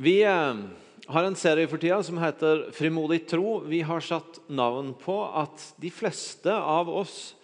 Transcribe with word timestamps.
Vi 0.00 0.22
eh, 0.22 0.54
har 1.06 1.24
en 1.24 1.34
serie 1.36 1.68
for 1.68 1.76
tida 1.76 1.98
som 2.02 2.16
heter 2.18 2.70
'Frimodig 2.72 3.26
tro'. 3.28 3.60
Vi 3.68 3.82
har 3.84 4.00
satt 4.00 4.38
navn 4.48 4.94
på 4.96 5.16
at 5.28 5.74
de 5.76 5.90
fleste 5.92 6.54
av 6.56 6.88
oss 6.88 7.34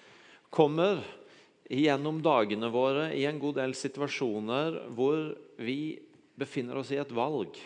kommer 0.49 1.03
gjennom 1.69 2.23
dagene 2.25 2.71
våre 2.73 3.11
i 3.13 3.27
en 3.29 3.43
god 3.43 3.59
del 3.61 3.77
situasjoner 3.77 4.79
hvor 4.89 5.35
vi 5.61 5.99
befinner 6.33 6.81
oss 6.81 6.95
i 6.97 6.97
et 6.97 7.13
valg. 7.13 7.61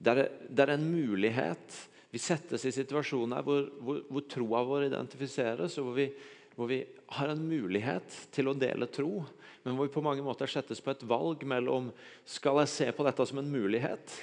Det 0.00 0.64
er 0.64 0.72
en 0.72 0.88
mulighet. 0.88 1.76
Vi 2.08 2.24
settes 2.24 2.64
i 2.64 2.72
situasjoner 2.72 3.44
hvor, 3.44 3.68
hvor, 3.84 4.00
hvor 4.08 4.28
troa 4.32 4.64
vår 4.64 4.88
identifiseres, 4.88 5.76
og 5.76 5.90
hvor 5.90 6.00
vi, 6.00 6.08
hvor 6.56 6.68
vi 6.70 6.82
har 7.16 7.32
en 7.32 7.46
mulighet 7.48 8.16
til 8.34 8.50
å 8.50 8.56
dele 8.58 8.88
tro 8.92 9.22
men 9.62 9.76
hvor 9.76 9.86
vi 9.86 9.94
på 9.94 10.02
mange 10.02 10.24
måter 10.26 10.50
settes 10.50 10.82
på 10.82 10.90
et 10.92 11.04
valg 11.06 11.44
mellom 11.46 11.90
skal 12.28 12.62
jeg 12.62 12.72
se 12.72 12.88
på 12.94 13.06
dette 13.06 13.26
som 13.28 13.38
en 13.42 13.50
mulighet 13.52 14.16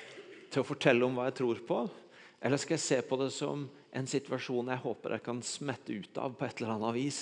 til 0.52 0.64
å 0.64 0.68
fortelle 0.68 1.06
om 1.06 1.16
hva 1.16 1.30
jeg 1.30 1.38
tror 1.40 1.62
på, 1.68 1.84
eller 2.42 2.60
skal 2.60 2.76
jeg 2.76 2.86
se 2.86 2.98
på 3.06 3.20
det 3.22 3.30
som 3.36 3.68
en 3.96 4.10
situasjon 4.10 4.72
jeg 4.74 4.84
håper 4.84 5.16
jeg 5.16 5.26
kan 5.26 5.42
smette 5.46 5.96
ut 5.96 6.20
av 6.20 6.36
på 6.36 6.48
et 6.48 6.60
eller 6.60 6.76
annet 6.76 6.98
vis 6.98 7.22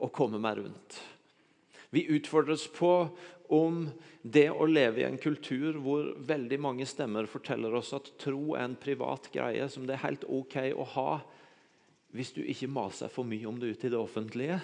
og 0.00 0.12
komme 0.16 0.40
meg 0.40 0.62
rundt. 0.62 1.00
Vi 1.90 2.06
utfordres 2.14 2.64
på 2.72 3.10
om 3.50 3.82
det 4.22 4.46
å 4.52 4.68
leve 4.68 5.02
i 5.02 5.08
en 5.08 5.18
kultur 5.20 5.76
hvor 5.82 6.12
veldig 6.28 6.60
mange 6.62 6.86
stemmer 6.88 7.28
forteller 7.28 7.74
oss 7.76 7.90
at 7.96 8.12
tro 8.22 8.54
er 8.54 8.68
en 8.68 8.78
privat 8.78 9.26
greie 9.34 9.66
som 9.68 9.84
det 9.88 9.96
er 9.98 10.04
helt 10.06 10.24
ok 10.24 10.56
å 10.70 10.86
ha 10.94 11.10
hvis 12.16 12.32
du 12.34 12.40
ikke 12.42 12.70
maser 12.70 13.10
for 13.12 13.28
mye 13.28 13.48
om 13.48 13.58
det 13.60 13.74
ute 13.74 13.88
i 13.88 13.92
det 13.92 13.98
offentlige. 14.00 14.58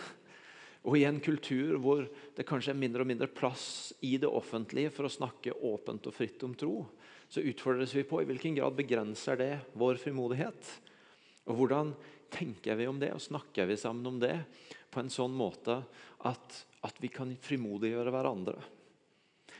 Og 0.87 0.99
i 0.99 1.05
en 1.07 1.19
kultur 1.23 1.79
hvor 1.83 2.05
det 2.37 2.47
kanskje 2.47 2.73
er 2.75 2.79
mindre 2.79 3.03
og 3.03 3.11
mindre 3.11 3.31
plass 3.31 3.93
i 4.07 4.17
det 4.23 4.31
offentlige 4.31 4.93
for 4.95 5.09
å 5.09 5.13
snakke 5.13 5.57
åpent 5.67 6.07
og 6.07 6.15
fritt 6.15 6.43
om 6.47 6.55
tro, 6.59 6.85
så 7.29 7.43
utfordres 7.43 7.95
vi 7.97 8.05
på 8.07 8.21
i 8.23 8.29
hvilken 8.29 8.55
grad 8.59 8.77
begrenser 8.79 9.39
det 9.41 9.53
vår 9.75 9.99
frimodighet. 9.99 10.71
Og 11.51 11.59
hvordan 11.59 11.91
tenker 12.31 12.79
vi 12.79 12.87
om 12.91 12.99
det, 13.03 13.13
og 13.15 13.23
snakker 13.23 13.67
vi 13.67 13.79
sammen 13.79 14.07
om 14.07 14.21
det 14.23 14.37
på 14.91 15.03
en 15.03 15.11
sånn 15.13 15.35
måte 15.35 15.81
at, 16.27 16.59
at 16.87 17.03
vi 17.03 17.11
kan 17.13 17.35
frimodiggjøre 17.43 18.15
hverandre. 18.15 18.57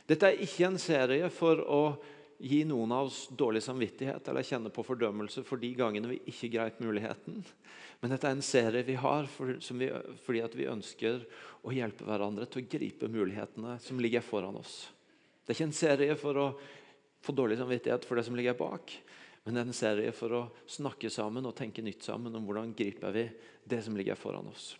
Dette 0.07 0.29
er 0.29 0.43
ikke 0.43 0.69
en 0.69 0.79
serie 0.79 1.27
for 1.33 1.59
å 1.59 1.81
gi 2.37 2.61
noen 2.69 2.91
av 2.93 3.07
oss 3.09 3.23
dårlig 3.33 3.63
samvittighet 3.65 4.27
eller 4.29 4.45
kjenne 4.45 4.69
på 4.73 4.85
fordømmelse 4.85 5.41
for 5.47 5.61
de 5.61 5.71
gangene 5.77 6.11
vi 6.11 6.19
ikke 6.29 6.51
greip 6.53 6.81
muligheten. 6.83 7.41
Men 7.99 8.13
dette 8.13 8.29
er 8.29 8.37
en 8.37 8.45
serie 8.45 8.85
vi 8.85 8.97
har 9.01 9.25
for, 9.31 9.57
vi, 9.57 9.89
fordi 10.25 10.43
vi 10.59 10.69
ønsker 10.69 11.23
å 11.65 11.73
hjelpe 11.73 12.05
hverandre 12.05 12.45
til 12.45 12.61
å 12.61 12.69
gripe 12.69 13.09
mulighetene 13.09 13.79
som 13.81 14.01
ligger 14.01 14.25
foran 14.25 14.59
oss. 14.59 14.83
Det 15.43 15.53
er 15.53 15.57
ikke 15.57 15.69
en 15.71 15.79
serie 15.79 16.17
for 16.19 16.41
å 16.43 16.47
få 17.25 17.33
dårlig 17.33 17.57
samvittighet 17.57 18.05
for 18.05 18.19
det 18.19 18.27
som 18.27 18.37
ligger 18.37 18.57
bak, 18.59 18.93
men 19.43 19.55
det 19.55 19.61
er 19.61 19.69
en 19.71 19.77
serie 19.79 20.11
for 20.13 20.35
å 20.35 20.41
snakke 20.69 21.09
sammen 21.09 21.45
og 21.47 21.55
tenke 21.57 21.81
nytt 21.81 22.05
sammen 22.05 22.35
om 22.35 22.45
hvordan 22.45 22.75
griper 22.77 23.15
vi 23.15 23.25
det 23.63 23.79
som 23.85 23.97
ligger 23.97 24.19
foran 24.19 24.51
oss. 24.51 24.75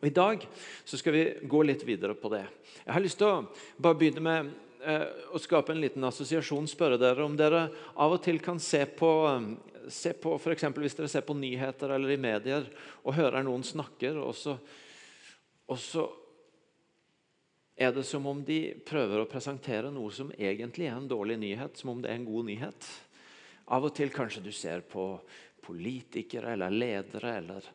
Og 0.00 0.08
I 0.08 0.14
dag 0.14 0.42
så 0.84 0.98
skal 0.98 1.14
vi 1.14 1.24
gå 1.46 1.60
litt 1.62 1.84
videre 1.86 2.16
på 2.18 2.28
det. 2.32 2.42
Jeg 2.82 2.92
har 2.92 3.04
lyst 3.04 3.20
til 3.20 3.30
å 3.30 3.44
bare 3.78 3.98
begynne 4.00 4.24
med 4.26 4.50
å 4.84 5.40
skape 5.40 5.72
en 5.72 5.80
liten 5.80 6.04
assosiasjon. 6.04 6.66
Spørre 6.70 6.98
dere 7.00 7.24
om 7.24 7.36
dere 7.38 7.68
av 7.94 8.16
og 8.16 8.22
til 8.24 8.40
kan 8.44 8.60
se 8.62 8.84
på 8.86 9.10
se 9.88 10.12
på, 10.16 10.38
for 10.38 10.54
Hvis 10.80 10.96
dere 10.96 11.08
ser 11.08 11.24
på 11.26 11.34
nyheter 11.36 11.90
eller 11.90 12.14
i 12.14 12.20
medier 12.20 12.66
og 13.04 13.14
hører 13.14 13.44
noen 13.44 13.64
snakker, 13.64 14.16
og 14.16 14.34
så, 14.34 14.56
og 15.68 15.78
så 15.78 16.06
er 17.76 17.92
det 17.92 18.04
som 18.06 18.26
om 18.26 18.42
de 18.44 18.74
prøver 18.86 19.20
å 19.20 19.28
presentere 19.28 19.90
noe 19.90 20.12
som 20.14 20.30
egentlig 20.38 20.86
er 20.86 20.96
en 20.96 21.08
dårlig 21.10 21.38
nyhet, 21.42 21.76
som 21.76 21.90
om 21.90 22.02
det 22.02 22.10
er 22.10 22.20
en 22.20 22.28
god 22.28 22.46
nyhet. 22.46 22.90
Av 23.74 23.84
og 23.84 23.94
til 23.96 24.12
kanskje 24.14 24.44
du 24.44 24.52
ser 24.54 24.84
på 24.86 25.18
politikere 25.64 26.52
eller 26.54 26.70
ledere 26.70 27.38
eller 27.40 27.68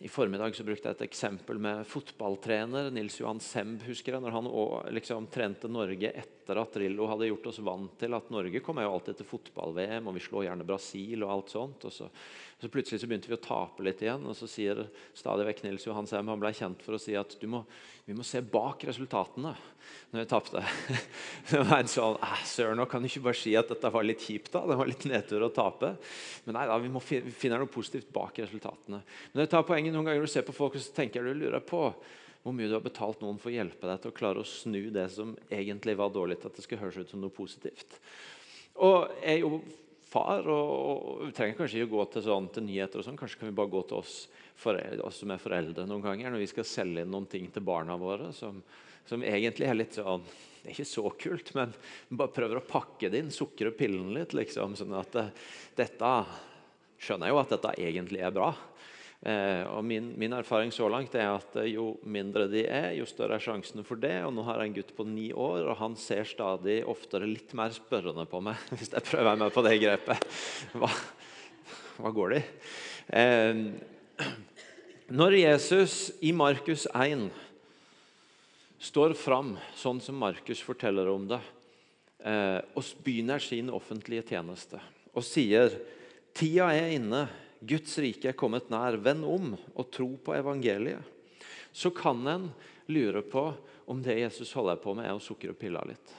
i 0.00 0.08
formiddag 0.08 0.54
så 0.54 0.62
brukte 0.62 0.86
jeg 0.86 0.94
et 0.94 1.08
eksempel 1.08 1.58
med 1.58 1.86
fotballtrener 1.90 2.92
Nils 2.94 3.16
Johan 3.18 3.40
Semb. 3.42 3.82
husker 3.82 4.14
jeg, 4.14 4.22
når 4.22 4.36
Han 4.36 4.46
også, 4.46 4.92
liksom 4.94 5.26
trente 5.26 5.66
Norge 5.66 6.12
etter 6.12 6.60
at 6.62 6.76
Drillo 6.76 7.08
hadde 7.10 7.26
gjort 7.26 7.48
oss 7.50 7.58
vant 7.66 7.96
til 7.98 8.14
at 8.14 8.30
Norge 8.30 8.62
kommer 8.62 8.86
jo 8.86 8.92
alltid 8.94 9.18
til 9.18 9.26
fotball-VM, 9.26 10.06
og 10.06 10.14
vi 10.14 10.22
slår 10.22 10.46
gjerne 10.46 10.66
Brasil 10.68 11.26
og 11.26 11.32
alt 11.34 11.50
sånt. 11.50 11.88
og 11.90 11.96
så, 11.96 12.06
så 12.58 12.68
Plutselig 12.68 12.98
så 13.00 13.06
begynte 13.06 13.30
vi 13.30 13.36
å 13.36 13.42
tape 13.42 13.84
litt 13.86 14.00
igjen, 14.02 14.24
og 14.26 14.34
så 14.34 14.48
sier 14.50 14.80
stadig 15.14 15.44
vekk 15.46 15.60
Nils 15.62 15.84
Johan 15.86 16.08
Sem 16.10 16.26
han 16.26 16.40
ble 16.42 16.50
kjent 16.56 16.80
for 16.82 16.96
å 16.96 16.98
si 16.98 17.14
at 17.14 17.36
må, 17.46 17.60
vi 18.02 18.16
må 18.18 18.26
se 18.26 18.42
bak 18.42 18.82
resultatene 18.88 19.52
når 20.10 20.18
vi 20.18 20.24
tapte. 20.26 20.62
det 21.52 21.62
var 21.68 21.84
en 21.84 21.92
sånn, 21.92 22.18
Søren, 22.50 22.80
nå 22.82 22.88
kan 22.90 23.04
du 23.04 23.06
ikke 23.06 23.22
bare 23.28 23.38
si 23.38 23.54
at 23.58 23.70
dette 23.70 23.92
var 23.94 24.06
litt 24.06 24.26
kjipt. 24.26 24.50
da, 24.56 24.64
Det 24.66 24.78
var 24.80 24.90
litt 24.90 25.06
nedtur 25.06 25.46
å 25.46 25.52
tape. 25.54 25.94
Men 26.48 26.58
nei 26.58 26.66
da, 26.66 26.82
vi 26.82 26.90
må 26.90 27.02
finne 27.04 27.62
noe 27.62 27.70
positivt 27.70 28.10
bak 28.14 28.42
resultatene. 28.42 29.04
Men 29.30 29.46
jeg 29.46 29.54
tar 29.54 29.66
poenget 29.68 29.94
noen 29.94 30.10
ganger 30.10 30.26
du 30.26 30.34
ser 30.34 30.46
på 30.48 30.56
folk 30.56 30.74
og 30.74 30.82
så 30.82 30.98
tenker 30.98 31.22
du 31.22 31.38
lurer 31.38 31.62
på 31.62 31.84
hvor 32.42 32.54
mye 32.54 32.66
du 32.70 32.74
har 32.74 32.82
betalt 32.82 33.22
noen 33.22 33.38
for 33.38 33.52
å 33.52 33.58
hjelpe 33.58 33.86
deg 33.86 34.02
til 34.02 34.10
å 34.10 34.18
klare 34.18 34.42
å 34.42 34.46
snu 34.46 34.88
det 34.94 35.10
som 35.14 35.36
egentlig 35.46 35.94
var 35.98 36.10
dårlig, 36.14 36.40
til 36.42 36.50
at 36.50 36.58
det 36.58 36.66
skal 36.66 36.82
høres 36.82 36.98
ut 36.98 37.10
som 37.14 37.22
noe 37.22 37.34
positivt. 37.34 38.00
Og 38.82 39.10
jeg 39.22 39.44
jobber, 39.44 39.62
jo 39.62 39.86
far, 40.08 40.48
og, 40.48 41.22
vi 41.26 41.32
trenger 41.36 41.58
kanskje 41.58 41.82
ikke 41.82 41.90
å 41.90 41.96
gå 41.96 42.04
til, 42.14 42.26
sånn, 42.26 42.50
til 42.54 42.66
nyheter. 42.66 43.00
og 43.00 43.06
sånn, 43.06 43.18
Kanskje 43.20 43.40
kan 43.40 43.50
vi 43.50 43.56
bare 43.60 43.72
gå 43.72 43.84
til 43.88 44.00
oss, 44.00 44.18
foreldre, 44.58 45.04
oss 45.06 45.22
som 45.22 45.30
er 45.30 45.42
foreldre 45.42 45.86
noen 45.86 46.02
ganger 46.02 46.32
når 46.34 46.42
vi 46.42 46.50
skal 46.50 46.66
selge 46.66 47.04
inn 47.04 47.12
noen 47.14 47.28
ting 47.30 47.46
til 47.54 47.62
barna 47.62 47.94
våre 48.00 48.32
som 48.34 48.62
som 49.08 49.24
egentlig 49.24 49.68
er 49.68 49.78
litt 49.78 49.96
sånn 49.96 50.24
Det 50.58 50.68
er 50.68 50.74
ikke 50.74 50.90
så 50.90 51.10
kult, 51.16 51.54
men 51.56 51.72
bare 52.10 52.34
prøver 52.34 52.58
å 52.58 52.66
pakke 52.66 53.08
det 53.08 53.22
inn, 53.22 53.30
sukre 53.32 53.70
pillen 53.72 54.10
litt. 54.12 54.34
liksom, 54.36 54.74
sånn 54.76 54.96
at 54.98 55.12
det, 55.14 55.22
eh, 55.22 55.46
dette 55.78 56.10
skjønner 56.98 57.30
jeg 57.30 57.32
jo 57.32 57.38
at 57.40 57.52
dette 57.54 57.70
egentlig 57.78 58.20
er 58.20 58.34
bra. 58.34 58.50
Eh, 59.18 59.64
og 59.66 59.82
min, 59.82 60.12
min, 60.14 60.34
erfaring 60.36 60.70
så 60.70 60.86
langt 60.86 61.16
er 61.18 61.32
at 61.32 61.56
eh, 61.58 61.72
jo 61.72 61.96
mindre 62.06 62.46
de 62.50 62.62
er, 62.70 62.92
jo 62.94 63.06
større 63.08 63.38
er 63.38 63.42
sjansene 63.42 63.82
for 63.86 63.98
det. 64.00 64.14
Og 64.26 64.34
nå 64.36 64.44
har 64.46 64.62
jeg 64.62 64.70
en 64.70 64.76
gutt 64.78 64.94
på 64.96 65.06
ni 65.08 65.28
år, 65.32 65.64
og 65.66 65.78
han 65.80 65.96
ser 65.98 66.28
stadig 66.28 66.80
oftere 66.86 67.26
litt 67.26 67.54
mer 67.58 67.74
spørrende 67.74 68.28
på 68.30 68.42
meg 68.44 68.62
hvis 68.78 68.94
jeg 68.94 69.08
prøver 69.10 69.40
meg 69.42 69.54
på 69.54 69.64
det 69.66 69.76
grepet. 69.82 70.28
Hva, 70.78 70.92
hva 71.98 72.14
går 72.14 72.36
det 72.36 72.42
i? 72.42 72.48
Når 75.08 75.38
Jesus 75.38 76.10
i 76.20 76.34
Markus 76.36 76.84
1 76.92 77.30
står 78.78 79.14
fram 79.18 79.54
sånn 79.78 80.00
som 80.04 80.18
Markus 80.20 80.60
forteller 80.62 81.08
om 81.10 81.24
det, 81.30 81.40
eh, 82.22 82.60
og 82.76 82.84
begynner 83.04 83.42
sin 83.42 83.70
offentlige 83.74 84.26
tjeneste 84.28 84.80
og 85.16 85.24
sier 85.26 85.72
tida 86.36 86.68
er 86.76 86.92
inne, 86.98 87.24
Guds 87.60 87.98
rike 87.98 88.30
er 88.30 88.38
kommet 88.38 88.70
nær, 88.70 88.98
vend 89.02 89.26
om 89.26 89.54
og 89.74 89.90
tro 89.94 90.12
på 90.22 90.36
evangeliet. 90.36 91.02
Så 91.72 91.90
kan 91.94 92.22
en 92.26 92.48
lure 92.90 93.22
på 93.22 93.50
om 93.88 94.00
det 94.04 94.18
Jesus 94.20 94.52
holder 94.56 94.80
på 94.80 94.94
med, 94.96 95.08
er 95.08 95.16
å 95.16 95.22
sukre 95.22 95.54
pilla 95.56 95.82
litt. 95.88 96.14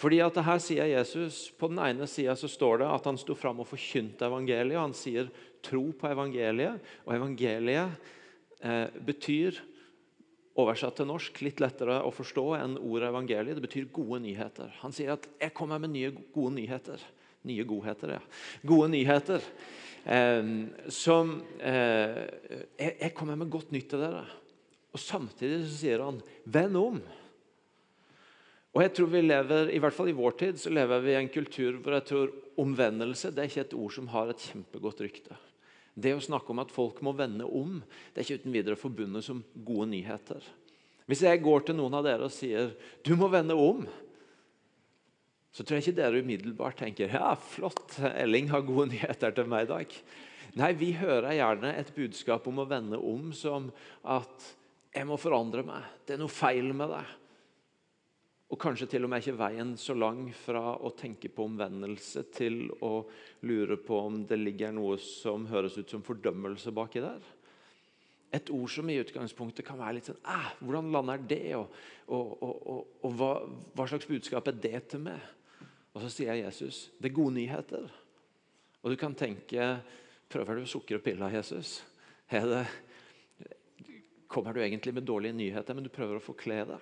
Fordi 0.00 0.18
at 0.24 0.34
det 0.34 0.44
her 0.46 0.58
sier 0.58 0.88
Jesus, 0.90 1.52
På 1.54 1.68
den 1.70 1.78
ene 1.78 2.06
sida 2.10 2.34
står 2.34 2.82
det 2.82 2.88
at 2.90 3.04
han 3.06 3.18
sto 3.18 3.36
fram 3.38 3.60
og 3.62 3.68
forkynte 3.70 4.26
evangeliet. 4.26 4.80
Han 4.80 4.96
sier 4.96 5.30
tro 5.62 5.92
på 5.94 6.10
evangeliet. 6.10 6.82
Og 7.06 7.14
evangeliet 7.14 7.94
eh, 8.60 8.90
betyr 9.06 9.62
Oversatt 10.54 11.00
til 11.00 11.08
norsk 11.10 11.40
litt 11.42 11.58
lettere 11.58 11.96
å 12.06 12.12
forstå 12.14 12.42
enn 12.60 12.76
ordet 12.78 13.08
evangeliet. 13.08 13.56
Det 13.58 13.64
betyr 13.64 13.88
gode 13.90 14.20
nyheter. 14.22 14.70
Han 14.84 14.92
sier 14.94 15.16
at 15.16 15.26
'jeg 15.40 15.52
kommer 15.52 15.80
med 15.80 15.90
nye 15.90 16.12
gode 16.32 16.54
nyheter'. 16.54 17.02
Nye 17.42 17.64
godheter, 17.64 18.08
ja. 18.08 18.20
Gode 18.64 18.88
nyheter. 18.88 19.42
Eh, 20.04 20.44
som 20.92 21.36
eh, 21.64 22.24
jeg, 22.76 23.12
kommer 23.16 23.38
med 23.40 23.52
godt 23.52 23.72
nytt 23.72 23.88
til 23.92 24.04
dere. 24.04 24.24
Og 24.94 25.00
Samtidig 25.00 25.64
så 25.64 25.76
sier 25.78 26.04
han 26.04 26.20
'venn 26.44 26.76
om'. 26.76 27.02
Og 28.74 28.82
jeg 28.82 28.92
tror 28.94 29.06
vi 29.06 29.20
lever, 29.22 29.70
I 29.70 29.78
hvert 29.78 29.94
fall 29.94 30.08
i 30.10 30.18
vår 30.18 30.32
tid 30.38 30.58
så 30.58 30.70
lever 30.70 31.00
vi 31.00 31.10
i 31.14 31.20
en 31.20 31.28
kultur 31.30 31.78
hvor 31.78 31.94
jeg 31.94 32.06
tror 32.10 32.32
omvendelse 32.58 33.30
det 33.30 33.42
er 33.42 33.50
ikke 33.50 33.66
et 33.68 33.76
ord 33.78 33.92
som 33.94 34.08
har 34.10 34.30
et 34.30 34.46
kjempegodt 34.50 35.00
rykte. 35.00 35.36
Det 35.94 36.10
å 36.10 36.22
snakke 36.22 36.50
om 36.50 36.58
at 36.58 36.74
folk 36.74 36.98
må 37.06 37.12
vende 37.14 37.46
om, 37.46 37.78
det 38.10 38.18
er 38.18 38.26
ikke 38.26 38.42
uten 38.42 38.54
videre 38.54 38.78
forbundet 38.78 39.22
som 39.22 39.44
gode 39.54 39.86
nyheter. 39.92 40.42
Hvis 41.06 41.22
jeg 41.22 41.42
går 41.44 41.68
til 41.68 41.78
noen 41.78 41.94
av 41.94 42.02
dere 42.06 42.26
og 42.26 42.34
sier 42.34 42.72
du 43.06 43.14
må 43.14 43.28
vende 43.30 43.54
om, 43.54 43.84
så 45.54 45.62
tror 45.62 45.78
jeg 45.78 45.86
ikke 45.86 45.98
dere 46.00 46.20
umiddelbart 46.24 46.80
tenker 46.82 47.12
ja, 47.14 47.34
flott, 47.38 47.98
Elling 48.10 48.50
har 48.50 48.64
gode 48.66 48.90
nyheter 48.90 49.34
til 49.36 49.46
meg 49.50 49.68
i 49.68 49.70
dag. 49.70 49.98
Nei, 50.58 50.70
vi 50.78 50.92
hører 50.98 51.34
gjerne 51.34 51.70
et 51.78 51.92
budskap 51.94 52.46
om 52.50 52.62
å 52.62 52.68
vende 52.70 52.98
om 52.98 53.28
som 53.34 53.70
at 54.02 54.48
jeg 54.94 55.06
må 55.06 55.18
forandre 55.18 55.62
meg. 55.66 55.86
Det 56.06 56.16
er 56.16 56.20
noe 56.22 56.30
feil 56.30 56.74
med 56.74 56.90
deg. 56.94 57.12
Og 58.54 58.60
kanskje 58.60 58.86
til 58.92 59.06
og 59.06 59.10
med 59.10 59.22
ikke 59.22 59.38
veien 59.40 59.72
så 59.80 59.96
lang 59.98 60.26
fra 60.36 60.76
å 60.76 60.92
tenke 60.94 61.30
på 61.32 61.46
omvendelse 61.48 62.26
til 62.34 62.68
å 62.84 63.00
lure 63.48 63.78
på 63.82 63.98
om 63.98 64.20
det 64.28 64.38
ligger 64.38 64.74
noe 64.76 64.98
som 65.02 65.48
høres 65.50 65.78
ut 65.80 65.90
som 65.90 66.04
fordømmelse 66.06 66.74
baki 66.74 67.02
der. 67.02 67.24
Et 68.34 68.50
ord 68.50 68.70
som 68.70 68.90
i 68.90 68.98
utgangspunktet 68.98 69.66
kan 69.66 69.78
være 69.78 69.96
litt 69.98 70.10
sånn 70.10 70.18
eh, 70.26 70.52
Hvordan 70.58 70.90
lander 70.94 71.22
det? 71.30 71.54
Og, 71.54 71.74
og, 72.10 72.30
og, 72.42 72.94
og 73.06 73.16
hva, 73.18 73.32
hva, 73.74 73.86
slags 73.90 74.10
budskap 74.10 74.50
er 74.50 74.58
det 74.58 74.80
til 74.90 75.04
meg? 75.06 75.22
Og 75.94 76.02
så 76.02 76.10
sier 76.10 76.40
Jesus 76.42 76.88
det 76.98 77.10
er 77.10 77.16
gode 77.16 77.36
nyheter. 77.38 77.86
Og 78.82 78.92
du 78.92 78.98
kan 79.00 79.16
tenke 79.16 79.76
Prøver 80.34 80.58
du 80.58 80.66
sukker 80.66 80.98
og 80.98 81.04
piller, 81.04 81.30
Jesus? 81.36 81.76
Det, 82.26 82.64
kommer 84.26 84.56
du 84.56 84.62
egentlig 84.64 84.94
med 84.96 85.06
dårlige 85.06 85.36
nyheter, 85.36 85.76
men 85.76 85.84
du 85.84 85.92
prøver 85.92 86.18
å 86.18 86.24
forkle 86.24 86.64
det? 86.66 86.78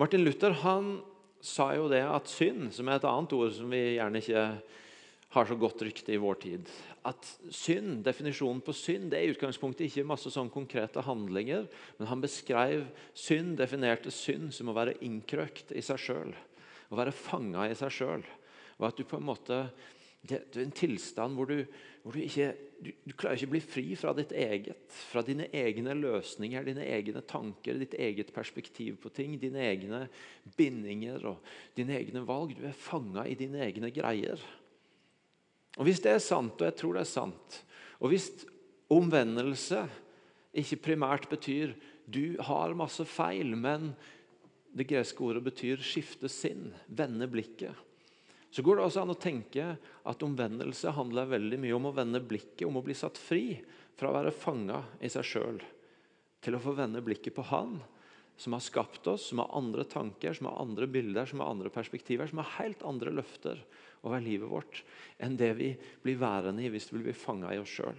Martin 0.00 0.24
Luther 0.24 0.56
han 0.64 0.96
sa 1.44 1.68
jo 1.76 1.86
det 1.92 2.00
at 2.02 2.30
synd, 2.32 2.72
som 2.74 2.88
er 2.88 2.98
et 2.98 3.06
annet 3.06 3.34
ord 3.36 3.52
som 3.54 3.70
vi 3.70 3.82
gjerne 4.00 4.22
ikke 4.24 4.44
har 5.36 5.46
så 5.46 5.58
godt 5.60 5.84
rykte 5.84 6.14
i 6.16 6.20
vår 6.20 6.40
tid. 6.42 6.70
At 7.06 7.28
synd, 7.54 8.00
Definisjonen 8.06 8.64
på 8.64 8.74
synd 8.74 9.12
det 9.12 9.20
er 9.20 9.28
i 9.28 9.36
utgangspunktet 9.36 9.86
ikke 9.86 10.08
masse 10.08 10.32
sånn 10.32 10.50
konkrete 10.50 11.04
handlinger. 11.04 11.68
Men 12.00 12.10
han 12.10 12.24
beskrev 12.24 12.86
synd, 13.12 13.58
definerte 13.60 14.10
synd 14.14 14.50
som 14.56 14.72
å 14.72 14.76
være 14.76 14.96
innkrøkt 15.04 15.74
i 15.76 15.84
seg 15.84 16.02
sjøl. 16.02 16.32
Å 16.88 16.98
være 16.98 17.14
fanga 17.14 17.68
i 17.68 17.76
seg 17.76 17.92
sjøl. 17.92 18.26
At 18.78 18.98
du 18.98 19.04
på 19.08 19.18
en 19.18 19.28
måte 19.28 19.62
det 20.28 20.38
er 20.58 20.64
en 20.64 20.74
tilstand 20.74 21.36
hvor 21.38 21.46
du, 21.46 21.60
hvor 22.02 22.16
du 22.16 22.20
ikke 22.24 22.50
du, 22.82 22.90
du, 23.06 23.12
klarer 23.14 23.38
ikke 23.38 23.48
å 23.48 23.52
bli 23.52 23.60
fri 23.62 23.84
fra 23.98 24.12
ditt 24.18 24.32
eget, 24.34 24.90
fra 25.10 25.22
dine 25.26 25.46
egne 25.54 25.94
løsninger, 25.98 26.66
dine 26.66 26.84
egne 26.86 27.22
tanker, 27.26 27.78
ditt 27.78 27.94
eget 27.98 28.32
perspektiv 28.34 28.98
på 29.02 29.12
ting, 29.14 29.36
dine 29.40 29.62
egne 29.66 30.04
bindinger 30.58 31.24
og 31.32 31.54
dine 31.78 31.96
egne 31.98 32.22
valg. 32.26 32.54
Du 32.58 32.66
er 32.66 32.76
fanga 32.76 33.24
i 33.26 33.38
dine 33.38 33.62
egne 33.66 33.90
greier. 33.94 34.42
Og 35.78 35.86
Hvis 35.86 36.02
det 36.02 36.12
er 36.16 36.22
sant, 36.22 36.58
og 36.58 36.66
jeg 36.66 36.76
tror 36.78 36.98
det 36.98 37.04
er 37.04 37.10
sant, 37.10 37.62
og 37.98 38.12
hvis 38.12 38.28
omvendelse 38.94 39.84
ikke 40.58 40.82
primært 40.90 41.28
betyr 41.30 41.74
du 42.08 42.38
har 42.46 42.74
masse 42.78 43.04
feil, 43.06 43.52
men 43.58 43.92
det 44.78 44.86
greske 44.88 45.24
ordet 45.26 45.42
betyr 45.48 45.82
skifte 45.82 46.30
sinn, 46.30 46.70
vende 46.86 47.26
blikket, 47.30 47.74
så 48.50 48.64
går 48.64 48.78
det 48.78 48.84
også 48.86 49.02
an 49.02 49.12
å 49.12 49.20
tenke 49.20 49.64
at 50.08 50.22
omvendelse 50.24 50.94
handler 50.96 51.28
veldig 51.28 51.58
mye 51.60 51.76
om 51.76 51.90
å 51.90 51.94
vende 51.96 52.22
blikket, 52.24 52.64
om 52.68 52.78
å 52.80 52.84
bli 52.84 52.96
satt 52.96 53.20
fri 53.20 53.58
fra 53.98 54.08
å 54.08 54.16
være 54.16 54.32
fanga 54.32 54.80
i 55.04 55.10
seg 55.12 55.26
sjøl, 55.26 55.60
til 56.40 56.56
å 56.56 56.62
få 56.62 56.72
vende 56.78 57.02
blikket 57.04 57.36
på 57.36 57.44
Han 57.50 57.76
som 58.38 58.54
har 58.54 58.62
skapt 58.62 59.06
oss, 59.10 59.26
som 59.28 59.42
har 59.42 59.50
andre 59.58 59.84
tanker, 59.84 60.32
som 60.32 60.46
har 60.46 60.60
andre 60.62 60.86
bilder, 60.86 61.26
som 61.26 61.42
har 61.42 61.50
andre 61.50 61.72
perspektiver, 61.74 62.30
som 62.30 62.38
har 62.38 62.52
helt 62.60 62.84
andre 62.86 63.10
løfter 63.10 63.58
over 64.06 64.22
livet 64.22 64.48
vårt 64.48 64.84
enn 65.18 65.34
det 65.36 65.50
vi 65.58 65.72
blir 66.04 66.20
værende 66.20 66.62
i 66.62 66.70
hvis 66.70 66.92
vi 66.92 67.02
blir 67.02 67.18
fanga 67.18 67.50
i 67.50 67.58
oss 67.58 67.72
sjøl. 67.74 67.98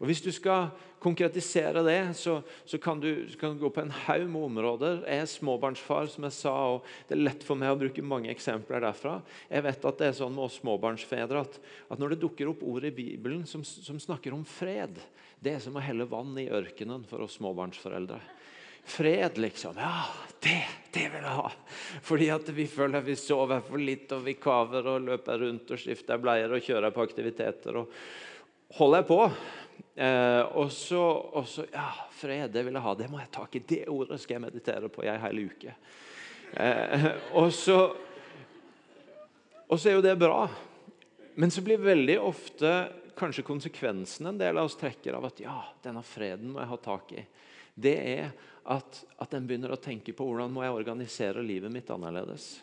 Og 0.00 0.08
Hvis 0.08 0.22
du 0.24 0.30
skal 0.34 0.72
konkretisere 1.04 1.82
det, 1.84 1.98
så, 2.16 2.38
så 2.64 2.78
kan, 2.78 3.00
du, 3.00 3.26
kan, 3.40 3.54
du, 3.54 3.64
gå 3.64 3.70
på 3.70 3.82
en 3.84 3.92
haug 4.06 4.24
med 4.30 4.46
områder. 4.48 5.02
Jeg 5.04 5.24
er 5.24 5.30
småbarnsfar, 5.30 6.08
som 6.12 6.26
jeg 6.28 6.36
sa, 6.36 6.54
og 6.76 6.86
det 7.08 7.16
er 7.16 7.24
lett 7.26 7.44
for 7.44 7.60
meg 7.60 7.74
å 7.74 7.80
bruke 7.80 8.04
mange 8.04 8.32
eksempler 8.32 8.84
derfra. 8.86 9.18
Jeg 9.50 9.66
vet 9.66 9.88
at 9.90 10.00
det 10.00 10.08
er 10.08 10.16
sånn 10.20 10.34
med 10.36 10.46
oss 10.46 10.60
småbarnsfedre 10.62 11.44
at, 11.44 11.60
at 11.92 12.00
når 12.00 12.14
det 12.14 12.22
dukker 12.24 12.54
opp 12.54 12.64
ord 12.64 12.88
i 12.88 12.94
Bibelen 12.94 13.44
som, 13.48 13.64
som 13.64 14.00
snakker 14.00 14.36
om 14.36 14.46
fred, 14.48 15.00
det 15.44 15.58
er 15.58 15.62
som 15.64 15.76
å 15.76 15.84
helle 15.84 16.08
vann 16.08 16.32
i 16.40 16.48
ørkenen 16.48 17.04
for 17.08 17.26
oss 17.26 17.36
småbarnsforeldre. 17.40 18.20
Fred, 18.84 19.38
liksom. 19.40 19.76
Ja, 19.80 20.04
det, 20.44 20.60
det 20.92 21.08
vil 21.12 21.24
jeg 21.24 21.36
ha. 21.38 21.50
Fordi 22.04 22.28
at 22.32 22.48
vi 22.52 22.66
føler 22.68 23.04
vi 23.04 23.16
sover 23.16 23.64
for 23.64 23.80
litt, 23.80 24.10
og 24.12 24.26
vi 24.26 24.36
kaver 24.36 24.88
og 24.92 25.06
løper 25.06 25.40
rundt 25.40 25.72
og 25.72 25.80
skifter 25.80 26.20
bleier 26.20 26.52
og 26.52 26.64
kjører 26.64 26.92
på 26.92 27.04
aktiviteter. 27.04 27.80
og 27.80 27.92
holder 28.74 29.02
på. 29.02 29.18
Eh, 29.94 30.40
og, 30.40 30.72
så, 30.72 31.04
Ja, 31.72 31.88
fred, 32.10 32.50
det 32.50 32.64
vil 32.66 32.74
jeg 32.74 32.82
ha. 32.82 32.94
Det 32.98 33.10
må 33.10 33.20
jeg 33.22 33.30
ta 33.34 33.46
i. 33.50 33.62
Det 33.62 33.84
ordet 33.92 34.20
skal 34.22 34.38
jeg 34.38 34.46
meditere 34.46 34.90
på 34.92 35.04
i 35.04 35.10
ei 35.12 35.20
hel 35.22 35.44
uke. 35.46 35.76
Eh, 36.54 37.08
og, 37.34 37.52
så, 37.54 37.78
og 39.68 39.78
så 39.78 39.90
er 39.90 39.98
jo 39.98 40.04
det 40.04 40.16
bra. 40.18 40.48
Men 41.34 41.50
så 41.50 41.62
blir 41.66 41.82
veldig 41.82 42.18
ofte 42.22 42.74
kanskje 43.18 43.46
konsekvensen 43.46 44.26
en 44.26 44.38
del 44.38 44.58
av 44.58 44.66
oss 44.66 44.76
trekker 44.78 45.14
av 45.14 45.28
at 45.28 45.40
ja, 45.42 45.56
denne 45.82 46.02
freden 46.06 46.52
må 46.54 46.62
jeg 46.62 46.70
ha 46.70 46.78
tak 46.82 47.14
i. 47.14 47.24
Det 47.74 47.94
er 47.94 48.30
at, 48.70 49.00
at 49.22 49.34
en 49.34 49.46
begynner 49.46 49.74
å 49.74 49.80
tenke 49.82 50.14
på 50.14 50.26
hvordan 50.26 50.52
må 50.54 50.64
jeg 50.64 50.74
organisere 50.74 51.42
livet 51.42 51.72
mitt 51.74 51.90
annerledes. 51.90 52.56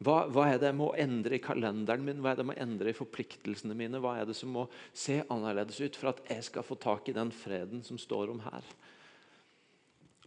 Hva, 0.00 0.22
hva, 0.32 0.46
er 0.48 0.60
det 0.60 0.70
jeg 0.70 0.78
må 0.78 0.88
endre 0.96 1.36
i 1.36 1.42
kalenderen 1.44 2.04
min, 2.06 2.22
hva 2.24 2.32
er 2.32 2.38
det 2.38 2.44
jeg 2.46 2.48
må 2.48 2.56
endre 2.62 2.92
i 2.92 2.96
forpliktelsene 2.96 3.74
mine? 3.76 4.00
Hva 4.00 4.14
er 4.16 4.30
det 4.30 4.36
som 4.38 4.54
må 4.54 4.64
se 4.96 5.18
annerledes 5.28 5.80
ut 5.82 5.98
for 6.00 6.14
at 6.14 6.22
jeg 6.30 6.46
skal 6.46 6.64
få 6.64 6.78
tak 6.80 7.10
i 7.10 7.16
den 7.16 7.32
freden 7.34 7.84
som 7.84 8.00
står 8.00 8.32
om 8.32 8.40
her? 8.46 8.64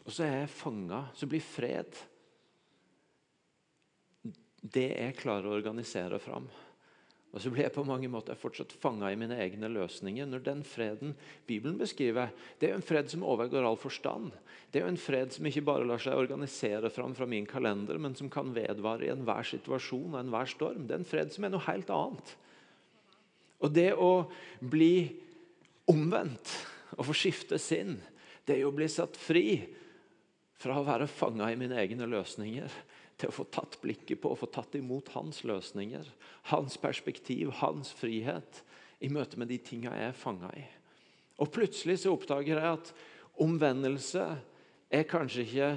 Og 0.03 0.11
så 0.11 0.27
er 0.27 0.35
jeg 0.43 0.51
fanga. 0.53 1.05
Så 1.17 1.25
blir 1.31 1.41
fred 1.41 1.97
det 4.63 4.89
jeg 4.91 5.17
klarer 5.19 5.49
å 5.49 5.57
organisere 5.57 6.21
fram. 6.21 6.45
Og 7.33 7.41
så 7.41 7.49
blir 7.49 7.65
jeg 7.65 7.73
på 7.73 7.85
mange 7.87 8.09
måter 8.13 8.37
fortsatt 8.37 8.75
fanga 8.77 9.09
i 9.09 9.17
mine 9.17 9.39
egne 9.41 9.65
løsninger. 9.73 10.27
Når 10.29 10.43
den 10.45 10.59
freden 10.67 11.15
Bibelen 11.49 11.79
beskriver, 11.79 12.29
det 12.61 12.67
er 12.67 12.75
jo 12.75 12.81
en 12.81 12.85
fred 12.85 13.09
som 13.09 13.25
overgår 13.25 13.65
all 13.65 13.79
forstand. 13.81 14.29
Det 14.69 14.79
er 14.79 14.85
jo 14.85 14.91
en 14.93 15.01
fred 15.01 15.33
som 15.33 15.49
ikke 15.49 15.65
bare 15.65 15.87
lar 15.89 16.01
seg 16.01 16.17
organisere 16.17 16.91
fram 16.93 17.17
fra 17.17 17.25
min 17.29 17.47
kalender, 17.49 17.97
men 17.97 18.13
som 18.17 18.29
kan 18.33 18.53
vedvare 18.53 19.07
i 19.07 19.11
enhver 19.13 19.49
situasjon 19.49 20.13
og 20.13 20.21
enhver 20.21 20.53
storm. 20.53 20.85
Det 20.85 20.93
er 20.93 21.01
en 21.01 21.09
fred 21.09 21.33
som 21.33 21.47
er 21.47 21.55
noe 21.55 21.65
helt 21.65 21.89
annet. 21.93 22.35
Og 23.65 23.73
det 23.73 23.89
å 23.97 24.13
bli 24.61 24.95
omvendt 25.89 26.53
og 26.99 27.07
få 27.09 27.17
skifte 27.17 27.57
sinn, 27.57 27.95
det 28.45 28.59
er 28.59 28.61
jo 28.61 28.69
å 28.69 28.77
bli 28.77 28.89
satt 28.91 29.17
fri 29.17 29.57
fra 30.61 30.77
å 30.77 30.85
være 30.85 31.09
fanga 31.09 31.49
i 31.49 31.57
mine 31.57 31.81
egne 31.81 32.05
løsninger 32.11 32.77
til 33.17 33.29
å 33.29 33.35
få 33.35 33.45
tatt 33.53 33.77
blikket 33.83 34.21
på 34.21 34.31
og 34.33 34.39
få 34.41 34.49
tatt 34.51 34.75
imot 34.79 35.11
hans 35.15 35.43
løsninger, 35.47 36.07
hans 36.51 36.77
perspektiv, 36.81 37.51
hans 37.61 37.93
frihet 37.95 38.63
i 39.03 39.09
møte 39.11 39.39
med 39.39 39.51
de 39.51 39.59
tinga 39.61 39.93
jeg 39.97 40.11
er 40.11 40.17
fanga 40.17 40.51
i. 40.57 40.65
Og 41.41 41.49
Plutselig 41.53 42.01
så 42.03 42.13
oppdager 42.13 42.59
jeg 42.59 42.77
at 42.77 42.93
omvendelse 43.43 44.25
er 44.93 45.09
kanskje 45.09 45.45
ikke 45.47 45.69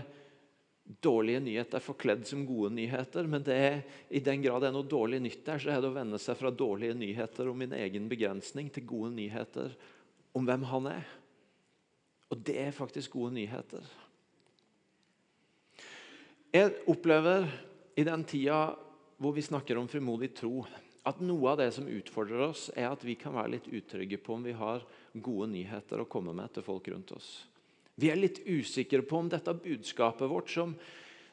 dårlige 1.03 1.41
nyheter 1.43 1.83
forkledd 1.83 2.27
som 2.29 2.45
gode 2.47 2.71
nyheter, 2.77 3.27
men 3.27 3.43
det 3.43 3.57
er, 3.59 3.79
i 4.15 4.23
den 4.23 4.43
grad 4.45 4.63
det 4.63 4.71
er 4.71 4.77
noe 4.77 4.87
dårlig 4.87 5.19
nytt 5.25 5.43
der, 5.47 5.63
så 5.63 5.73
er 5.73 5.81
det 5.83 5.91
å 5.91 5.97
vende 5.97 6.21
seg 6.23 6.39
fra 6.39 6.53
dårlige 6.55 6.95
nyheter 6.99 7.51
om 7.51 7.59
min 7.59 7.75
egen 7.75 8.07
begrensning 8.11 8.71
til 8.71 8.87
gode 8.87 9.11
nyheter 9.17 9.75
om 10.37 10.47
hvem 10.47 10.67
han 10.71 10.91
er. 10.93 11.09
Og 12.31 12.39
det 12.47 12.59
er 12.69 12.75
faktisk 12.75 13.17
gode 13.19 13.35
nyheter. 13.35 13.83
Jeg 16.57 16.71
opplever 16.89 17.51
i 17.99 18.05
den 18.07 18.23
tida 18.25 18.71
hvor 19.21 19.35
vi 19.37 19.43
snakker 19.45 19.77
om 19.77 19.89
frimodig 19.91 20.31
tro, 20.39 20.63
at 21.05 21.19
noe 21.21 21.51
av 21.51 21.59
det 21.61 21.67
som 21.75 21.89
utfordrer 21.91 22.47
oss, 22.47 22.69
er 22.73 22.87
at 22.89 23.03
vi 23.05 23.17
kan 23.19 23.35
være 23.35 23.57
litt 23.57 23.67
utrygge 23.69 24.17
på 24.23 24.37
om 24.37 24.47
vi 24.47 24.55
har 24.57 24.85
gode 25.13 25.51
nyheter 25.53 26.01
å 26.01 26.07
komme 26.09 26.33
med 26.37 26.55
til 26.55 26.65
folk 26.65 26.89
rundt 26.89 27.13
oss. 27.13 27.29
Vi 28.01 28.09
er 28.13 28.21
litt 28.21 28.41
usikre 28.47 29.03
på 29.05 29.19
om 29.19 29.29
dette 29.33 29.53
budskapet 29.53 30.31
vårt, 30.31 30.49
som, 30.53 30.73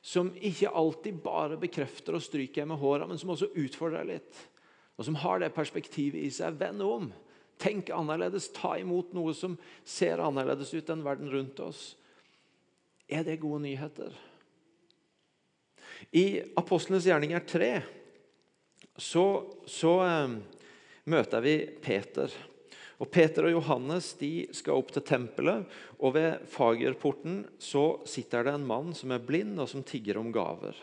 som 0.01 0.33
ikke 0.35 0.73
alltid 0.81 1.21
bare 1.23 1.61
bekrefter 1.61 2.17
og 2.19 2.25
stryker 2.25 2.67
med 2.67 2.81
håra, 2.83 3.07
men 3.07 3.21
som 3.21 3.31
også 3.35 3.53
utfordrer 3.63 4.09
litt, 4.09 4.43
og 4.97 5.07
som 5.07 5.21
har 5.23 5.39
det 5.39 5.53
perspektivet 5.55 6.19
i 6.25 6.33
seg 6.33 6.59
Vend 6.59 6.83
om. 6.83 7.07
Tenk 7.63 7.93
annerledes. 7.95 8.51
Ta 8.55 8.75
imot 8.81 9.15
noe 9.15 9.31
som 9.37 9.55
ser 9.87 10.19
annerledes 10.25 10.73
ut 10.75 10.91
enn 10.91 11.05
verden 11.05 11.31
rundt 11.31 11.63
oss. 11.63 11.93
Er 13.07 13.23
det 13.23 13.39
gode 13.45 13.63
nyheter? 13.69 14.11
I 16.11 16.41
Apostlenes 16.59 17.05
gjerninger 17.07 17.45
3 17.49 17.69
så, 18.97 19.25
så 19.65 19.93
eh, 20.05 20.35
møter 21.09 21.41
vi 21.41 21.55
Peter. 21.81 22.31
Og 23.01 23.09
Peter 23.11 23.47
og 23.47 23.55
Johannes 23.55 24.13
de 24.19 24.45
skal 24.55 24.77
opp 24.79 24.93
til 24.93 25.03
tempelet, 25.05 25.65
og 25.99 26.13
ved 26.15 26.43
fagerporten 26.51 27.41
så 27.61 28.03
sitter 28.07 28.45
det 28.45 28.53
en 28.55 28.67
mann 28.67 28.93
som 28.95 29.11
er 29.11 29.23
blind, 29.23 29.57
og 29.59 29.67
som 29.71 29.83
tigger 29.83 30.19
om 30.21 30.31
gaver. 30.31 30.77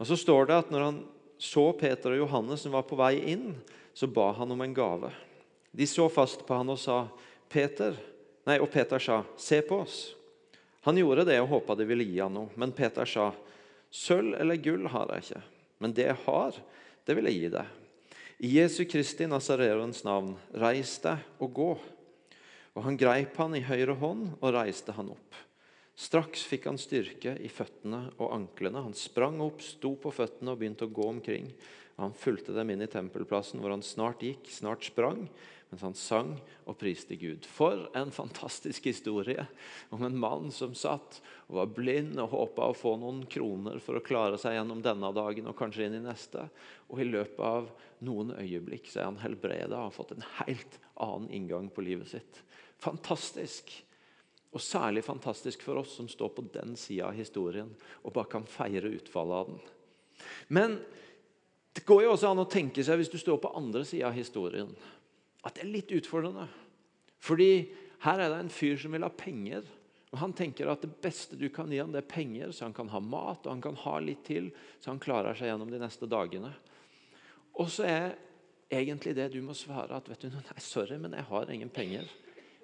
Og 0.00 0.08
Så 0.08 0.16
står 0.18 0.48
det 0.48 0.56
at 0.64 0.72
når 0.72 0.86
han 0.88 1.02
så 1.38 1.68
Peter 1.78 2.14
og 2.14 2.24
Johannes 2.24 2.64
som 2.64 2.74
var 2.74 2.86
på 2.88 2.98
vei 2.98 3.16
inn, 3.34 3.52
så 3.94 4.08
ba 4.10 4.32
han 4.34 4.50
om 4.50 4.60
en 4.64 4.74
gave. 4.74 5.12
De 5.70 5.86
så 5.86 6.08
fast 6.10 6.46
på 6.46 6.56
han 6.56 6.72
og 6.72 6.80
sa, 6.80 7.04
Peter, 7.52 7.94
nei, 8.48 8.58
og 8.58 8.70
Peter 8.72 8.98
sa, 8.98 9.22
'Se 9.36 9.62
på 9.62 9.78
oss.' 9.84 10.14
Han 10.82 10.96
gjorde 10.98 11.24
det 11.24 11.40
og 11.40 11.48
håpa 11.48 11.74
de 11.78 11.84
ville 11.86 12.04
gi 12.04 12.18
han 12.18 12.34
noe, 12.34 12.50
men 12.58 12.72
Peter 12.72 13.04
sa, 13.06 13.30
Sølv 13.92 14.38
eller 14.40 14.60
gull 14.62 14.88
har 14.88 15.10
jeg 15.12 15.26
ikke, 15.26 15.42
men 15.84 15.94
det 15.96 16.08
jeg 16.08 16.20
har, 16.24 16.58
det 17.04 17.16
vil 17.18 17.28
jeg 17.28 17.38
gi 17.38 17.50
deg. 17.52 17.78
I 18.42 18.50
Jesu 18.56 18.82
Kristi 18.88 19.28
Nasareens 19.28 20.00
navn, 20.06 20.32
reis 20.58 20.96
deg 21.04 21.20
og 21.42 21.52
gå. 21.54 21.70
Og 22.72 22.86
han 22.86 22.96
greip 22.98 23.36
han 23.38 23.54
i 23.54 23.62
høyre 23.62 23.94
hånd 24.00 24.30
og 24.40 24.54
reiste 24.56 24.94
han 24.96 25.12
opp. 25.12 25.36
Straks 25.92 26.46
fikk 26.48 26.70
han 26.70 26.80
styrke 26.80 27.36
i 27.44 27.50
føttene 27.52 28.06
og 28.16 28.32
anklene. 28.32 28.80
Han 28.82 28.96
sprang 28.96 29.38
opp, 29.44 29.60
sto 29.62 29.92
på 30.00 30.10
føttene 30.14 30.54
og 30.54 30.62
begynte 30.62 30.88
å 30.88 30.94
gå 30.94 31.04
omkring. 31.10 31.52
Han 32.00 32.16
fulgte 32.16 32.56
dem 32.56 32.72
inn 32.72 32.82
i 32.82 32.90
tempelplassen, 32.90 33.60
hvor 33.60 33.74
han 33.74 33.84
snart 33.84 34.24
gikk, 34.24 34.48
snart 34.50 34.88
sprang, 34.88 35.26
mens 35.72 35.82
han 35.86 35.94
sang 35.96 36.32
og 36.68 36.76
priste 36.76 37.16
Gud. 37.16 37.46
For 37.48 37.86
en 37.96 38.10
fantastisk 38.12 38.90
historie 38.90 39.46
om 39.88 40.02
en 40.04 40.18
mann 40.20 40.50
som 40.52 40.74
satt 40.76 41.22
og 41.46 41.56
var 41.56 41.70
blind 41.72 42.20
og 42.20 42.34
håpa 42.34 42.66
å 42.68 42.76
få 42.76 42.92
noen 43.00 43.22
kroner 43.32 43.80
for 43.80 43.96
å 43.96 44.04
klare 44.04 44.36
seg 44.40 44.58
gjennom 44.58 44.82
denne 44.84 45.08
dagen 45.16 45.48
og 45.48 45.56
kanskje 45.56 45.88
inn 45.88 45.96
i 45.96 46.02
neste. 46.04 46.44
Og 46.92 47.00
i 47.00 47.08
løpet 47.08 47.40
av 47.40 47.72
noen 48.04 48.34
øyeblikk 48.36 48.92
så 48.92 49.00
er 49.00 49.08
han 49.08 49.22
helbreda 49.24 49.78
og 49.78 49.86
har 49.86 49.96
fått 49.96 50.12
en 50.18 50.28
helt 50.42 50.78
annen 51.00 51.32
inngang 51.32 51.72
på 51.72 51.86
livet 51.88 52.12
sitt. 52.12 52.44
Fantastisk. 52.84 53.72
Og 54.52 54.60
særlig 54.60 55.06
fantastisk 55.08 55.64
for 55.64 55.80
oss 55.80 55.96
som 55.96 56.12
står 56.12 56.36
på 56.36 56.50
den 56.52 56.76
sida 56.76 57.08
av 57.08 57.16
historien 57.16 57.72
og 58.02 58.12
bare 58.12 58.28
kan 58.36 58.44
feire 58.44 58.92
utfallet 58.92 59.40
av 59.40 59.54
den. 59.54 59.62
Men 60.52 60.82
det 61.72 61.88
går 61.88 62.04
jo 62.04 62.12
også 62.12 62.28
an 62.28 62.44
å 62.44 62.50
tenke 62.60 62.84
seg, 62.84 63.00
hvis 63.00 63.08
du 63.08 63.16
står 63.16 63.40
på 63.40 63.56
andre 63.56 63.86
sida 63.88 64.10
av 64.10 64.18
historien, 64.20 64.68
at 65.42 65.56
det 65.56 65.64
er 65.64 65.72
litt 65.72 65.92
utfordrende. 65.94 66.46
Fordi 67.22 67.52
her 68.02 68.18
er 68.18 68.32
det 68.32 68.40
en 68.42 68.52
fyr 68.52 68.78
som 68.80 68.94
vil 68.94 69.06
ha 69.06 69.10
penger. 69.14 69.66
Og 70.12 70.18
Han 70.20 70.34
tenker 70.36 70.70
at 70.70 70.82
det 70.84 70.92
beste 71.02 71.38
du 71.38 71.46
kan 71.54 71.70
gi 71.72 71.80
ham, 71.80 71.92
det 71.94 72.02
er 72.02 72.10
penger, 72.10 72.50
så 72.52 72.66
han 72.66 72.76
kan 72.76 72.90
ha 72.92 73.00
mat 73.00 73.46
og 73.46 73.54
han 73.54 73.62
kan 73.64 73.78
ha 73.84 73.94
litt 74.02 74.24
til, 74.26 74.50
så 74.82 74.92
han 74.92 75.00
klarer 75.02 75.38
seg 75.38 75.48
gjennom 75.48 75.70
de 75.72 75.80
neste 75.80 76.08
dagene. 76.10 76.52
Og 77.60 77.70
så 77.72 77.86
er 77.88 78.14
egentlig 78.72 79.14
det 79.16 79.30
du 79.32 79.40
må 79.44 79.56
svare 79.56 79.96
at 79.96 80.10
vet 80.10 80.26
du, 80.26 80.34
nei, 80.50 80.60
sorry, 80.60 80.98
men 81.00 81.16
jeg 81.16 81.28
har 81.30 81.54
ingen 81.54 81.72
penger. 81.72 82.10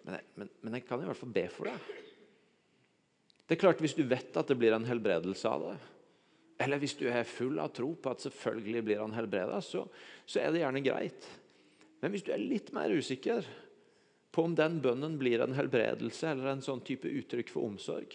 Men 0.05 0.19
jeg, 0.19 0.29
men, 0.37 0.53
men 0.63 0.79
jeg 0.79 0.87
kan 0.89 1.01
i 1.03 1.09
hvert 1.09 1.21
fall 1.21 1.33
be 1.35 1.47
for 1.53 1.71
deg. 1.71 1.89
Det 3.49 3.57
er 3.57 3.63
klart 3.63 3.81
Hvis 3.81 3.97
du 3.97 4.05
vet 4.05 4.37
at 4.37 4.51
det 4.51 4.59
blir 4.61 4.75
en 4.77 4.85
helbredelse 4.85 5.49
av 5.49 5.71
det, 5.71 5.77
eller 6.59 6.81
hvis 6.83 6.97
du 6.99 7.07
er 7.07 7.23
full 7.29 7.61
av 7.63 7.71
tro 7.73 7.93
på 7.95 8.11
at 8.11 8.25
selvfølgelig 8.25 8.81
blir 8.85 9.01
han 9.01 9.15
helbreda, 9.15 9.61
så, 9.63 9.85
så 10.27 10.41
er 10.43 10.51
det 10.53 10.65
gjerne 10.65 10.83
greit. 10.83 11.29
Men 12.01 12.15
hvis 12.15 12.25
du 12.27 12.33
er 12.35 12.43
litt 12.43 12.71
mer 12.77 12.93
usikker 12.95 13.47
på 14.35 14.45
om 14.45 14.55
den 14.55 14.79
bønnen 14.85 15.17
blir 15.19 15.43
en 15.43 15.57
helbredelse 15.57 16.31
eller 16.31 16.53
en 16.53 16.65
sånn 16.65 16.83
type 16.87 17.11
uttrykk 17.11 17.51
for 17.51 17.67
omsorg, 17.67 18.15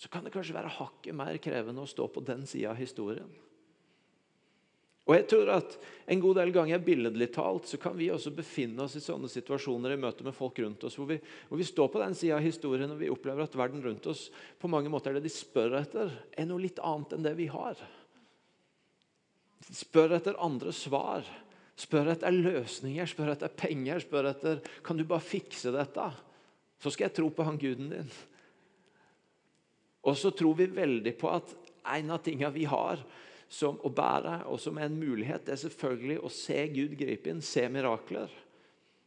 så 0.00 0.08
kan 0.08 0.24
det 0.24 0.32
kanskje 0.32 0.56
være 0.56 0.76
hakket 0.78 1.16
mer 1.16 1.36
krevende 1.42 1.82
å 1.84 1.88
stå 1.88 2.06
på 2.08 2.22
den 2.24 2.46
sida 2.48 2.70
av 2.72 2.78
historien. 2.80 3.30
Og 5.10 5.16
jeg 5.16 5.26
tror 5.32 5.48
at 5.56 5.74
En 6.10 6.20
god 6.22 6.40
del 6.40 6.50
ganger 6.54 6.82
billedlig 6.82 7.28
talt, 7.34 7.68
så 7.70 7.78
kan 7.78 7.94
vi 7.94 8.08
også 8.10 8.32
befinne 8.34 8.82
oss 8.82 8.96
i 8.98 9.02
sånne 9.02 9.28
situasjoner 9.30 9.92
i 9.94 9.98
møte 10.00 10.24
med 10.26 10.34
folk 10.34 10.58
rundt 10.58 10.82
oss, 10.88 10.96
hvor 10.98 11.06
vi, 11.06 11.20
hvor 11.46 11.60
vi 11.60 11.66
står 11.68 11.86
på 11.92 12.00
den 12.02 12.16
sida 12.18 12.34
av 12.34 12.42
historien 12.42 12.90
og 12.90 12.98
vi 12.98 13.10
opplever 13.12 13.44
at 13.44 13.54
verden 13.54 13.84
rundt 13.84 14.08
oss 14.10 14.24
på 14.58 14.70
mange 14.70 14.90
måter 14.90 15.14
det 15.14 15.22
de 15.22 15.30
spør 15.30 15.76
etter, 15.78 16.10
er 16.34 16.48
noe 16.50 16.64
litt 16.64 16.82
annet 16.82 17.14
enn 17.14 17.28
det 17.28 17.36
vi 17.38 17.46
har. 17.52 17.78
De 19.68 19.76
spør 19.78 20.16
etter 20.18 20.40
andre 20.42 20.74
svar 20.74 21.30
spør 21.80 22.12
etter 22.12 22.34
løsninger, 22.34 23.08
spør 23.08 23.32
etter 23.34 23.52
penger, 23.56 24.02
spør 24.04 24.30
etter 24.34 24.60
Kan 24.84 25.00
du 25.00 25.06
bare 25.08 25.24
fikse 25.24 25.72
dette? 25.74 26.10
Så 26.80 26.92
skal 26.92 27.08
jeg 27.08 27.16
tro 27.18 27.30
på 27.32 27.46
han 27.46 27.58
guden 27.60 27.90
din. 27.92 28.12
Og 30.08 30.16
så 30.16 30.32
tror 30.32 30.56
vi 30.56 30.70
veldig 30.72 31.12
på 31.20 31.28
at 31.32 31.52
en 31.96 32.12
av 32.14 32.22
tingene 32.24 32.52
vi 32.54 32.64
har 32.68 33.02
som 33.50 33.80
å 33.84 33.90
bære, 33.92 34.44
og 34.48 34.60
som 34.62 34.78
er 34.78 34.86
en 34.86 35.00
mulighet, 35.00 35.42
det 35.44 35.56
er 35.56 35.64
selvfølgelig 35.64 36.20
å 36.22 36.30
se 36.32 36.56
Gud 36.70 36.94
gripe 36.96 37.32
inn, 37.32 37.42
se 37.44 37.64
mirakler. 37.68 38.30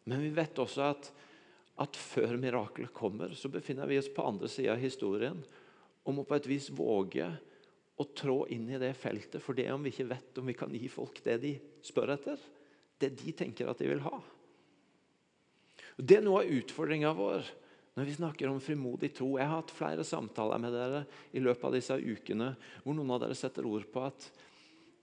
Men 0.10 0.22
vi 0.22 0.34
vet 0.36 0.60
også 0.60 0.84
at, 0.90 1.08
at 1.82 1.98
før 1.98 2.36
miraklet 2.42 2.92
kommer, 2.94 3.34
så 3.40 3.50
befinner 3.50 3.90
vi 3.90 3.98
oss 4.02 4.12
på 4.12 4.26
andre 4.28 4.52
sida 4.52 4.76
av 4.76 4.84
historien 4.84 5.40
og 6.04 6.18
må 6.18 6.26
på 6.28 6.36
et 6.36 6.50
vis 6.52 6.68
våge 6.76 7.30
å 7.96 8.06
trå 8.18 8.44
inn 8.52 8.68
i 8.74 8.82
det 8.82 8.92
feltet 9.00 9.42
for 9.44 9.56
det 9.58 9.70
om 9.72 9.86
vi 9.86 9.94
ikke 9.94 10.10
vet 10.10 10.42
om 10.42 10.50
vi 10.50 10.58
kan 10.58 10.74
gi 10.76 10.90
folk 10.92 11.22
det 11.24 11.38
de 11.44 11.54
spør 11.86 12.16
etter 12.18 12.42
det 13.04 13.12
de 13.20 13.34
tenker 13.36 13.70
at 13.70 13.82
de 13.82 13.90
vil 13.92 14.04
ha. 14.06 14.16
Det 15.98 16.18
er 16.18 16.26
noe 16.26 16.42
av 16.42 16.56
utfordringa 16.58 17.12
vår 17.18 17.52
når 17.94 18.08
vi 18.10 18.16
snakker 18.18 18.50
om 18.50 18.62
frimodig 18.64 19.12
tro. 19.14 19.36
Jeg 19.38 19.46
har 19.46 19.60
hatt 19.60 19.74
flere 19.74 20.06
samtaler 20.08 20.62
med 20.62 20.74
dere 20.74 21.04
i 21.32 21.44
løpet 21.44 21.68
av 21.70 21.76
disse 21.76 21.98
ukene 22.00 22.54
hvor 22.82 22.98
noen 22.98 23.14
av 23.14 23.22
dere 23.22 23.38
setter 23.38 23.68
ord 23.70 23.86
på 23.94 24.06
at 24.08 24.32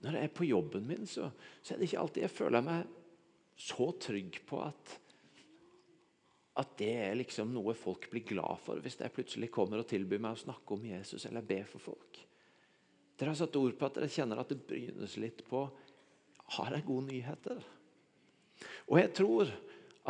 når 0.01 0.17
jeg 0.17 0.27
er 0.27 0.35
på 0.35 0.49
jobben 0.49 0.89
min, 0.89 1.07
så, 1.07 1.29
så 1.61 1.75
er 1.75 1.79
det 1.79 1.91
ikke 1.91 2.01
alltid 2.03 2.25
jeg 2.25 2.35
føler 2.35 2.65
meg 2.67 2.97
så 3.61 3.91
trygg 4.01 4.41
på 4.49 4.63
at 4.65 4.97
at 6.61 6.73
det 6.81 6.91
er 7.07 7.15
liksom 7.17 7.53
noe 7.55 7.73
folk 7.79 8.09
blir 8.11 8.25
glad 8.27 8.59
for 8.61 8.83
hvis 8.83 8.99
jeg 9.01 9.15
plutselig 9.15 9.49
kommer 9.55 9.81
og 9.81 9.89
tilbyr 9.89 10.21
meg 10.21 10.35
å 10.35 10.43
snakke 10.43 10.75
om 10.77 10.83
Jesus 10.85 11.25
eller 11.29 11.47
be 11.47 11.61
for 11.69 11.83
folk. 11.85 12.19
Dere 13.17 13.33
har 13.33 13.39
satt 13.39 13.57
ord 13.61 13.77
på 13.79 13.87
at 13.87 13.97
dere 13.97 14.11
kjenner 14.11 14.41
at 14.43 14.51
det 14.51 14.59
brynes 14.67 15.15
litt 15.23 15.45
på 15.47 15.63
har 16.57 16.75
jeg 16.75 16.87
gode 16.89 17.07
nyheter. 17.07 17.63
Og 18.91 18.99
jeg 18.99 19.13
tror 19.15 19.51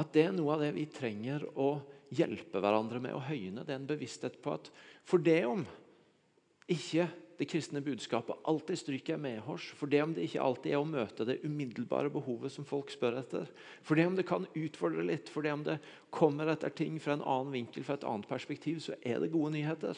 at 0.01 0.13
det 0.15 0.27
er 0.27 0.37
noe 0.37 0.55
av 0.57 0.65
det 0.65 0.73
vi 0.77 0.89
trenger 0.91 1.45
å 1.61 1.75
hjelpe 2.17 2.63
hverandre 2.63 3.01
med 3.03 3.15
å 3.15 3.23
høyne. 3.23 3.65
Det 3.65 3.75
er 3.75 3.81
en 3.83 3.91
bevissthet 3.91 4.41
på 4.43 4.57
at 4.57 4.71
for 5.07 5.23
det 5.23 5.43
om 5.49 5.67
ikke 6.71 7.07
det 7.41 7.47
kristne 7.49 7.81
budskapet 7.81 8.43
alltid 8.51 8.77
stryker 8.77 9.21
medhårs, 9.21 9.71
for 9.73 9.89
det 9.89 10.03
om 10.05 10.11
det 10.13 10.27
ikke 10.27 10.43
alltid 10.45 10.75
er 10.75 10.83
å 10.83 10.89
møte 10.89 11.25
det 11.25 11.39
umiddelbare 11.41 12.13
behovet 12.13 12.53
som 12.53 12.67
folk 12.69 12.93
spør 12.93 13.17
etter, 13.23 13.47
for 13.81 13.97
det 13.97 14.05
om 14.11 14.19
det 14.19 14.27
kan 14.29 14.45
utfordre 14.53 15.07
litt, 15.09 15.31
for 15.33 15.47
det 15.47 15.55
om 15.57 15.65
det 15.65 15.79
kommer 16.13 16.53
etter 16.53 16.75
ting 16.77 16.99
fra 17.01 17.17
en 17.17 17.25
annen 17.25 17.55
vinkel, 17.55 17.87
fra 17.87 17.97
et 17.97 18.05
annet 18.05 18.29
perspektiv, 18.29 18.83
så 18.85 18.99
er 19.01 19.23
det 19.23 19.33
gode 19.33 19.55
nyheter. 19.57 19.97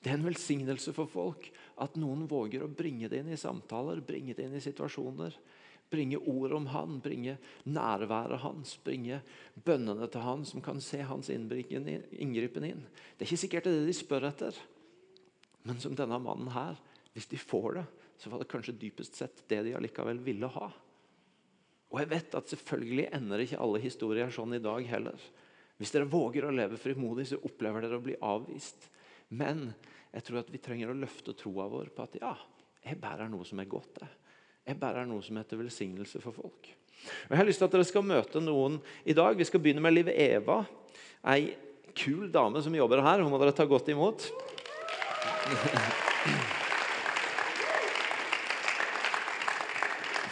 Det 0.00 0.08
er 0.08 0.16
en 0.16 0.24
velsignelse 0.24 0.94
for 0.96 1.10
folk 1.12 1.50
at 1.84 2.00
noen 2.00 2.24
våger 2.30 2.64
å 2.64 2.72
bringe 2.72 3.12
det 3.12 3.20
inn 3.20 3.34
i 3.34 3.40
samtaler, 3.40 4.00
bringe 4.00 4.32
det 4.32 4.48
inn 4.48 4.56
i 4.56 4.64
situasjoner 4.64 5.36
Bringe 5.90 6.20
ord 6.30 6.52
om 6.54 6.68
han, 6.70 6.98
bringe 7.02 7.36
nærværet 7.66 8.42
hans, 8.44 8.76
bringe 8.84 9.20
bønnene 9.66 10.06
til 10.10 10.22
han 10.22 10.44
som 10.46 10.62
kan 10.62 10.78
se 10.84 11.00
hans 11.02 11.32
inngripen 11.34 12.66
inn. 12.68 12.84
Det 13.16 13.24
er 13.24 13.28
ikke 13.28 13.42
sikkert 13.44 13.66
det 13.66 13.72
er 13.74 13.80
det 13.80 13.90
de 13.90 13.96
spør 13.98 14.28
etter. 14.30 14.60
Men 15.66 15.82
som 15.82 15.96
denne 15.98 16.20
mannen 16.22 16.52
her, 16.54 16.78
hvis 17.12 17.28
de 17.32 17.40
får 17.40 17.80
det, 17.80 17.84
så 18.20 18.30
var 18.30 18.42
det 18.42 18.50
kanskje 18.52 18.76
dypest 18.78 19.18
sett 19.18 19.42
det 19.50 19.64
de 19.66 19.74
allikevel 19.76 20.20
ville 20.22 20.48
ha. 20.54 20.70
Og 21.90 21.98
jeg 21.98 22.10
vet 22.12 22.36
at 22.38 22.52
selvfølgelig 22.52 23.08
ender 23.16 23.42
ikke 23.42 23.60
alle 23.60 23.82
historier 23.82 24.30
sånn 24.34 24.54
i 24.54 24.62
dag 24.62 24.86
heller. 24.86 25.18
Hvis 25.80 25.94
dere 25.94 26.10
våger 26.12 26.46
å 26.46 26.54
leve 26.54 26.78
frimodig, 26.78 27.26
så 27.30 27.40
opplever 27.42 27.82
dere 27.82 27.98
å 27.98 28.04
bli 28.04 28.14
avvist. 28.22 28.86
Men 29.34 29.70
jeg 30.12 30.26
tror 30.26 30.42
at 30.42 30.50
vi 30.52 30.60
trenger 30.62 30.92
å 30.92 30.98
løfte 30.98 31.34
troa 31.38 31.66
vår 31.72 31.90
på 31.96 32.04
at 32.06 32.18
ja, 32.20 32.34
jeg 32.84 33.00
bærer 33.00 33.30
noe 33.32 33.46
som 33.48 33.62
er 33.62 33.70
godt. 33.70 34.02
Jeg. 34.04 34.19
Jeg 34.70 34.78
bærer 34.78 35.02
noe 35.08 35.18
som 35.26 35.34
heter 35.40 35.58
velsignelse 35.58 36.20
for 36.22 36.30
folk. 36.30 36.68
Og 37.26 37.32
jeg 37.32 37.38
har 37.40 37.46
lyst 37.48 37.58
til 37.58 37.66
at 37.66 37.72
dere 37.74 37.86
skal 37.88 38.04
møte 38.06 38.38
noen 38.44 38.76
i 39.02 39.16
dag. 39.18 39.34
Vi 39.34 39.46
skal 39.48 39.58
begynne 39.62 39.82
med 39.82 39.96
Liv 39.96 40.10
Eva. 40.12 40.60
Ei 41.32 41.56
kul 41.96 42.28
dame 42.30 42.62
som 42.62 42.76
jobber 42.78 43.02
her. 43.02 43.24
Hun 43.24 43.32
må 43.32 43.40
dere 43.42 43.56
ta 43.56 43.66
godt 43.66 43.90
imot. 43.90 44.28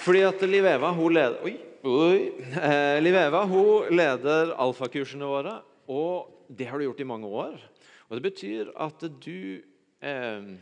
Fordi 0.05 0.23
at 0.29 0.47
Liv 0.47 0.71
Eva 0.71 0.93
hun 0.95 1.19
leder, 1.19 1.43
oi, 1.43 1.57
oi. 1.83 2.21
Eh, 2.63 3.03
Liv 3.03 3.19
Eva 3.19 3.43
hun 3.51 3.91
leder 3.91 4.55
alfakursene 4.55 5.27
våre. 5.35 5.59
Og 5.91 6.31
det 6.47 6.71
har 6.71 6.79
du 6.79 6.87
gjort 6.87 7.03
i 7.03 7.11
mange 7.11 7.27
år. 7.27 7.59
Og 8.07 8.17
Det 8.17 8.23
betyr 8.31 8.71
at 8.87 9.03
du 9.19 9.59
eh, 9.99 10.55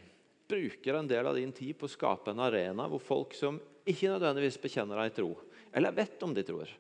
bruker 0.48 0.94
en 0.94 1.08
del 1.10 1.26
av 1.26 1.36
din 1.36 1.52
tid 1.54 1.76
på 1.78 1.88
å 1.88 1.92
skape 1.92 2.32
en 2.32 2.42
arena 2.44 2.86
hvor 2.90 3.02
folk 3.02 3.34
som 3.36 3.58
ikke 3.86 4.10
nødvendigvis 4.10 4.58
bekjenner 4.62 5.00
ei 5.02 5.12
tro, 5.14 5.30
eller 5.76 5.94
vet 5.94 6.22
om 6.26 6.34
de 6.34 6.44
tror, 6.46 6.70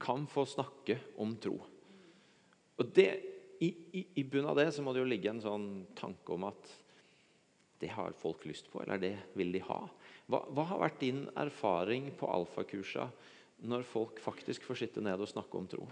kan 0.00 0.26
få 0.28 0.46
snakke 0.48 0.98
om 1.20 1.34
tro. 1.40 1.58
Og 2.80 2.94
det, 2.96 3.10
i, 3.62 3.68
i, 4.00 4.06
I 4.20 4.24
bunnen 4.24 4.50
av 4.50 4.58
det 4.58 4.70
så 4.74 4.82
må 4.82 4.94
det 4.94 5.04
jo 5.04 5.10
ligge 5.10 5.30
en 5.30 5.42
sånn 5.42 5.68
tanke 5.96 6.34
om 6.34 6.48
at 6.48 6.72
det 7.82 7.92
har 7.92 8.16
folk 8.16 8.46
lyst 8.48 8.70
på, 8.72 8.80
eller 8.82 9.00
det 9.00 9.14
vil 9.36 9.52
de 9.52 9.60
ha. 9.66 9.82
Hva, 10.30 10.40
hva 10.56 10.64
har 10.70 10.80
vært 10.86 11.02
din 11.02 11.24
erfaring 11.36 12.08
på 12.18 12.30
alfakursa 12.32 13.10
når 13.68 13.84
folk 13.88 14.20
faktisk 14.24 14.64
får 14.64 14.80
sitte 14.80 15.04
ned 15.04 15.20
og 15.20 15.30
snakke 15.30 15.60
om 15.60 15.68
tro? 15.68 15.84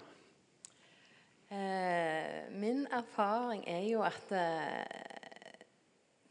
Eh, 1.52 2.48
min 2.56 2.86
erfaring 2.88 3.66
er 3.68 3.84
jo 3.90 4.00
at 4.06 4.32
eh, 4.32 5.11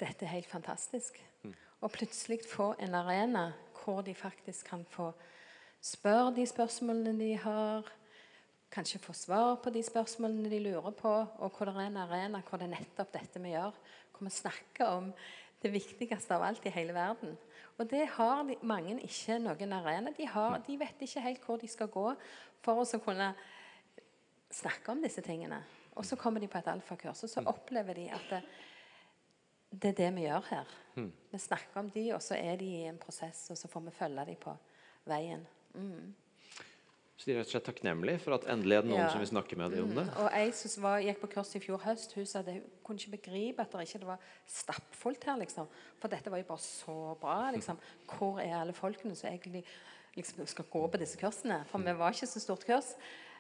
dette 0.02 0.26
er 0.26 0.36
helt 0.36 0.50
fantastisk. 0.50 1.18
Mm. 1.44 1.54
Og 1.82 1.94
plutselig 1.94 2.42
få 2.50 2.74
en 2.80 2.96
arena 2.98 3.52
hvor 3.82 4.04
de 4.06 4.14
faktisk 4.16 4.68
kan 4.70 4.86
få 4.90 5.12
spørre 5.82 6.34
de 6.36 6.46
spørsmålene 6.46 7.14
de 7.20 7.36
har. 7.42 7.88
Kanskje 8.72 9.02
få 9.04 9.14
svar 9.18 9.56
på 9.64 9.74
de 9.74 9.82
spørsmålene 9.84 10.50
de 10.50 10.60
lurer 10.64 10.92
på. 10.92 11.14
Og 11.38 11.50
hvor 11.58 11.66
det 11.70 11.76
er 11.76 11.90
en 11.90 12.04
arena 12.06 12.42
hvor 12.48 12.62
det 12.62 12.70
er 12.70 12.78
nettopp 12.78 13.14
dette 13.14 13.42
vi 13.42 13.56
gjør. 13.56 13.78
Hvor 14.12 14.28
vi 14.28 14.36
snakker 14.36 14.86
om 14.86 15.14
det 15.62 15.74
viktigste 15.74 16.36
av 16.36 16.46
alt 16.46 16.66
i 16.66 16.74
hele 16.74 16.94
verden. 16.94 17.36
Og 17.78 17.90
det 17.90 18.06
har 18.16 18.44
de, 18.46 18.56
mange 18.62 18.98
ikke 19.02 19.40
noen 19.42 19.74
arena. 19.74 20.14
De, 20.18 20.26
har, 20.28 20.58
de, 20.66 20.78
vet 20.80 21.06
ikke 21.06 21.26
helt 21.26 21.46
hvor 21.46 21.62
de 21.62 21.70
skal 21.70 21.90
gå 21.90 22.08
for 22.62 22.82
å 22.82 23.02
kunne 23.02 23.32
snakke 24.52 24.94
om 24.94 25.02
disse 25.02 25.24
tingene. 25.26 25.62
Og 25.98 26.06
så 26.06 26.16
kommer 26.16 26.42
de 26.42 26.50
på 26.50 26.60
et 26.60 26.70
alfakurs, 26.72 27.24
og 27.26 27.30
så 27.30 27.44
opplever 27.50 27.98
de 27.98 28.06
at 28.14 28.28
det, 28.30 28.42
det 29.72 29.94
er 29.94 30.00
det 30.02 30.10
vi 30.16 30.26
gjør 30.28 30.48
her. 30.50 30.72
Mm. 30.96 31.12
Vi 31.32 31.40
snakker 31.40 31.80
om 31.80 31.90
de, 31.90 32.08
og 32.16 32.22
så 32.22 32.36
er 32.36 32.58
de 32.60 32.66
i 32.66 32.82
en 32.90 32.98
prosess, 33.00 33.46
og 33.54 33.58
så 33.58 33.68
får 33.72 33.86
vi 33.88 33.94
følge 33.96 34.26
dem 34.28 34.36
på 34.42 34.56
veien. 35.08 35.46
Mm. 35.74 36.12
Så 37.22 37.28
de 37.30 37.34
er 37.36 37.38
rett 37.38 37.52
og 37.52 37.54
slett 37.54 37.68
takknemlige 37.70 38.20
for 38.24 38.34
at 38.34 38.48
endelig 38.50 38.76
er 38.80 38.82
det 38.82 38.90
noen 38.90 39.04
Ja. 39.04 39.10
som 39.14 39.22
vil 39.22 39.30
snakke 39.30 39.56
med 39.56 39.76
dem 39.76 39.84
om 39.84 39.96
det. 39.96 40.06
Og 40.18 40.30
ei 40.34 40.50
som 40.52 40.84
gikk 41.06 41.20
på 41.22 41.30
kurs 41.36 41.56
i 41.56 41.60
fjor 41.62 41.78
høst, 41.84 42.16
hun 42.18 42.26
sa 42.26 42.42
det, 42.42 42.56
hun 42.58 42.64
kunne 42.84 42.98
ikke 42.98 43.12
begripe 43.18 43.62
at 43.62 43.72
det 43.72 43.84
ikke 43.96 44.08
var 44.08 44.18
stappfullt 44.48 45.24
her. 45.24 45.38
liksom. 45.38 45.68
For 46.02 46.08
dette 46.10 46.32
var 46.32 46.38
jo 46.42 46.44
bare 46.50 46.58
så 46.66 47.16
bra. 47.22 47.52
liksom. 47.52 47.78
Hvor 48.10 48.40
er 48.42 48.58
alle 48.60 48.74
folkene 48.74 49.16
som 49.16 49.30
egentlig 49.30 49.64
liksom, 50.16 50.48
skal 50.48 50.66
gå 50.66 50.88
på 50.88 50.98
disse 50.98 51.18
kursene? 51.22 51.64
For 51.70 51.78
vi 51.78 51.94
var 51.94 52.12
ikke 52.12 52.28
så 52.28 52.40
stort 52.40 52.66
kurs. 52.66 52.96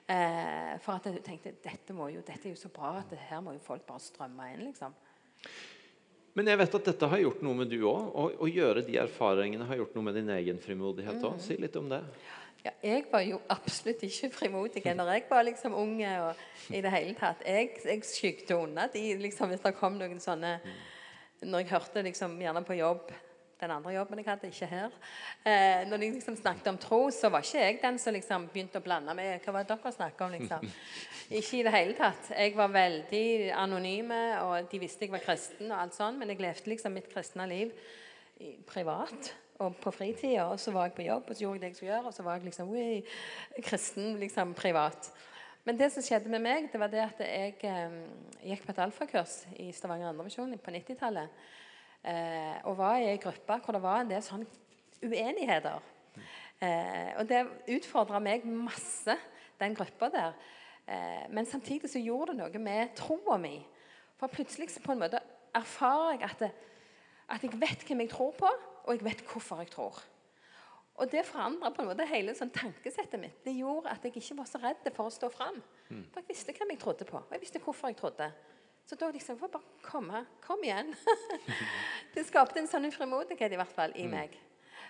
Eh, 0.07 0.77
for 0.79 0.93
at 0.93 1.05
jeg 1.05 1.23
tenkte 1.23 1.55
dette, 1.63 1.93
jo, 1.93 2.21
dette 2.21 2.45
er 2.45 2.53
jo 2.53 2.61
så 2.61 2.69
bra 2.69 2.99
at 2.99 3.17
her 3.17 3.41
må 3.41 3.53
jo 3.53 3.59
folk 3.59 3.81
bare 3.87 3.99
strømme 3.99 4.53
inn. 4.53 4.65
liksom. 4.69 4.93
Men 6.37 6.47
jeg 6.47 6.59
vet 6.61 6.75
at 6.77 6.85
dette 6.87 7.07
har 7.11 7.19
gjort 7.19 7.41
noe 7.43 7.57
med 7.59 7.71
du 7.71 7.81
òg. 7.89 8.11
Å 8.39 8.47
gjøre 8.47 8.85
de 8.87 8.99
erfaringene 9.01 9.67
har 9.67 9.81
gjort 9.81 9.97
noe 9.97 10.07
med 10.07 10.15
din 10.19 10.29
egen 10.37 10.61
frimodighet 10.63 11.23
òg. 11.27 11.41
Si 11.43 11.57
litt 11.59 11.75
om 11.79 11.89
det. 11.91 11.99
Ja, 12.61 12.71
jeg 12.85 13.07
var 13.09 13.23
jo 13.25 13.39
absolutt 13.49 14.03
ikke 14.05 14.29
frimodig 14.35 14.83
når 14.85 15.15
jeg 15.15 15.25
var 15.31 15.43
liksom 15.47 15.75
unge. 15.75 16.11
og 16.21 16.75
i 16.75 16.81
det 16.83 16.93
hele 16.93 17.15
tatt. 17.17 17.41
Jeg, 17.47 17.73
jeg 17.83 18.05
skygde 18.05 18.55
unna 18.59 18.87
de 18.93 19.01
liksom, 19.19 19.49
hvis 19.51 19.63
det 19.63 19.75
kom 19.79 19.97
noen 19.99 20.21
sånne 20.21 20.59
Når 21.41 21.63
jeg 21.63 21.71
hørte 21.71 22.03
liksom 22.05 22.37
gjerne 22.37 22.61
på 22.63 22.77
jobb 22.77 23.09
den 23.61 23.73
andre 23.75 23.93
jobben 23.95 24.21
jeg 24.21 24.27
hadde, 24.27 24.49
ikke 24.51 24.69
her 24.71 24.95
eh, 25.45 25.87
Når 25.89 26.01
de 26.01 26.09
liksom 26.17 26.37
snakket 26.39 26.67
om 26.71 26.79
tro, 26.81 26.99
så 27.13 27.29
var 27.29 27.45
ikke 27.45 27.63
jeg 27.63 27.79
den 27.81 27.99
som 28.01 28.15
liksom 28.15 28.47
begynte 28.51 28.81
å 28.81 28.85
blande 28.85 29.15
med 29.17 29.45
hva 29.45 29.55
var 29.55 29.65
det 29.67 29.77
dere 29.77 29.93
snakket 29.95 30.25
om. 30.25 30.35
liksom. 30.37 30.71
Ikke 31.39 31.59
i 31.59 31.63
det 31.63 31.71
hele 31.71 31.93
tatt. 31.95 32.31
Jeg 32.35 32.55
var 32.57 32.73
veldig 32.73 33.27
anonyme, 33.55 34.21
og 34.43 34.67
de 34.71 34.81
visste 34.81 35.05
jeg 35.05 35.13
var 35.13 35.23
kristen, 35.23 35.71
og 35.71 35.77
alt 35.79 35.95
sånt, 35.95 36.19
men 36.19 36.33
jeg 36.33 36.41
levde 36.43 36.73
liksom 36.73 36.97
mitt 36.97 37.07
kristne 37.13 37.47
liv 37.47 37.71
privat 38.67 39.33
og 39.61 39.75
på 39.81 39.93
fritida. 39.93 40.49
Og 40.51 40.59
så 40.59 40.73
var 40.75 40.89
jeg 40.89 40.97
på 40.97 41.05
jobb, 41.05 41.29
og 41.29 41.35
så 41.35 41.45
gjorde 41.45 41.59
jeg 41.59 41.61
det 41.61 41.69
jeg 41.71 41.75
skulle 41.79 41.93
gjøre, 41.93 42.07
og 42.09 42.13
så 42.13 42.25
var 42.25 42.37
jeg 42.37 42.49
liksom 42.49 42.73
ui, 42.73 43.03
kristen 43.63 44.15
liksom 44.19 44.53
privat. 44.57 45.11
Men 45.63 45.77
det 45.77 45.91
som 45.93 46.03
skjedde 46.03 46.29
med 46.33 46.41
meg, 46.41 46.69
det 46.73 46.79
var 46.81 46.89
det 46.89 47.03
at 47.03 47.19
jeg 47.21 47.57
eh, 47.69 47.97
gikk 48.49 48.63
på 48.65 48.73
et 48.73 48.81
alfakurs 48.81 49.43
i 49.61 49.69
Stavanger 49.75 50.09
Andremisjon 50.09 50.55
på 50.57 50.73
90-tallet. 50.73 51.43
Eh, 52.01 52.57
og 52.65 52.77
var 52.79 52.97
i 52.97 53.11
ei 53.11 53.19
gruppe 53.21 53.59
hvor 53.61 53.75
det 53.77 53.83
var 53.83 54.01
en 54.01 54.09
del 54.09 54.23
sånne 54.25 54.47
uenigheter. 55.05 55.81
Eh, 56.61 57.11
og 57.19 57.27
det 57.29 57.43
utfordra 57.75 58.21
meg 58.21 58.45
masse, 58.45 59.15
den 59.61 59.77
gruppa 59.77 60.09
der. 60.13 60.37
Eh, 60.87 61.27
men 61.29 61.45
samtidig 61.45 61.89
så 61.89 62.01
gjorde 62.01 62.33
det 62.33 62.41
noe 62.41 62.63
med 62.63 62.95
troa 62.97 63.37
mi. 63.41 63.59
For 64.17 64.33
plutselig 64.33 64.71
så 64.73 64.81
på 64.81 64.93
en 64.93 65.01
måte 65.01 65.21
erfarer 65.57 66.15
jeg 66.15 66.25
at, 66.29 66.41
det, 66.41 66.51
at 67.29 67.45
jeg 67.45 67.61
vet 67.61 67.85
hvem 67.85 68.05
jeg 68.05 68.13
tror 68.13 68.33
på, 68.37 68.49
og 68.81 68.95
jeg 68.95 69.05
vet 69.05 69.23
hvorfor 69.27 69.61
jeg 69.61 69.71
tror. 69.73 70.01
Og 71.01 71.09
det 71.09 71.23
forandra 71.25 71.71
på 71.73 71.81
en 71.81 71.89
måte 71.89 72.05
hele 72.05 72.33
sånn 72.37 72.51
tankesettet 72.53 73.21
mitt. 73.21 73.37
Det 73.45 73.53
gjorde 73.57 73.89
at 73.93 74.03
jeg 74.05 74.17
ikke 74.19 74.37
var 74.41 74.49
så 74.49 74.59
redd 74.61 74.89
for 74.93 75.09
å 75.09 75.13
stå 75.13 75.29
fram. 75.33 75.61
For 76.11 76.21
jeg 76.21 76.27
visste 76.29 76.53
hvem 76.57 76.73
jeg 76.75 76.81
trodde 76.81 77.07
på, 77.09 77.17
og 77.17 77.33
jeg 77.33 77.41
visste 77.41 77.61
hvorfor 77.63 77.89
jeg 77.89 77.97
trodde. 78.01 78.27
Så 78.91 78.95
da 78.99 79.07
liksom 79.11 79.37
får 79.39 79.47
bare 79.47 79.63
komme. 79.81 80.25
Kom 80.43 80.63
igjen. 80.63 80.89
det 82.13 82.25
skapte 82.27 82.59
en 82.59 82.65
sånn 82.67 82.89
frimodighet 82.91 83.53
i 83.55 83.59
hvert 83.61 83.71
fall 83.71 83.93
i 83.95 84.03
meg. 84.11 84.33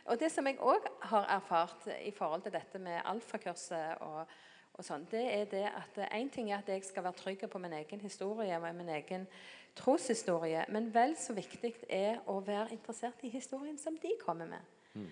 Og 0.09 0.17
det 0.17 0.31
som 0.33 0.47
jeg 0.49 0.57
òg 0.57 0.87
har 1.11 1.27
erfart 1.35 1.85
i 1.99 2.09
forhold 2.09 2.41
til 2.41 2.55
dette 2.55 2.81
med 2.81 2.97
alfakurset 3.05 4.01
og, 4.01 4.33
og 4.73 4.87
sånn, 4.87 5.05
det 5.11 5.21
er 5.35 5.45
det 5.53 5.67
at 5.69 6.01
én 6.07 6.33
ting 6.33 6.49
er 6.49 6.63
at 6.63 6.73
jeg 6.73 6.81
skal 6.87 7.05
være 7.05 7.19
trygg 7.19 7.45
på 7.45 7.61
min 7.61 7.77
egen 7.77 8.01
historie 8.01 8.57
og 8.57 8.65
min 8.79 8.89
egen 8.89 9.29
troshistorie, 9.77 10.65
men 10.73 10.89
vel 10.97 11.13
så 11.13 11.37
viktig 11.37 11.75
er 11.85 12.25
å 12.25 12.41
være 12.41 12.73
interessert 12.73 13.21
i 13.21 13.29
historien 13.37 13.77
som 13.77 14.01
de 14.01 14.17
kommer 14.25 14.49
med. 14.49 14.75
Mm. 14.97 15.09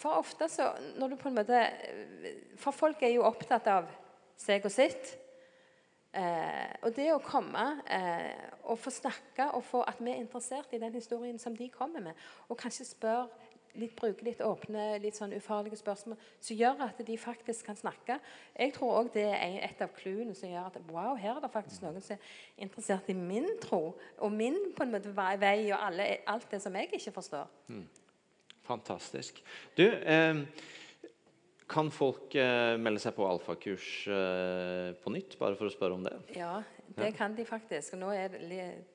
For 0.00 0.16
ofte 0.16 0.48
så 0.48 0.72
når 0.96 1.12
du 1.12 1.20
på 1.20 1.28
en 1.28 1.36
måte 1.36 1.58
For 2.56 2.72
folk 2.72 3.02
er 3.04 3.12
jo 3.18 3.28
opptatt 3.28 3.68
av 3.68 3.92
seg 4.40 4.64
og 4.64 4.72
sitt. 4.72 5.12
Eh, 6.18 6.70
og 6.82 6.94
det 6.96 7.10
å 7.14 7.20
komme 7.22 7.64
eh, 7.94 8.48
og 8.66 8.78
få 8.82 8.90
snakke 8.90 9.52
og 9.54 9.62
få 9.68 9.84
at 9.86 10.00
vi 10.02 10.10
er 10.10 10.22
interessert 10.22 10.72
i 10.74 10.80
den 10.82 10.96
historien 10.96 11.38
som 11.38 11.54
de 11.56 11.68
kommer 11.70 12.02
med, 12.02 12.24
og 12.48 12.58
kanskje 12.58 12.88
spør 12.88 13.28
litt, 13.78 13.94
bruke 13.98 14.24
litt 14.26 14.40
åpne, 14.42 14.86
litt 15.02 15.18
sånn 15.18 15.34
ufarlige 15.36 15.78
spørsmål 15.78 16.18
som 16.40 16.58
gjør 16.58 16.82
at 16.88 17.02
de 17.06 17.18
faktisk 17.20 17.68
kan 17.68 17.78
snakke. 17.78 18.18
Jeg 18.56 18.74
tror 18.74 18.96
òg 19.02 19.12
det 19.14 19.28
er 19.28 19.60
et 19.68 19.84
av 19.84 19.92
clouene 19.94 20.34
som 20.34 20.50
gjør 20.50 20.72
at 20.72 20.80
wow, 20.88 21.12
her 21.20 21.36
er 21.36 21.44
det 21.44 21.52
faktisk 21.54 21.84
noen 21.84 22.02
som 22.02 22.16
er 22.16 22.66
interessert 22.66 23.12
i 23.12 23.16
min 23.18 23.46
tro 23.62 23.92
og 23.94 24.34
min 24.34 24.58
på 24.74 24.86
en 24.86 24.96
måte 24.96 25.14
vei 25.14 25.68
og 25.68 25.78
alle, 25.78 26.10
alt 26.26 26.50
det 26.50 26.62
som 26.64 26.74
jeg 26.78 26.90
ikke 26.90 27.14
forstår. 27.20 27.46
Fantastisk. 28.68 29.38
Du, 29.78 29.86
eh, 29.86 30.42
kan 31.68 31.90
folk 31.92 32.34
eh, 32.38 32.74
melde 32.80 33.00
seg 33.02 33.14
på 33.16 33.26
alfakurs 33.28 33.88
eh, 34.08 34.94
på 35.02 35.12
nytt, 35.12 35.36
bare 35.40 35.58
for 35.58 35.68
å 35.68 35.72
spørre 35.72 35.98
om 35.98 36.06
det? 36.06 36.14
Ja, 36.36 36.62
det 36.96 37.12
kan 37.18 37.34
de 37.36 37.44
faktisk. 37.46 37.94
Og 37.96 38.00
nå 38.02 38.12
er 38.16 38.38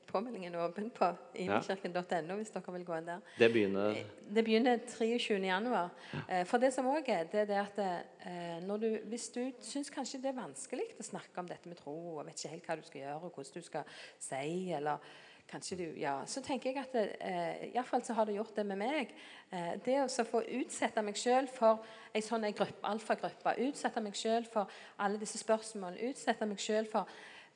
påmeldingen 0.10 0.56
åpen 0.62 0.90
på 0.94 1.10
imekirken.no 1.42 2.38
hvis 2.38 2.54
dere 2.54 2.74
vil 2.76 2.86
gå 2.86 2.98
inn 3.00 3.08
der. 3.08 3.22
Det 3.40 3.50
begynner 3.54 3.98
Det 4.34 4.44
begynner 4.46 4.82
23. 4.90 5.38
januar. 5.46 5.92
Eh, 6.28 6.44
For 6.50 6.62
det 6.62 6.74
som 6.74 6.90
også 6.90 7.14
er, 7.14 7.30
det 7.32 7.44
er 7.44 7.52
det 7.52 7.60
at 7.62 7.84
eh, 7.84 8.74
du, 8.82 8.90
hvis 9.10 9.30
du 9.34 9.42
syns 9.62 9.94
kanskje 9.94 10.22
det 10.24 10.34
er 10.34 10.40
vanskelig 10.42 10.90
å 10.98 11.08
snakke 11.14 11.42
om 11.42 11.50
dette 11.50 11.70
med 11.70 11.78
tro, 11.82 11.94
og 12.18 12.26
vet 12.28 12.42
ikke 12.42 12.56
helt 12.56 12.70
hva 12.70 12.80
du 12.80 12.88
skal 12.90 13.02
gjøre, 13.06 13.20
og 13.22 13.38
hvordan 13.38 13.62
du 13.62 13.70
skal 13.70 14.02
si, 14.22 14.74
eller 14.74 15.14
kanskje 15.50 15.78
du, 15.78 15.86
ja, 16.00 16.16
så 16.30 16.42
tenker 16.44 16.72
jeg 16.72 16.82
at 16.82 16.96
eh, 16.98 17.68
i 17.70 17.72
hvert 17.76 17.90
fall 17.90 18.04
så 18.06 18.16
har 18.18 18.28
det 18.28 18.38
gjort 18.38 18.56
det 18.58 18.66
med 18.68 18.80
meg. 18.80 19.14
Eh, 19.54 19.74
det 19.86 20.00
å 20.04 20.26
få 20.28 20.44
utsette 20.60 21.04
meg 21.06 21.20
sjøl 21.20 21.50
for 21.52 21.84
ei 22.14 22.24
sånn 22.26 22.48
gruppe, 22.56 22.82
alfagruppe, 22.90 23.56
utsette 23.68 24.04
meg 24.04 24.18
sjøl 24.18 24.48
for 24.50 24.72
alle 25.04 25.22
disse 25.22 25.42
spørsmålene, 25.42 26.12
utsette 26.12 26.48
meg 26.50 26.62
sjøl 26.62 26.90
for, 26.90 27.10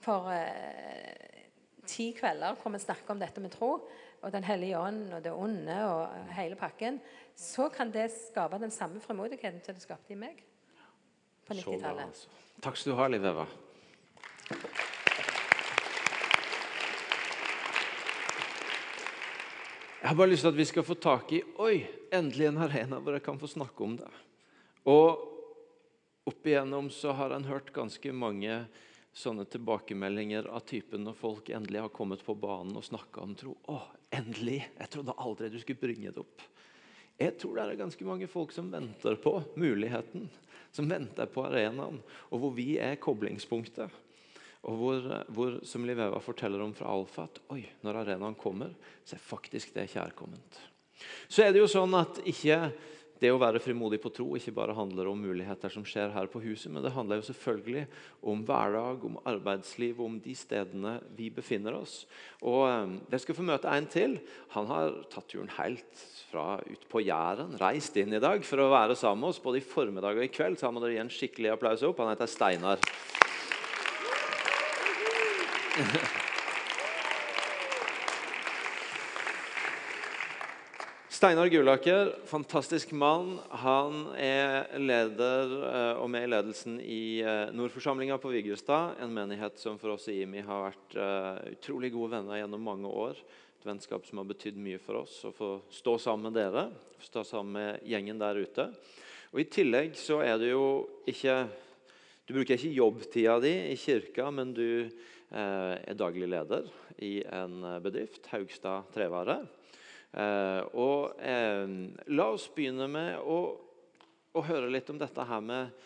for 0.04 0.30
eh, 0.34 1.46
ti 1.88 2.12
kvelder 2.18 2.58
hvor 2.60 2.76
vi 2.76 2.84
snakker 2.84 3.16
om 3.16 3.24
dette 3.24 3.44
med 3.44 3.56
tro, 3.56 3.78
og 4.18 4.34
Den 4.34 4.44
hellige 4.44 4.80
ånd 4.82 5.14
og 5.14 5.22
det 5.24 5.32
onde 5.32 5.76
og 5.86 6.32
hele 6.34 6.58
pakken, 6.58 6.98
så 7.38 7.68
kan 7.70 7.92
det 7.94 8.10
skape 8.12 8.58
den 8.60 8.74
samme 8.74 9.00
frimodigheten 9.00 9.62
som 9.64 9.78
det 9.78 9.86
skapte 9.86 10.16
i 10.16 10.18
meg 10.18 10.42
på 11.46 11.54
90-tallet. 11.54 12.10
Altså. 12.10 12.42
Takk 12.66 12.82
skal 12.82 12.92
du 12.92 12.98
ha, 12.98 13.08
Liv 13.14 13.30
Eva. 13.30 13.46
Jeg 20.08 20.14
har 20.14 20.22
bare 20.22 20.32
lyst 20.32 20.46
til 20.46 20.54
at 20.54 20.56
vi 20.56 20.64
skal 20.64 20.86
få 20.88 20.96
tak 21.04 21.32
i 21.36 21.42
Oi, 21.60 21.82
endelig 22.16 22.46
en 22.48 22.62
arena 22.64 22.96
hvor 23.04 23.18
jeg 23.18 23.26
kan 23.26 23.40
få 23.42 23.48
snakke 23.52 23.84
om 23.84 23.98
det. 24.00 24.08
Og 24.88 25.18
opp 26.32 26.48
igjennom 26.48 26.88
så 26.96 27.12
har 27.18 27.36
en 27.36 27.44
hørt 27.44 27.74
ganske 27.76 28.14
mange 28.16 28.62
sånne 29.12 29.44
tilbakemeldinger 29.52 30.48
av 30.48 30.64
typen 30.70 31.04
når 31.04 31.18
folk 31.20 31.52
endelig 31.52 31.82
har 31.84 31.92
kommet 31.92 32.24
på 32.24 32.38
banen 32.40 32.80
og 32.80 32.88
snakka 32.88 33.26
om 33.26 33.36
tro. 33.36 33.58
Å, 33.68 33.82
endelig! 34.16 34.62
Jeg 34.78 34.94
trodde 34.96 35.18
aldri 35.20 35.52
du 35.52 35.60
skulle 35.60 35.84
bringe 35.84 36.16
det 36.16 36.24
opp. 36.24 36.48
Jeg 37.20 37.36
tror 37.44 37.60
det 37.60 37.68
er 37.68 37.84
ganske 37.84 38.08
mange 38.08 38.32
folk 38.32 38.56
som 38.56 38.72
venter 38.72 39.20
på 39.20 39.42
muligheten, 39.60 40.30
som 40.72 40.88
venter 40.88 41.28
på 41.36 41.44
arenaen, 41.50 42.00
og 42.32 42.46
hvor 42.46 42.56
vi 42.56 42.78
er 42.80 42.96
koblingspunktet. 42.96 43.92
Og 44.66 44.80
hvor, 44.82 45.08
hvor 45.30 45.60
som 45.68 45.86
Liveva 45.86 46.20
forteller 46.24 46.64
om 46.64 46.74
fra 46.76 46.90
Alfa, 46.92 47.28
at 47.28 47.42
oi, 47.54 47.62
når 47.86 48.02
arenaen 48.04 48.38
kommer, 48.40 48.74
så 49.06 49.16
er 49.16 49.24
faktisk 49.24 49.76
det 49.78 49.90
kjærkomment. 49.94 50.62
Så 51.30 51.46
er 51.46 51.54
det 51.54 51.62
jo 51.62 51.70
sånn 51.70 51.94
at 51.98 52.24
ikke 52.26 52.72
det 53.22 53.32
å 53.34 53.40
være 53.42 53.62
frimodig 53.62 54.00
på 54.02 54.12
tro 54.14 54.28
ikke 54.38 54.54
bare 54.54 54.76
handler 54.78 55.10
om 55.10 55.22
muligheter 55.22 55.72
som 55.74 55.86
skjer 55.88 56.12
her 56.14 56.30
på 56.30 56.42
huset, 56.44 56.70
men 56.74 56.84
det 56.86 56.94
handler 56.94 57.20
jo 57.20 57.28
selvfølgelig 57.32 57.86
om 58.30 58.44
hverdag, 58.46 59.06
om 59.10 59.18
arbeidsliv, 59.30 60.02
om 60.04 60.20
de 60.22 60.36
stedene 60.38 60.98
vi 61.18 61.32
befinner 61.34 61.78
oss. 61.80 62.04
Og 62.42 62.68
Dere 62.68 63.18
Jeg 63.18 63.26
skal 63.26 63.38
få 63.40 63.48
møte 63.48 63.74
en 63.74 63.90
til. 63.90 64.18
Han 64.54 64.70
har 64.70 65.00
tatt 65.10 65.30
turen 65.32 65.50
helt 65.58 66.04
fra 66.30 66.60
ut 66.62 66.84
på 66.92 67.02
Jæren, 67.02 67.58
reist 67.58 67.98
inn 67.98 68.14
i 68.14 68.22
dag 68.22 68.46
for 68.46 68.62
å 68.62 68.72
være 68.74 68.98
sammen 69.00 69.26
med 69.26 69.34
oss 69.34 69.42
både 69.42 69.62
i 69.62 69.66
formiddag 69.66 70.20
og 70.20 70.28
i 70.28 70.34
kveld. 70.34 70.60
Så 70.60 70.68
han 70.68 70.78
må 70.78 70.84
dere 70.84 71.00
gi 71.00 71.06
en 71.06 71.14
skikkelig 71.14 71.56
applaus 71.56 71.86
opp. 71.88 72.04
Han 72.04 72.14
heter 72.14 72.30
Steinar. 72.30 72.84
Steinar 81.10 81.48
Gulaker, 81.48 82.16
fantastisk 82.26 82.92
mann. 82.92 83.40
Han 83.50 84.08
er 84.18 84.80
leder 84.82 85.54
eh, 85.70 86.02
og 86.02 86.10
med 86.10 86.24
i 86.26 86.28
ledelsen 86.32 86.80
i 86.82 87.22
eh, 87.22 87.54
Nordforsamlinga 87.54 88.18
på 88.22 88.30
Vigrestad. 88.34 88.96
En 89.04 89.14
menighet 89.14 89.60
som 89.62 89.78
for 89.82 89.90
oss 89.94 90.08
i 90.10 90.22
IMI 90.24 90.42
har 90.48 90.70
vært 90.70 90.98
eh, 90.98 91.52
utrolig 91.58 91.92
gode 91.94 92.12
venner 92.16 92.42
gjennom 92.42 92.62
mange 92.72 92.90
år. 92.90 93.14
Et 93.60 93.70
vennskap 93.70 94.06
som 94.08 94.18
har 94.22 94.32
betydd 94.32 94.58
mye 94.62 94.80
for 94.82 95.04
oss 95.04 95.14
å 95.30 95.32
få 95.36 95.50
stå 95.74 95.94
sammen 96.02 96.32
med 96.32 96.40
dere. 96.40 96.64
Stå 97.06 97.22
sammen 97.28 97.54
med 97.60 97.72
gjengen 97.86 98.22
der 98.22 98.42
ute. 98.42 98.64
Og 99.34 99.40
I 99.44 99.52
tillegg 99.52 99.90
så 100.00 100.16
er 100.26 100.38
det 100.42 100.50
jo 100.56 100.66
ikke 101.06 101.36
Du 102.28 102.34
bruker 102.36 102.58
ikke 102.58 102.76
jobbtida 102.76 103.38
di 103.40 103.54
i 103.72 103.76
kirka, 103.80 104.26
men 104.36 104.50
du 104.52 104.92
er 105.36 105.98
daglig 106.00 106.30
leder 106.32 106.70
i 107.04 107.20
en 107.26 107.60
eh, 107.64 107.80
bedrift, 107.84 108.30
Haugstad 108.32 108.88
Trevare. 108.94 109.42
Eh, 110.12 110.62
og 110.80 111.20
eh, 111.20 111.68
La 112.16 112.30
oss 112.32 112.48
begynne 112.56 112.88
med 112.92 113.18
å, 113.20 113.42
å 114.34 114.46
høre 114.48 114.72
litt 114.72 114.90
om 114.94 115.00
dette 115.02 115.28
her 115.28 115.44
med 115.44 115.86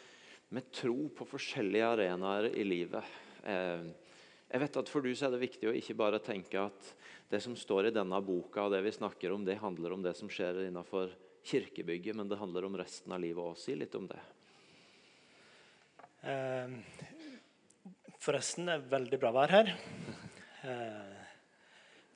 med 0.51 0.71
tro 0.75 1.07
på 1.15 1.25
forskjellige 1.27 1.87
arenaer 1.93 2.49
i 2.59 2.63
livet. 2.67 3.07
Eh, 3.47 3.85
jeg 4.51 4.63
vet 4.65 4.79
at 4.81 4.89
For 4.91 5.03
du 5.03 5.11
er 5.13 5.31
det 5.31 5.39
viktig 5.39 5.69
å 5.69 5.75
ikke 5.79 5.95
bare 5.95 6.19
tenke 6.23 6.59
at 6.59 6.89
det 7.31 7.39
som 7.39 7.55
står 7.55 7.87
i 7.87 7.93
denne 7.95 8.19
boka, 8.19 8.65
og 8.65 8.73
det 8.73 8.81
vi 8.83 8.91
snakker 8.91 9.31
om, 9.31 9.45
det 9.47 9.61
handler 9.61 9.95
om 9.95 10.03
det 10.03 10.11
som 10.19 10.27
skjer 10.27 10.65
innenfor 10.65 11.13
kirkebygget, 11.47 12.17
men 12.19 12.27
det 12.27 12.39
handler 12.41 12.67
om 12.67 12.75
resten 12.75 13.15
av 13.15 13.23
livet 13.23 13.39
òg. 13.39 13.55
Si 13.55 13.77
litt 13.79 13.95
om 13.95 14.09
det. 14.11 14.19
Forresten, 18.21 18.67
det 18.69 18.75
er 18.75 18.81
veldig 18.85 19.17
bra 19.17 19.31
vær 19.33 19.49
her. 19.49 19.69
Eh, 20.69 21.21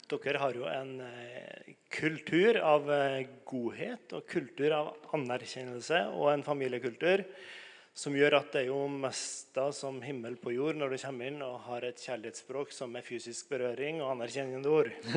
dere 0.06 0.38
har 0.38 0.54
jo 0.54 0.68
en 0.70 1.02
eh, 1.02 1.74
kultur 1.90 2.62
av 2.62 2.86
eh, 2.94 3.26
godhet 3.50 4.14
og 4.14 4.22
kultur 4.30 4.70
av 4.78 4.94
anerkjennelse 5.18 6.14
og 6.14 6.30
en 6.30 6.46
familiekultur 6.46 7.26
som 7.98 8.14
gjør 8.14 8.38
at 8.38 8.54
det 8.54 8.62
er 8.62 8.70
jo 8.70 8.86
mest 8.92 9.58
som 9.74 9.98
himmel 10.06 10.38
på 10.38 10.54
jord 10.54 10.78
når 10.78 10.94
du 10.94 10.98
kommer 11.08 11.26
inn 11.32 11.42
og 11.42 11.66
har 11.72 11.82
et 11.88 11.98
kjærlighetsspråk 12.06 12.70
som 12.76 12.94
er 13.00 13.08
fysisk 13.08 13.50
berøring 13.50 13.98
og 14.04 14.12
anerkjennende 14.12 14.70
ord. 14.70 14.94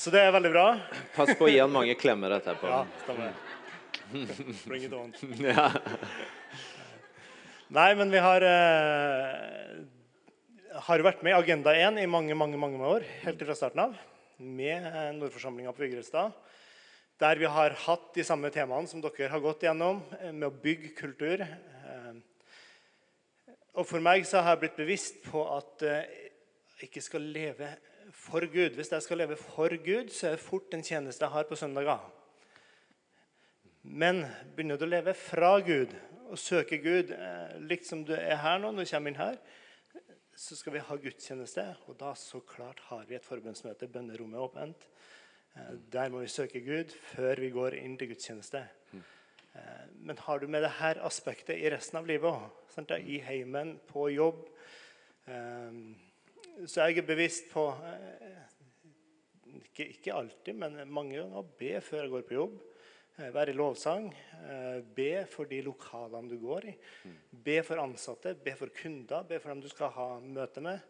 Så 0.00 0.08
det 0.14 0.20
er 0.24 0.32
veldig 0.32 0.52
bra. 0.54 0.80
Pass 1.12 1.36
på 1.36 1.44
å 1.44 1.52
gi 1.52 1.60
han 1.60 1.76
mange 1.76 1.92
klemmer 2.00 2.32
etterpå. 2.38 2.72
Ja, 2.72 2.88
stemmer. 3.04 3.36
Bring 4.64 4.88
it 4.88 4.96
on. 4.96 5.12
Nei, 7.74 7.90
men 7.98 8.06
vi 8.06 8.20
har 8.22 8.44
eh, 8.46 9.78
har 10.86 11.02
vært 11.02 11.24
med 11.26 11.32
i 11.32 11.40
Agenda 11.40 11.72
1 11.74 11.96
i 11.98 12.06
mange 12.06 12.36
mange, 12.38 12.58
mange 12.60 12.78
år, 12.86 13.02
helt 13.24 13.42
fra 13.48 13.56
starten 13.58 13.82
av. 13.82 13.96
Med 14.38 14.86
eh, 14.86 15.08
Nordforsamlinga 15.16 15.72
på 15.74 15.82
Vigrestad. 15.82 16.36
Der 17.18 17.40
vi 17.40 17.50
har 17.50 17.74
hatt 17.88 18.06
de 18.14 18.22
samme 18.28 18.52
temaene 18.54 18.86
som 18.86 19.02
dere 19.02 19.32
har 19.32 19.42
gått 19.42 19.66
gjennom, 19.66 20.04
eh, 20.20 20.30
med 20.30 20.46
å 20.52 20.54
bygge 20.54 20.92
kultur. 21.00 21.42
Eh, 21.42 22.14
og 23.74 23.90
for 23.90 24.06
meg 24.06 24.22
så 24.22 24.44
har 24.44 24.54
jeg 24.54 24.62
blitt 24.68 24.80
bevisst 24.84 25.20
på 25.26 25.42
at 25.56 25.82
jeg 25.88 26.88
ikke 26.92 27.02
skal 27.02 27.26
leve 27.40 27.74
for 28.14 28.46
Gud. 28.54 28.78
Hvis 28.78 28.94
jeg 28.94 29.08
skal 29.08 29.24
leve 29.24 29.40
for 29.40 29.74
Gud, 29.82 30.14
så 30.14 30.30
er 30.30 30.38
det 30.38 30.46
fort 30.46 30.78
en 30.78 30.86
tjeneste 30.86 31.26
jeg 31.26 31.34
har 31.40 31.50
på 31.50 31.58
søndager. 31.58 32.06
Men 33.82 34.28
begynner 34.54 34.78
du 34.78 34.86
å 34.86 34.94
leve 34.94 35.18
fra 35.18 35.56
Gud 35.58 35.90
og 36.30 36.38
søke 36.40 36.78
Gud, 36.82 37.12
likt 37.68 37.86
som 37.88 38.04
du 38.06 38.14
er 38.16 38.38
her 38.40 38.58
nå, 38.60 38.70
når 38.72 38.86
du 38.86 38.90
kommer 38.90 39.12
inn 39.12 39.20
her, 39.20 39.38
så 40.36 40.56
skal 40.58 40.74
vi 40.74 40.82
ha 40.82 40.96
gudstjeneste. 40.98 41.64
Og 41.88 41.98
da 42.00 42.12
så 42.18 42.40
klart 42.46 42.82
har 42.88 43.04
vi 43.08 43.16
et 43.18 43.26
forbundsmøte. 43.26 43.88
Bønnerommet 43.90 44.38
er 44.38 44.46
åpent. 44.46 44.86
Eh, 45.54 45.74
der 45.92 46.10
må 46.10 46.24
vi 46.24 46.32
søke 46.32 46.62
Gud 46.64 46.94
før 47.14 47.42
vi 47.42 47.52
går 47.54 47.78
inn 47.78 47.96
til 47.98 48.10
gudstjeneste. 48.10 48.64
Eh, 48.94 49.84
men 49.94 50.18
har 50.18 50.42
du 50.42 50.48
med 50.50 50.66
dette 50.66 50.94
aspektet 51.06 51.58
i 51.58 51.70
resten 51.70 52.00
av 52.00 52.08
livet 52.10 52.30
òg? 52.30 52.96
I 52.98 53.20
heimen, 53.22 53.78
på 53.86 54.08
jobb. 54.10 54.42
Eh, 55.30 55.78
så 56.66 56.86
jeg 56.88 56.98
er 56.98 57.06
bevisst 57.06 57.50
på 57.50 57.68
ikke, 59.54 59.86
ikke 59.86 60.14
alltid, 60.14 60.54
men 60.54 60.76
mange 60.90 61.18
ganger 61.18 61.40
å 61.40 61.46
be 61.58 61.78
før 61.82 62.04
jeg 62.04 62.12
går 62.12 62.26
på 62.28 62.36
jobb. 62.38 62.58
Eh, 63.14 63.30
være 63.30 63.52
i 63.52 63.54
lovsang. 63.54 64.08
Eh, 64.10 64.80
be 64.96 65.26
for 65.30 65.46
de 65.46 65.60
lokalene 65.62 66.30
du 66.32 66.38
går 66.42 66.64
i. 66.66 66.72
Be 67.30 67.60
for 67.62 67.78
ansatte, 67.78 68.32
be 68.34 68.56
for 68.58 68.72
kunder, 68.74 69.22
be 69.22 69.38
for 69.38 69.52
dem 69.52 69.60
du 69.62 69.68
skal 69.70 69.92
ha 69.94 70.06
møte 70.18 70.62
med. 70.64 70.80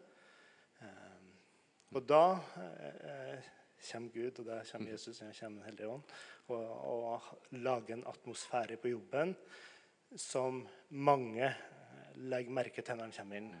Eh, 0.81 1.19
og 1.93 2.01
da 2.09 2.23
kommer 3.91 4.09
Gud, 4.09 4.39
og 4.39 4.45
da 4.47 4.63
kommer 4.71 4.91
Jesus 4.91 5.21
og 5.21 5.37
kommer 5.37 5.61
Den 5.61 5.69
hellige 5.69 5.87
ånd, 5.87 6.03
og, 6.47 6.65
og 6.95 7.21
lager 7.61 7.93
en 7.93 8.07
atmosfære 8.09 8.77
på 8.81 8.95
jobben 8.95 9.35
som 10.17 10.65
mange 10.89 11.53
legger 12.15 12.57
merke 12.57 12.81
til 12.81 12.97
når 12.97 13.11
han 13.11 13.17
kommer 13.19 13.37
inn. 13.37 13.53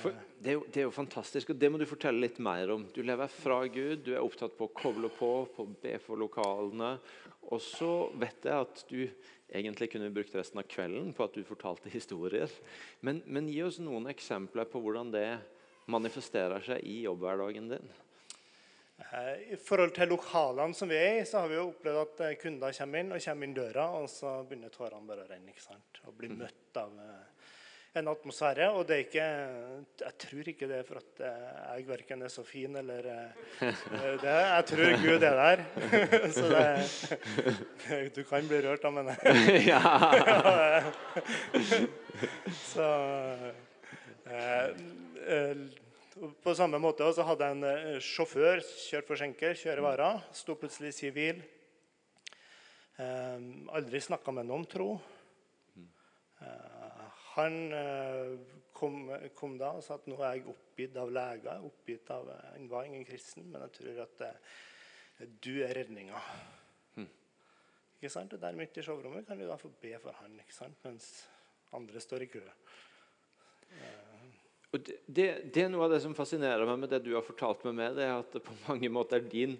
For 0.00 0.12
det, 0.12 0.52
er 0.52 0.56
jo, 0.58 0.62
det, 0.68 0.82
er 0.82 0.86
jo, 0.86 0.92
fantastisk, 0.94 1.50
og 1.52 1.58
det 1.60 1.70
må 1.72 1.80
du 1.80 1.86
fortelle 1.88 2.22
litt 2.22 2.38
mer 2.42 2.70
om. 2.74 2.84
Du 2.94 3.00
lever 3.04 3.32
fra 3.32 3.62
Gud, 3.66 4.04
du 4.06 4.12
er 4.14 4.22
opptatt 4.22 4.54
på 4.58 4.68
å 4.68 4.74
koble 4.76 5.10
på, 5.12 5.30
på 5.54 5.66
å 5.66 5.74
be 5.82 5.96
for 6.04 6.20
lokalene. 6.20 6.94
Og 7.50 7.62
så 7.64 7.92
vet 8.20 8.46
jeg 8.46 8.66
at 8.66 8.84
du 8.90 9.00
egentlig 9.50 9.90
kunne 9.90 10.12
brukt 10.14 10.36
resten 10.36 10.60
av 10.62 10.68
kvelden 10.70 11.10
på 11.16 11.26
at 11.26 11.34
du 11.34 11.42
fortalte 11.46 11.90
historier. 11.92 12.52
Men, 13.04 13.24
men 13.26 13.48
gi 13.50 13.62
oss 13.66 13.80
noen 13.82 14.10
eksempler 14.12 14.68
på 14.70 14.82
hvordan 14.84 15.10
det 15.14 15.26
manifesterer 15.90 16.62
seg 16.62 16.86
i 16.86 17.00
jobbhverdagen 17.08 17.72
din. 17.72 17.90
Eh, 19.00 19.54
I 19.54 19.58
forhold 19.58 19.94
til 19.96 20.12
lokalene 20.12 20.76
som 20.76 20.90
vi 20.90 20.98
er 21.00 21.20
i, 21.22 21.26
så 21.26 21.42
har 21.42 21.50
vi 21.50 21.56
jo 21.56 21.70
opplevd 21.70 22.00
at 22.02 22.24
eh, 22.26 22.36
kunder 22.40 22.74
kommer 22.76 23.02
inn 23.02 23.14
og 23.16 23.24
kommer 23.24 23.48
inn 23.48 23.56
døra, 23.56 23.86
og 23.98 24.08
så 24.12 24.34
begynner 24.46 24.74
tårene 24.74 25.08
bare 25.08 25.24
å 25.24 25.30
renne. 25.30 25.54
ikke 25.54 25.64
sant? 25.64 26.02
Og 26.06 26.16
blir 26.20 26.34
møtt 26.36 26.80
av 26.80 26.94
eh, 27.00 27.39
en 27.98 28.08
atmosfære. 28.10 28.68
Og 28.70 28.84
det 28.86 28.94
er 28.94 29.02
ikke, 29.04 29.26
jeg 30.04 30.14
tror 30.24 30.50
ikke 30.52 30.68
det 30.70 30.76
er 30.78 30.86
for 30.86 31.00
at 31.00 31.22
jeg 31.24 31.86
verken 31.88 32.22
er 32.22 32.30
så 32.32 32.44
fin 32.46 32.76
eller 32.76 33.08
eh, 33.10 33.30
det, 34.22 34.30
Jeg 34.30 34.64
tror 34.70 34.96
Gud 35.02 35.22
er 35.26 35.36
der. 35.40 35.58
Så 36.36 36.44
det, 36.52 38.12
du 38.16 38.22
kan 38.28 38.48
bli 38.48 38.58
rørt, 38.66 38.82
da, 38.82 38.90
men 38.90 39.06
Så 42.70 42.88
eh, 44.30 44.68
eh, 45.26 45.56
På 46.44 46.54
samme 46.54 46.78
måte 46.78 47.12
så 47.14 47.22
hadde 47.26 47.44
jeg 47.46 47.56
en 47.56 48.00
sjåfør 48.04 48.60
kjørt 48.60 49.08
for 49.08 49.16
skjenker, 49.18 49.56
kjører 49.56 49.82
varer. 49.86 50.20
Sto 50.36 50.54
plutselig 50.58 50.92
sivil. 50.94 51.40
Aldri 53.00 54.02
snakka 54.04 54.34
med 54.36 54.44
noen 54.44 54.60
om 54.60 54.68
tro. 54.68 54.90
Han 57.36 57.72
eh, 57.72 58.38
kom, 58.74 59.04
kom, 59.38 59.54
da 59.60 59.74
og 59.78 59.84
sa 59.86 59.98
at 60.00 60.08
nå 60.10 60.18
er 60.18 60.38
jeg 60.38 60.48
oppgitt 60.50 60.96
av 60.98 61.12
leger. 61.14 61.62
oppgitt 61.66 62.10
av, 62.10 62.30
Han 62.54 62.68
var 62.70 62.88
ingen 62.88 63.04
kristen, 63.06 63.46
men 63.52 63.62
jeg 63.68 63.76
tror 63.78 64.00
at 64.06 64.24
eh, 64.26 64.56
du 65.44 65.52
er 65.62 65.74
redninga. 65.76 66.18
Hmm. 66.96 67.10
Ikke 67.98 68.10
sant? 68.10 68.34
Og 68.34 68.42
der 68.42 68.56
midt 68.58 68.80
i 68.80 68.84
showrommet 68.86 69.28
kan 69.28 69.38
du 69.38 69.46
da 69.46 69.58
få 69.60 69.70
be 69.82 69.94
for 70.02 70.16
han, 70.22 70.38
ikke 70.42 70.56
sant? 70.56 70.80
mens 70.86 71.10
andre 71.76 72.02
står 72.02 72.26
i 72.26 72.30
kø. 72.32 72.42
Og 74.70 74.82
det, 74.86 74.96
det, 75.06 75.26
det, 75.54 75.64
er 75.64 75.70
Noe 75.70 75.86
av 75.86 75.94
det 75.94 76.00
som 76.02 76.14
fascinerer 76.14 76.66
meg 76.66 76.82
med 76.82 76.92
det 76.92 77.02
du 77.04 77.12
har 77.14 77.26
fortalt 77.26 77.62
meg 77.66 77.76
med, 77.78 77.98
det 77.98 78.06
er 78.06 78.16
at 78.16 78.34
det 78.34 78.42
på 78.46 78.54
mange 78.68 78.90
måter 78.90 79.18
er 79.20 79.30
din, 79.30 79.56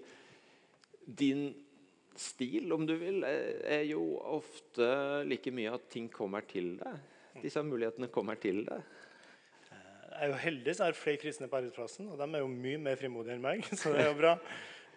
din 1.07 1.49
stil, 2.19 2.71
om 2.75 2.83
du 2.87 2.97
vil, 2.99 3.23
er 3.27 3.87
jo 3.87 4.03
ofte 4.19 4.91
like 5.27 5.55
mye 5.55 5.75
at 5.75 5.87
ting 5.93 6.11
kommer 6.11 6.47
til 6.51 6.75
deg 6.83 6.99
disse 7.39 7.63
mulighetene 7.65 8.11
kommer 8.13 8.39
til 8.41 8.65
deg? 8.67 8.83
Jeg 10.11 10.27
er 10.27 10.33
jo 10.35 10.41
heldig 10.43 10.73
så 10.77 10.85
er 10.85 10.93
det 10.93 11.01
flere 11.01 11.21
kristne 11.23 11.49
på 11.49 11.57
arbeidsplassen, 11.57 12.11
og 12.13 12.19
de 12.21 12.27
er 12.27 12.43
jo 12.43 12.51
mye 12.53 12.81
mer 12.83 12.99
frimodige 13.01 13.39
enn 13.39 13.45
meg. 13.45 13.63
så 13.81 13.93
det 13.95 14.03
er 14.03 14.11
jo 14.11 14.19
bra. 14.19 14.35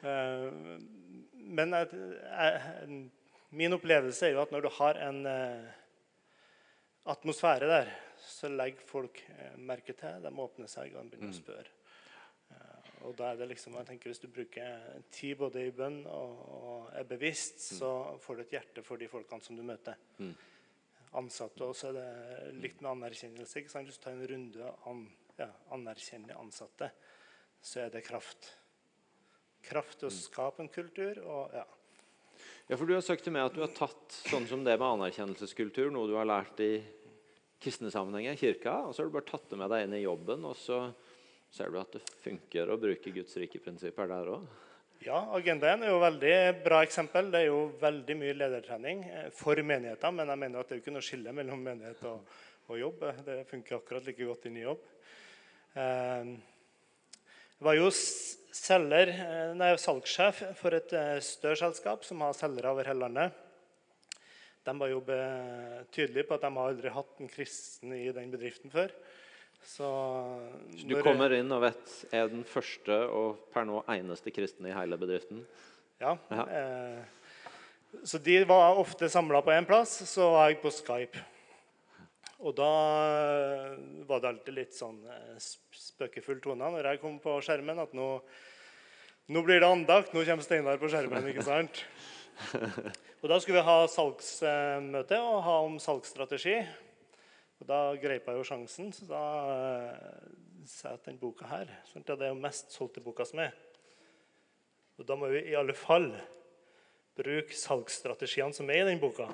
Eh, 0.04 0.48
men 1.54 1.76
jeg, 1.78 2.02
jeg, 2.26 2.98
min 3.56 3.78
opplevelse 3.78 4.28
er 4.28 4.36
jo 4.36 4.42
at 4.44 4.52
når 4.52 4.66
du 4.66 4.72
har 4.80 5.00
en 5.06 5.22
eh, 5.30 5.70
atmosfære 7.14 7.70
der, 7.72 7.94
så 8.24 8.52
legger 8.52 8.84
folk 8.90 9.24
eh, 9.38 9.56
merke 9.56 9.96
til. 9.96 10.20
De 10.26 10.34
åpner 10.48 10.72
seg 10.72 10.92
og 10.98 11.08
begynner 11.08 11.32
å 11.32 11.38
mm. 11.38 11.40
spørre. 11.40 11.80
Og 13.04 13.16
da 13.20 13.34
er 13.34 13.40
det 13.42 13.50
liksom, 13.50 13.74
jeg 13.76 13.88
tenker 13.90 14.08
Hvis 14.14 14.22
du 14.22 14.30
bruker 14.32 14.84
tid 15.12 15.36
både 15.36 15.66
i 15.68 15.74
bønn 15.76 16.06
og, 16.08 16.38
og 16.56 16.92
er 16.96 17.08
bevisst, 17.08 17.60
mm. 17.60 17.78
så 17.80 17.90
får 18.24 18.38
du 18.38 18.44
et 18.46 18.54
hjerte 18.56 18.84
for 18.88 19.00
de 19.00 19.10
folkene 19.12 19.44
som 19.44 19.60
du 19.60 19.64
møter. 19.68 20.00
Mm 20.20 20.34
ansatte. 21.20 21.68
Og 21.68 21.78
så 21.78 21.92
er 21.92 22.00
det 22.00 22.56
litt 22.64 22.82
med 22.82 22.92
anerkjennelse. 22.96 23.60
ikke 23.60 23.74
sant? 23.74 23.90
Hvis 23.90 24.00
du 24.00 24.06
tar 24.06 24.18
en 24.18 24.28
runde 24.30 24.66
og 24.68 24.90
an, 24.92 25.06
ja, 25.40 25.50
anerkjenner 25.76 26.40
ansatte, 26.40 26.90
så 27.64 27.86
er 27.86 27.94
det 27.94 28.04
kraft. 28.08 28.52
Kraft 29.64 30.02
til 30.02 30.10
å 30.10 30.14
mm. 30.14 30.20
skape 30.20 30.64
en 30.64 30.74
kultur. 30.74 31.24
og 31.24 31.56
ja. 31.56 31.66
Ja, 32.68 32.78
for 32.78 32.88
Du 32.88 32.96
har 32.96 33.04
sagt 33.06 33.24
til 33.26 33.36
meg 33.36 33.48
at 33.48 33.56
du 33.56 33.64
har 33.64 33.72
tatt 33.76 34.20
sånn 34.28 34.48
som 34.50 34.64
det 34.66 34.76
med 34.80 34.88
anerkjennelseskultur, 34.88 35.92
noe 35.92 36.10
du 36.10 36.18
har 36.18 36.28
lært 36.28 36.60
i 36.64 36.76
kristne 37.64 37.92
sammenhenger, 37.92 38.36
kirka, 38.40 38.82
og 38.88 38.94
så 38.94 39.02
har 39.04 39.10
du 39.10 39.16
bare 39.16 39.30
tatt 39.30 39.50
det 39.52 39.60
med 39.60 39.72
deg 39.72 39.86
inn 39.86 39.96
i 39.96 40.04
jobben, 40.04 40.44
og 40.48 40.56
så 40.60 40.80
ser 41.54 41.72
du 41.72 41.80
at 41.80 41.96
det 41.96 42.02
funker 42.24 42.72
å 42.72 42.80
bruke 42.82 43.14
Guds 43.16 43.36
rike 43.40 43.62
prinsipper 43.64 44.10
der 44.10 44.32
òg. 44.34 44.48
Ja, 45.04 45.18
Agenda 45.36 45.68
1 45.68 45.82
er 45.84 45.90
jo 45.92 45.98
et 45.98 46.04
veldig 46.06 46.36
bra 46.64 46.78
eksempel. 46.86 47.28
Det 47.34 47.42
er 47.42 47.50
jo 47.50 47.64
veldig 47.82 48.16
mye 48.16 48.36
ledertrening 48.38 49.02
eh, 49.10 49.26
for 49.36 49.60
menigheter. 49.60 50.14
Men 50.16 50.30
jeg 50.32 50.40
mener 50.40 50.62
at 50.62 50.70
det 50.70 50.76
er 50.76 50.80
jo 50.80 50.84
ikke 50.86 50.94
noe 50.96 51.04
skille 51.04 51.34
mellom 51.36 51.60
menighet 51.66 52.06
og, 52.08 52.30
og 52.70 52.80
jobb. 52.80 53.04
Det 53.26 53.36
funker 53.50 53.82
akkurat 53.82 54.08
like 54.08 54.28
godt 54.30 54.48
i 54.48 54.62
jobb. 54.62 54.86
Eh, 55.76 56.30
jeg 57.58 57.68
var 57.68 57.76
jo 57.76 57.90
selger, 57.92 59.12
eh, 59.12 59.52
nei, 59.60 59.74
salgssjef 59.84 60.40
for 60.62 60.80
et 60.80 60.96
større 61.28 61.60
selskap 61.66 62.08
som 62.08 62.24
har 62.24 62.40
selgere 62.40 62.72
over 62.72 62.88
hele 62.88 63.04
landet. 63.04 63.44
De 64.64 64.78
var 64.80 64.94
jo 64.94 65.04
tydelige 65.92 66.30
på 66.30 66.38
at 66.38 66.48
de 66.48 66.54
har 66.56 66.72
aldri 66.72 66.96
hatt 66.96 67.20
en 67.20 67.34
kristen 67.34 67.92
i 67.98 68.06
den 68.16 68.32
bedriften 68.32 68.72
før. 68.72 68.96
Så, 69.64 69.88
så 70.76 70.88
du 70.88 70.96
kommer 71.02 71.34
inn 71.38 71.52
og 71.56 71.62
vet 71.64 71.92
er 72.14 72.28
den 72.32 72.44
første 72.48 72.98
og 73.08 73.46
per 73.54 73.64
nå 73.68 73.80
eneste 73.94 74.34
kristne 74.36 74.70
i 74.72 74.76
hele 74.76 74.98
bedriften? 75.00 75.44
Ja. 76.04 76.18
ja. 76.30 76.46
Eh, 76.52 77.04
Så 78.04 78.18
de 78.20 78.40
var 78.50 78.80
ofte 78.82 79.08
samla 79.10 79.40
på 79.46 79.54
én 79.56 79.68
plass, 79.70 79.96
så 80.10 80.32
var 80.34 80.50
jeg 80.52 80.60
på 80.64 80.72
Skype. 80.74 81.22
Og 82.44 82.56
da 82.58 82.72
eh, 83.14 83.78
var 84.10 84.20
det 84.24 84.32
alltid 84.34 84.58
litt 84.58 84.76
sånn 84.76 84.98
eh, 85.08 85.38
spøkefull 85.40 86.42
tone 86.44 86.74
når 86.74 86.90
jeg 86.92 87.02
kom 87.04 87.20
på 87.24 87.38
skjermen. 87.46 87.80
At 87.80 87.94
nå, 87.96 88.10
nå 89.32 89.46
blir 89.48 89.64
det 89.64 89.70
andakt, 89.70 90.12
nå 90.12 90.26
kommer 90.28 90.44
Steinar 90.44 90.82
på 90.82 90.92
skjermen. 90.92 91.30
ikke 91.32 91.46
sant? 91.48 91.86
Og 93.24 93.30
Da 93.32 93.38
skulle 93.40 93.62
vi 93.62 93.68
ha 93.70 93.78
salgsmøte 93.88 95.20
og 95.24 95.38
ha 95.46 95.60
om 95.64 95.78
salgsstrategi. 95.80 96.58
Og 97.64 97.68
Da 97.70 97.96
greip 97.96 98.26
jeg 98.28 98.36
jo 98.36 98.44
sjansen, 98.44 98.90
så 98.92 99.06
da 99.08 99.24
eh, 99.48 100.24
sa 100.68 100.90
jeg 100.90 100.98
at 100.98 101.06
den 101.08 101.20
boka 101.22 101.48
her 101.48 101.70
sant, 101.88 102.04
Det 102.04 102.20
er 102.20 102.34
jo 102.34 102.40
mest 102.44 102.74
solgte 102.76 103.00
boka 103.00 103.24
som 103.24 103.40
er. 103.40 103.54
Og 105.00 105.06
da 105.08 105.16
må 105.16 105.30
vi 105.32 105.46
i 105.48 105.56
alle 105.56 105.72
fall 105.72 106.10
bruke 107.16 107.56
salgsstrategiene 107.56 108.52
som 108.52 108.68
er 108.68 108.82
i 108.82 108.90
den 108.90 109.00
boka. 109.00 109.30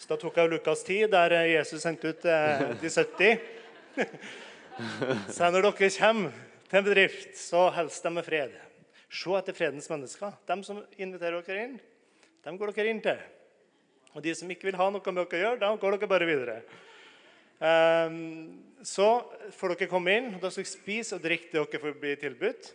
Så 0.00 0.08
da 0.08 0.16
tok 0.16 0.38
jeg 0.40 0.48
Lukas 0.48 0.80
10, 0.86 1.10
der 1.12 1.34
eh, 1.36 1.50
Jesus 1.50 1.84
sendte 1.84 2.14
ut 2.14 2.24
eh, 2.24 2.64
de 2.80 2.92
70. 2.94 3.44
Så 5.36 5.50
når 5.52 5.66
dere 5.66 5.90
kommer 5.98 6.38
til 6.70 6.78
en 6.78 6.86
bedrift, 6.86 7.34
så 7.36 7.66
hils 7.76 7.98
dem 8.00 8.16
med 8.16 8.24
fred. 8.24 8.54
Se 9.12 9.34
etter 9.36 9.58
fredens 9.58 9.90
mennesker. 9.92 10.38
De 10.48 10.56
som 10.64 10.80
inviterer 10.96 11.44
dere 11.44 11.66
inn, 11.66 11.76
dem 12.48 12.56
går 12.56 12.72
dere 12.72 12.94
inn 12.94 13.04
til. 13.04 13.20
Og 14.16 14.24
de 14.24 14.32
som 14.40 14.48
ikke 14.48 14.70
vil 14.70 14.80
ha 14.80 14.88
noe 14.88 15.12
med 15.12 15.20
dere 15.20 15.36
å 15.36 15.44
gjøre, 15.44 15.60
da 15.60 15.70
går 15.76 15.98
dere 15.98 16.10
bare 16.14 16.30
videre. 16.32 16.56
Ehm, 17.62 18.62
så 18.82 19.08
får 19.54 19.76
dere 19.76 19.90
komme 19.90 20.14
inn, 20.18 20.32
da 20.42 20.50
skal 20.50 20.64
dere 20.64 20.72
spise 20.72 21.18
og 21.18 21.22
drikke 21.22 21.52
det 21.52 21.60
dere 21.60 21.82
får 21.82 22.00
bli 22.02 22.14
tilbudt. 22.18 22.72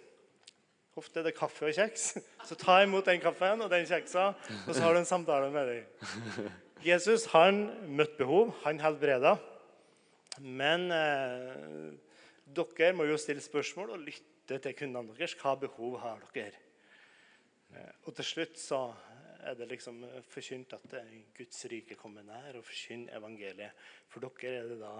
Ofte 0.97 1.21
er 1.21 1.28
det 1.28 1.36
kaffe 1.38 1.67
og 1.67 1.76
kjeks. 1.76 2.06
Så 2.47 2.56
ta 2.58 2.80
imot 2.82 3.06
den 3.06 3.19
kaffen 3.21 3.62
og 3.62 3.69
den 3.69 3.86
kjeksa, 3.86 4.32
og 4.63 4.71
så 4.71 4.80
har 4.82 4.95
du 4.95 5.02
en 5.02 5.10
samtale 5.10 5.52
med 5.54 5.69
dem. 5.73 6.47
Jesus 6.86 7.28
han 7.34 7.67
møtte 7.89 8.21
behov, 8.21 8.56
han 8.63 8.80
helbreda. 8.82 9.36
Men 10.41 10.88
eh, 10.93 11.91
dere 12.56 12.93
må 12.95 13.08
jo 13.10 13.17
stille 13.19 13.43
spørsmål 13.43 13.95
og 13.95 14.06
lytte 14.06 14.60
til 14.63 14.78
kundene 14.78 15.17
deres. 15.17 15.36
Hva 15.38 15.58
behov 15.60 16.00
har 16.02 16.23
dere? 16.34 16.63
Eh, 17.76 17.93
og 18.08 18.15
til 18.17 18.30
slutt 18.32 18.58
så 18.62 18.82
er 19.45 19.58
det 19.60 19.69
liksom 19.69 20.02
forkynt 20.32 20.73
at 20.78 20.95
Guds 21.38 21.65
rike 21.71 21.97
kommer 22.00 22.26
nær, 22.26 22.58
og 22.58 22.65
forkynn 22.65 23.08
evangeliet. 23.15 23.88
For 24.12 24.23
dere 24.23 24.63
er 24.63 24.71
det 24.71 24.80
da 24.82 24.95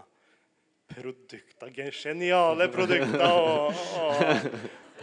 produkter, 0.88 1.73
geniale 1.73 2.69
produkter 2.71 3.26
og, 3.28 3.82
og, 4.00 4.45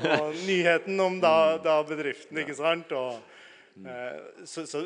og 0.08 0.38
nyheten 0.46 1.00
om 1.00 1.18
da, 1.20 1.34
da 1.62 1.80
bedriften, 1.86 2.40
ikke 2.40 2.56
sant? 2.56 2.94
Og, 2.96 3.20
eh, 3.84 4.46
så, 4.48 4.64
så 4.68 4.84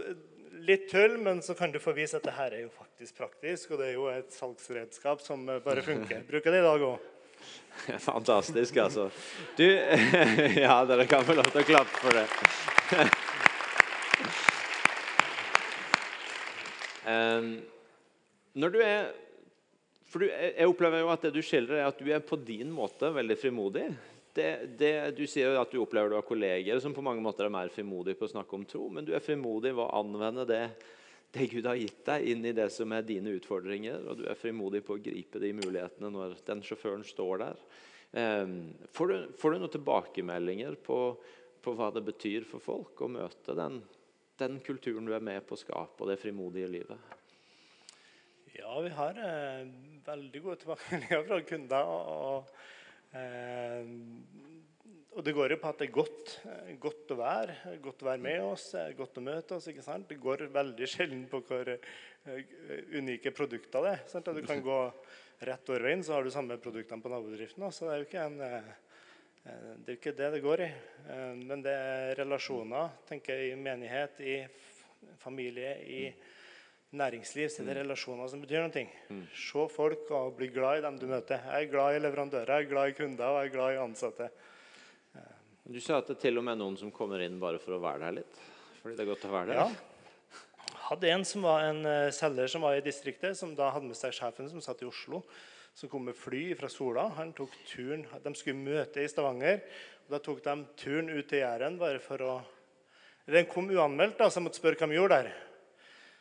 litt 0.66 0.88
tull, 0.90 1.18
men 1.22 1.42
så 1.42 1.54
kan 1.54 1.72
du 1.72 1.78
få 1.82 1.94
vise 1.96 2.18
at 2.18 2.26
det 2.26 2.34
her 2.38 2.56
er 2.56 2.66
jo 2.66 2.72
faktisk 2.74 3.22
praktisk, 3.22 3.72
og 3.72 3.82
det 3.82 3.92
er 3.92 3.94
jo 3.96 4.08
et 4.12 4.34
salgsredskap 4.34 5.22
som 5.24 5.46
bare 5.46 5.86
funker. 5.86 6.26
Bruker 6.28 6.54
det 6.54 6.64
i 6.64 6.66
dag 6.66 6.88
òg. 6.90 7.14
Fantastisk, 8.10 8.76
altså. 8.76 9.10
Du 9.56 9.64
Ja, 10.64 10.82
dere 10.88 11.06
kan 11.06 11.24
få 11.24 11.38
lov 11.38 11.50
til 11.52 11.62
å 11.62 11.68
klappe 11.68 12.02
for 12.02 12.18
det. 12.18 12.26
når 18.58 18.74
du 18.74 18.78
er 18.84 19.08
For 20.08 20.24
du, 20.24 20.28
jeg 20.28 20.68
opplever 20.68 21.02
jo 21.02 21.10
at 21.12 21.24
det 21.26 21.34
du 21.34 21.42
skildrer, 21.44 21.82
er 21.82 21.90
at 21.90 21.98
du 22.00 22.06
er 22.08 22.22
på 22.24 22.38
din 22.40 22.70
måte 22.72 23.10
veldig 23.12 23.36
frimodig. 23.36 23.84
Det, 24.32 24.46
det, 24.80 24.92
du 25.18 25.26
sier 25.28 25.52
jo 25.52 25.60
at 25.60 25.72
du 25.72 25.82
opplever 25.82 26.12
du 26.12 26.16
har 26.16 26.24
kolleger 26.24 26.80
som 26.80 26.94
på 26.96 27.04
mange 27.04 27.20
måter 27.20 27.44
er 27.44 27.52
mer 27.52 27.68
frimodige 27.74 28.16
på 28.16 28.24
å 28.24 28.32
snakke 28.32 28.56
om 28.56 28.64
tro, 28.68 28.86
men 28.88 29.04
du 29.04 29.12
er 29.16 29.24
frimodig 29.24 29.74
ved 29.74 29.82
å 29.84 29.98
anvende 29.98 30.46
det, 30.48 30.62
det 31.34 31.48
Gud 31.52 31.68
har 31.68 31.76
gitt 31.76 32.00
deg, 32.06 32.24
inn 32.32 32.46
i 32.48 32.54
det 32.56 32.70
som 32.72 32.92
er 32.96 33.04
dine 33.04 33.34
utfordringer, 33.36 34.06
og 34.08 34.22
du 34.22 34.24
er 34.30 34.38
frimodig 34.38 34.80
på 34.86 34.96
å 34.96 35.02
gripe 35.02 35.42
de 35.42 35.52
mulighetene 35.58 36.12
når 36.14 36.38
den 36.46 36.64
sjåføren 36.64 37.04
står 37.04 37.44
der. 37.44 37.60
Får, 38.96 39.10
du, 39.12 39.28
får 39.36 39.52
du 39.52 39.60
noen 39.60 39.74
tilbakemeldinger 39.74 40.78
på, 40.86 40.98
på 41.60 41.76
hva 41.76 41.90
det 41.92 42.06
betyr 42.06 42.48
for 42.48 42.64
folk 42.64 43.04
å 43.04 43.10
møte 43.12 43.56
den, 43.58 43.82
den 44.40 44.58
kulturen 44.64 45.06
du 45.08 45.14
er 45.16 45.24
med 45.24 45.44
på 45.46 45.56
å 45.56 45.60
skape, 45.60 46.02
og 46.02 46.10
det 46.10 46.18
frimodige 46.22 46.70
livet? 46.70 47.14
Ja, 48.58 48.72
vi 48.82 48.90
har 48.94 49.18
eh, 49.22 49.68
veldig 50.06 50.42
gode 50.44 50.60
tilbakemeldinger 50.62 51.24
fra 51.28 51.38
kunder. 51.46 51.90
Og, 51.92 52.50
eh, 53.18 53.92
og 55.14 55.24
det 55.26 55.34
går 55.36 55.54
jo 55.54 55.60
på 55.62 55.70
at 55.70 55.78
det 55.80 55.88
er 55.88 55.94
godt, 55.94 56.34
godt 56.82 57.14
å 57.14 57.20
være. 57.20 57.56
Godt 57.84 58.02
å 58.04 58.10
være 58.10 58.24
med 58.24 58.42
oss, 58.48 58.66
eh, 58.78 58.90
godt 58.98 59.20
å 59.20 59.24
møte 59.28 59.58
oss. 59.58 59.70
ikke 59.70 59.86
sant? 59.86 60.08
Det 60.10 60.18
går 60.22 60.48
veldig 60.54 60.90
sjelden 60.90 61.24
på 61.30 61.42
hvor 61.46 61.70
eh, 61.74 62.42
unike 62.98 63.32
produkter 63.36 63.86
det 63.86 63.94
er. 63.94 64.04
sant? 64.10 64.32
Du 64.34 64.42
kan 64.46 64.62
gå 64.64 64.82
rett 65.48 65.70
over 65.70 65.86
veien, 65.86 66.02
så 66.02 66.16
har 66.16 66.26
du 66.26 66.34
samme 66.34 66.58
produktene 66.62 67.04
på 67.04 67.14
nabobedriften. 67.14 67.70
Så 67.70 67.86
det 67.86 67.94
er 67.94 68.04
jo 68.04 68.10
ikke 68.10 68.26
en... 68.26 68.44
eh, 68.48 68.76
det 69.44 69.86
er 69.86 69.94
jo 69.94 69.98
ikke 69.98 70.16
det 70.16 70.30
det 70.34 70.42
går 70.44 70.64
i. 70.64 70.70
Eh, 71.08 71.34
Men 71.48 71.62
det 71.64 71.72
er 71.74 72.16
relasjoner 72.22 72.90
tenker 73.08 73.38
jeg, 73.38 73.52
i 73.52 73.60
menighet, 73.60 74.20
i 74.20 75.14
familie, 75.22 75.76
i 75.84 76.02
næringsliv. 76.98 77.48
Så 77.52 77.64
det 77.64 77.76
er 77.76 77.82
relasjoner 77.82 78.28
som 78.28 78.42
betyr 78.42 78.66
noe. 78.66 78.84
Se 79.36 79.68
folk 79.72 80.10
og 80.10 80.36
bli 80.36 80.50
glad 80.52 80.80
i 80.80 80.84
dem 80.86 80.98
du 81.00 81.06
møter. 81.06 81.40
Jeg 81.44 81.68
er 81.68 81.72
glad 81.72 81.96
i 81.96 82.04
leverandører, 82.04 82.54
jeg 82.54 82.68
er 82.68 82.72
glad 82.72 82.92
i 82.92 82.96
kunder 82.98 83.28
og 83.28 83.42
jeg 83.42 83.50
er 83.50 83.56
glad 83.56 83.74
i 83.74 83.82
ansatte. 83.82 84.30
Du 85.68 85.80
sa 85.84 85.98
at 86.00 86.08
det 86.08 86.16
til 86.22 86.38
og 86.40 86.44
med 86.46 86.54
er 86.56 86.62
noen 86.62 86.78
som 86.80 86.88
kommer 86.94 87.20
inn 87.20 87.34
bare 87.40 87.58
for 87.60 87.76
å 87.76 87.82
være 87.82 88.06
der 88.06 88.14
litt. 88.22 88.38
Fordi 88.80 88.94
det 88.96 89.04
er 89.04 89.10
godt 89.10 89.26
å 89.28 89.32
være 89.34 89.52
der. 89.52 89.58
Ja. 89.60 90.76
Hadde 90.88 91.10
en 91.12 91.24
som 91.28 91.44
var 91.44 91.66
en 91.66 91.82
eh, 91.84 92.08
selger 92.16 92.48
som 92.48 92.64
var 92.64 92.78
i 92.78 92.84
distriktet, 92.84 93.36
som 93.36 93.52
da 93.56 93.68
hadde 93.74 93.90
med 93.90 93.98
seg 93.98 94.14
sjefen 94.16 94.48
som 94.48 94.62
satt 94.64 94.80
i 94.80 94.88
Oslo. 94.88 95.20
Som 95.78 95.88
kom 95.88 96.08
med 96.08 96.16
fly 96.18 96.56
fra 96.58 96.66
Sola. 96.68 97.04
Han 97.14 97.28
tok 97.38 97.52
turen, 97.70 98.06
De 98.22 98.34
skulle 98.34 98.58
møte 98.58 98.98
i 98.98 99.08
Stavanger. 99.08 99.60
og 100.06 100.10
Da 100.10 100.18
tok 100.18 100.40
de 100.42 100.54
turen 100.74 101.10
ut 101.12 101.28
til 101.30 101.38
Jæren 101.38 101.78
bare 101.78 102.00
for 102.02 102.18
å 102.18 102.32
Den 103.28 103.46
kom 103.46 103.68
uanmeldt, 103.70 104.18
da, 104.18 104.30
så 104.30 104.40
jeg 104.40 104.46
måtte 104.48 104.58
spørre 104.58 104.74
hva 104.80 104.88
de 104.88 104.96
gjorde 104.96 105.16
der. 105.22 105.32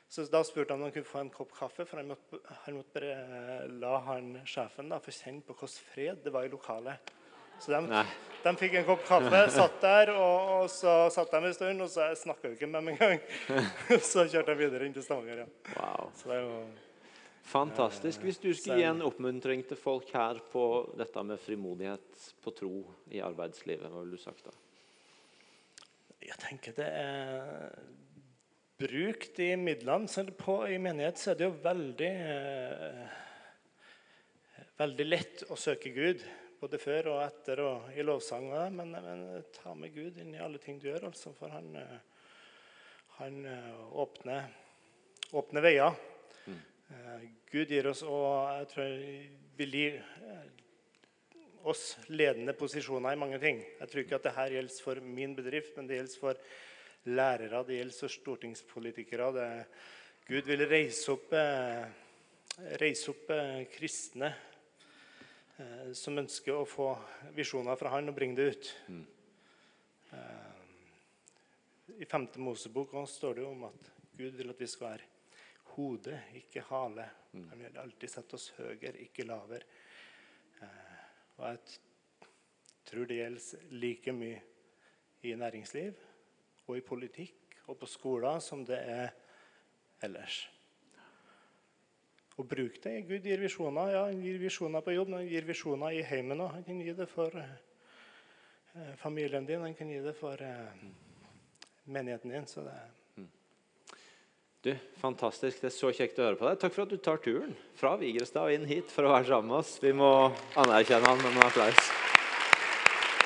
Så 0.09 0.27
Da 0.29 0.43
spurte 0.43 0.75
han 0.75 0.81
om 0.81 0.85
han 0.85 0.93
kunne 0.93 1.09
få 1.09 1.19
en 1.23 1.33
kopp 1.33 1.57
kaffe, 1.57 1.85
for 1.85 1.97
han 1.97 2.11
måtte, 2.11 2.37
han 2.65 2.75
måtte 2.75 2.99
bare 2.99 3.11
eh, 3.15 3.67
la 3.81 3.97
han 4.11 4.41
sjefen 4.45 4.89
da, 4.89 4.99
få 4.99 5.11
kjenne 5.15 5.41
på 5.41 5.55
hvordan 5.55 5.85
fred 5.93 6.21
det 6.23 6.33
var 6.33 6.45
i 6.45 6.51
lokalet. 6.53 7.13
Så 7.59 7.71
de, 7.73 8.03
de 8.43 8.55
fikk 8.59 8.75
en 8.77 8.85
kopp 8.85 9.07
kaffe, 9.07 9.39
satt 9.55 9.81
der, 9.81 10.11
og, 10.13 10.51
og 10.59 10.69
så 10.69 11.07
satt 11.09 11.31
de 11.33 11.47
en 11.47 11.55
stund, 11.57 11.81
og 11.81 11.89
så 11.89 12.11
snakka 12.13 12.51
jo 12.51 12.59
ikke 12.59 12.69
med 12.69 12.83
dem 12.83 12.93
engang. 12.93 13.23
så 14.11 14.27
kjørte 14.27 14.53
de 14.53 14.61
videre 14.61 14.85
inn 14.85 14.93
til 14.93 15.07
Stavanger. 15.07 15.47
Ja. 15.47 15.79
Wow. 15.79 16.11
Så 16.19 16.29
det 16.29 16.37
er 16.37 16.45
jo 16.45 16.59
Fantastisk. 17.47 18.25
Hvis 18.27 18.41
du 18.43 18.49
skulle 18.51 18.81
gi 18.81 18.87
en 18.89 19.05
oppmuntring 19.07 19.61
til 19.67 19.79
folk 19.79 20.09
her 20.11 20.41
på 20.51 20.63
dette 20.99 21.21
med 21.23 21.39
frimodighet 21.39 22.25
på 22.43 22.51
tro 22.55 22.73
i 23.15 23.21
arbeidslivet, 23.23 23.87
hva 23.87 24.01
ville 24.01 24.19
du 24.19 24.21
sagt 24.21 24.49
da? 24.49 24.55
Jeg 26.27 26.35
tenker 26.41 26.75
det 26.75 26.87
er 26.91 27.77
Bruk 28.77 29.23
de 29.37 29.55
midlene. 29.57 30.09
Selv 30.11 30.35
på, 30.37 30.59
I 30.69 30.77
menighet 30.77 31.17
så 31.17 31.31
er 31.31 31.39
det 31.39 31.47
jo 31.47 31.55
veldig 31.63 32.11
eh, 32.33 33.15
Veldig 34.77 35.05
lett 35.07 35.41
å 35.49 35.55
søke 35.57 35.89
Gud. 35.95 36.21
Både 36.59 36.77
før 36.77 37.07
og 37.15 37.23
etter 37.23 37.63
og 37.63 37.87
i 37.97 38.03
lovsanger. 38.05 38.69
Men, 38.75 38.91
men 38.93 39.23
ta 39.55 39.73
med 39.73 39.95
Gud 39.95 40.19
inn 40.21 40.35
i 40.35 40.43
alle 40.43 40.61
ting 40.61 40.77
du 40.77 40.91
gjør. 40.91 41.07
altså 41.09 41.33
For 41.33 41.49
han, 41.55 41.71
eh, 41.79 41.97
han 43.17 43.39
eh, 43.49 43.81
åpner, 44.03 44.51
åpner 45.41 45.65
veier. 45.65 45.97
Eh, 46.89 47.23
Gud 47.51 47.71
gir 47.71 47.89
oss 47.89 48.01
og 48.07 48.47
jeg 48.61 48.67
tror 48.71 48.91
vil 49.59 49.73
gi 49.75 49.87
eh, 49.97 50.45
oss 51.67 51.97
ledende 52.13 52.55
posisjoner 52.55 53.15
i 53.15 53.19
mange 53.19 53.39
ting. 53.43 53.59
Jeg 53.81 53.91
tror 53.91 54.03
ikke 54.03 54.19
at 54.19 54.27
dette 54.29 54.45
gjelder 54.53 54.83
for 54.85 55.01
min 55.03 55.35
bedrift, 55.35 55.75
men 55.75 55.89
det 55.89 55.97
gjelder 55.97 56.21
for 56.21 56.39
lærere, 57.11 57.63
det 57.67 57.79
gjelder 57.81 57.97
for 57.97 58.15
stortingspolitikere. 58.15 59.27
Det, 59.35 59.49
Gud 60.29 60.47
vil 60.47 60.63
reise 60.69 61.11
opp, 61.11 61.35
eh, 61.35 61.83
reise 62.79 63.11
opp 63.11 63.33
kristne 63.75 64.35
som 65.97 66.19
ønsker 66.21 66.53
å 66.53 66.67
få 66.69 66.91
visjoner 67.33 67.77
fra 67.79 67.89
han 67.95 68.11
og 68.11 68.15
bringe 68.17 68.37
det 68.37 68.45
ut. 68.53 68.67
Mm. 68.93 69.05
I 71.97 72.05
5. 72.05 72.27
Mosebok 72.45 72.93
står 73.09 73.39
det 73.39 73.41
jo 73.41 73.53
om 73.55 73.65
at 73.65 73.91
Gud 74.19 74.37
vil 74.37 74.53
at 74.53 74.61
vi 74.61 74.69
skal 74.69 74.91
være 74.91 75.16
hode, 75.77 76.17
ikke 76.41 76.65
hale. 76.71 77.05
Han 77.37 77.61
vil 77.61 77.79
alltid 77.79 78.11
sette 78.11 78.37
oss 78.37 78.49
høyere, 78.57 78.97
ikke 79.05 79.25
lavere. 79.27 79.63
Eh, 80.61 80.99
og 81.37 81.45
jeg 81.51 82.27
tror 82.89 83.07
det 83.07 83.19
gjelder 83.19 83.73
like 83.77 84.13
mye 84.15 84.41
i 85.27 85.33
næringsliv 85.37 85.97
og 86.67 86.77
i 86.77 86.85
politikk 86.85 87.57
og 87.67 87.77
på 87.79 87.89
skoler 87.89 88.39
som 88.43 88.63
det 88.65 88.79
er 88.79 89.09
ellers. 90.03 90.45
Og 92.37 92.45
bruk 92.45 92.77
det. 92.83 92.99
Gud 93.09 93.25
gir 93.25 93.41
visjoner. 93.41 93.93
Ja, 93.95 94.03
han 94.05 94.21
gir 94.21 94.37
visjoner 94.37 94.83
på 94.85 94.93
jobb, 94.93 95.09
men 95.09 95.23
han 95.23 95.31
gir 95.31 95.47
visjoner 95.47 95.95
i 95.97 96.03
heimen 96.05 96.43
òg. 96.45 96.51
Han 96.53 96.67
kan 96.67 96.83
gi 96.85 96.93
det 96.93 97.07
for 97.09 97.33
eh, 97.41 98.93
familien 99.01 99.45
din, 99.45 99.65
han 99.65 99.73
kan 99.77 99.89
gi 99.89 100.03
det 100.05 100.13
for 100.19 100.41
eh, 100.45 100.83
menigheten 101.89 102.35
din. 102.35 102.45
Så 102.45 102.61
det, 102.67 102.77
Du, 104.67 104.73
Fantastisk. 104.99 105.61
Det 105.61 105.69
er 105.69 105.71
så 105.71 105.93
kjekt 105.95 106.17
å 106.19 106.25
høre 106.25 106.35
på 106.35 106.43
deg. 106.43 106.57
Takk 106.59 106.73
for 106.75 106.83
at 106.83 106.91
du 106.91 106.97
tar 106.99 107.21
turen 107.23 107.53
fra 107.79 107.93
Vigrestad 107.95 108.49
og 108.49 108.51
inn 108.51 108.65
hit 108.67 108.89
for 108.91 109.07
å 109.07 109.13
være 109.13 109.29
sammen 109.29 109.53
med 109.53 109.61
oss. 109.61 109.77
Vi 109.79 109.93
må 109.95 110.09
anerkjenne 110.59 111.07
han 111.07 111.21
med 111.21 111.29
en 111.31 111.45
applaus. 111.45 111.91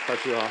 Takk 0.05 0.21
skal 0.21 0.29
du 0.29 0.37
ha. 0.37 0.47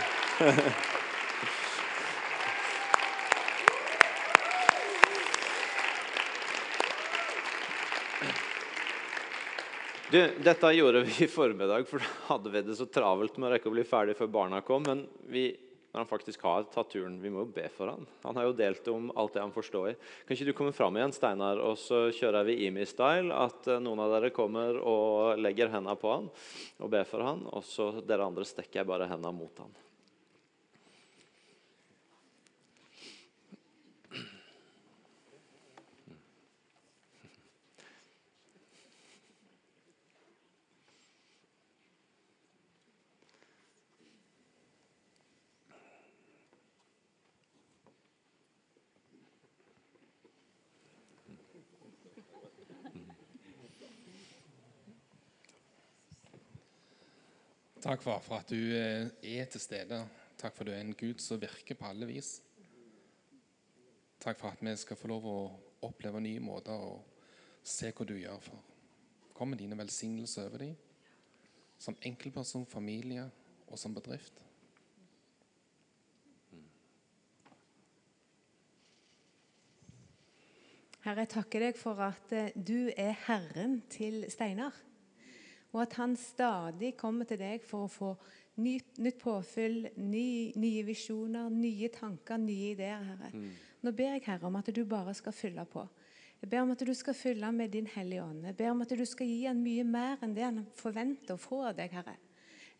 Du, 10.11 10.18
dette 10.42 10.74
gjorde 10.74 11.05
vi 11.07 11.22
i 11.22 11.31
formiddag, 11.31 11.87
for 11.87 12.03
da 12.03 12.33
hadde 12.33 12.50
vi 12.50 12.66
det 12.66 12.74
så 12.81 12.90
travelt 12.90 13.38
med 13.38 13.46
å 13.46 13.55
rekke 13.55 13.70
å 13.70 13.76
bli 13.76 13.87
ferdig 13.87 14.18
før 14.18 14.35
barna 14.40 14.59
kom. 14.66 14.83
Men 14.83 15.07
vi 15.31 15.53
når 15.90 16.03
han 16.03 16.11
faktisk 16.11 16.44
har 16.46 16.66
tatt 16.70 16.92
turen. 16.92 17.18
Vi 17.22 17.33
må 17.33 17.44
jo 17.44 17.53
be 17.55 17.66
for 17.74 17.90
han. 17.90 18.07
Han 18.22 18.38
har 18.38 18.48
jo 18.48 18.57
delt 18.59 18.88
om 18.92 19.11
alt 19.18 19.35
det 19.35 19.42
han 19.42 19.55
forstår. 19.55 19.96
Kan 20.26 20.37
ikke 20.37 20.48
du 20.50 20.55
komme 20.57 20.74
fram 20.76 20.98
igjen, 20.98 21.14
Steinar, 21.16 21.62
og 21.62 21.79
så 21.83 22.07
kjører 22.14 22.46
vi 22.46 22.61
Imi-style? 22.68 23.35
At 23.35 23.66
eh, 23.70 23.83
noen 23.83 24.03
av 24.05 24.14
dere 24.14 24.33
kommer 24.35 24.79
og 24.79 25.40
legger 25.42 25.72
hendene 25.74 25.98
på 25.98 26.14
han 26.14 26.31
og 26.81 26.90
ber 26.92 27.07
for 27.09 27.26
han, 27.26 27.42
og 27.50 27.66
så 27.66 27.92
dere 28.07 28.29
andre 28.31 28.46
stekker 28.46 28.83
jeg 28.83 28.90
bare 28.90 29.11
hendene 29.11 29.35
mot 29.35 29.62
han. 29.62 29.74
Takk, 58.01 58.15
far, 58.15 58.21
for 58.25 58.41
at 58.41 58.49
du 58.49 58.57
eh, 58.57 59.11
er 59.37 59.49
til 59.53 59.61
stede. 59.61 59.97
Takk 60.41 60.55
for 60.57 60.65
at 60.65 60.71
du 60.71 60.73
er 60.73 60.81
en 60.81 60.95
Gud 60.97 61.19
som 61.21 61.37
virker 61.37 61.77
på 61.77 61.85
alle 61.85 62.07
vis. 62.09 62.39
Takk 64.25 64.41
for 64.41 64.49
at 64.49 64.63
vi 64.65 64.73
skal 64.81 64.97
få 64.97 65.11
lov 65.11 65.27
å 65.29 65.35
oppleve 65.85 66.23
nye 66.25 66.41
måter 66.41 66.73
og 66.73 67.05
se 67.61 67.93
hva 67.93 68.09
du 68.09 68.15
gjør. 68.17 68.41
for. 68.41 68.65
Kom 69.37 69.53
med 69.53 69.61
dine 69.61 69.77
velsignelser 69.77 70.49
over 70.49 70.65
dem, 70.65 70.73
som 71.77 71.99
enkeltperson, 72.01 72.65
familie 72.65 73.29
og 73.69 73.77
som 73.79 73.93
bedrift. 73.93 74.41
Herre, 81.05 81.27
jeg 81.27 81.37
takker 81.37 81.69
deg 81.69 81.77
for 81.77 82.01
at 82.09 82.33
eh, 82.33 82.55
du 82.57 82.89
er 82.97 83.13
Herren 83.27 83.83
til 83.93 84.25
Steinar. 84.33 84.87
Og 85.73 85.83
at 85.85 85.95
han 86.01 86.17
stadig 86.19 86.97
kommer 86.99 87.29
til 87.29 87.39
deg 87.39 87.63
for 87.63 87.87
å 87.87 87.91
få 87.91 88.11
nytt, 88.61 88.99
nytt 88.99 89.19
påfyll, 89.23 89.85
ny, 90.03 90.53
nye 90.59 90.85
visjoner, 90.87 91.51
nye 91.55 91.91
tanker, 91.95 92.41
nye 92.43 92.73
ideer, 92.75 93.05
Herre. 93.13 93.31
Mm. 93.35 93.51
Nå 93.87 93.93
ber 93.97 94.17
jeg, 94.17 94.25
Herre, 94.27 94.49
om 94.49 94.59
at 94.61 94.73
du 94.75 94.83
bare 94.89 95.15
skal 95.17 95.37
fylle 95.37 95.65
på. 95.71 95.87
Jeg 96.41 96.51
ber 96.51 96.65
om 96.65 96.73
at 96.73 96.83
du 96.87 96.93
skal 96.97 97.15
fylle 97.15 97.53
med 97.53 97.71
Din 97.71 97.87
Hellige 97.87 98.25
Ånd. 98.25 98.45
Jeg 98.49 98.57
ber 98.57 98.73
om 98.73 98.83
at 98.83 98.93
du 98.97 99.05
skal 99.07 99.29
gi 99.29 99.45
han 99.45 99.61
mye 99.61 99.85
mer 99.85 100.23
enn 100.25 100.35
det 100.37 100.47
han 100.47 100.61
forventer 100.77 101.37
å 101.37 101.41
få 101.41 101.63
av 101.69 101.79
deg, 101.79 101.93
Herre. 101.93 102.17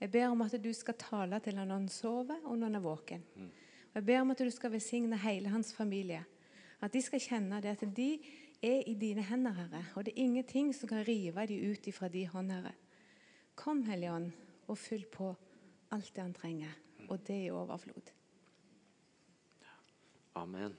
Jeg 0.01 0.13
ber 0.15 0.31
om 0.33 0.43
at 0.47 0.55
du 0.57 0.71
skal 0.73 0.97
tale 0.97 1.41
til 1.45 1.59
han 1.61 1.69
når 1.69 1.83
han 1.83 1.89
sover, 1.93 2.39
og 2.47 2.57
når 2.57 2.71
han 2.71 2.79
er 2.79 2.85
våken. 2.85 3.25
Mm. 3.37 3.51
Jeg 3.95 4.07
ber 4.07 4.21
om 4.23 4.31
at 4.33 4.41
du 4.41 4.51
skal 4.55 4.73
velsigne 4.73 5.19
hele 5.21 5.53
hans 5.53 5.75
familie. 5.77 6.23
At 6.81 6.95
de 6.95 7.03
skal 7.05 7.21
kjenne 7.21 7.61
det 7.61 7.75
at 7.75 7.83
de 7.97 8.11
er 8.65 8.87
i 8.89 8.95
dine 8.97 9.25
hender, 9.29 9.53
Herre. 9.57 9.83
Og 9.95 10.07
det 10.07 10.15
er 10.15 10.25
ingenting 10.25 10.73
som 10.77 10.89
kan 10.89 11.05
rive 11.05 11.45
dem 11.47 11.73
ut 11.73 11.87
ifra 11.91 12.09
de 12.09 12.25
hånd, 12.33 12.53
Herre. 12.53 12.73
Kom, 13.61 13.83
Hellige 13.85 14.13
Ånd, 14.13 14.31
og 14.73 14.79
fyll 14.81 15.03
på 15.13 15.35
alt 15.93 16.15
det 16.17 16.23
han 16.23 16.33
trenger, 16.33 16.73
og 17.11 17.19
det 17.27 17.37
i 17.45 17.51
overflod. 17.53 18.13
Amen. 20.41 20.77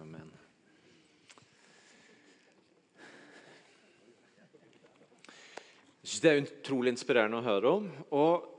Amen. 0.00 0.32
Det 6.02 6.30
er 6.30 6.42
utrolig 6.42 6.96
inspirerende 6.96 7.38
å 7.38 7.46
høre 7.46 7.76
om. 7.78 7.86
og 8.10 8.51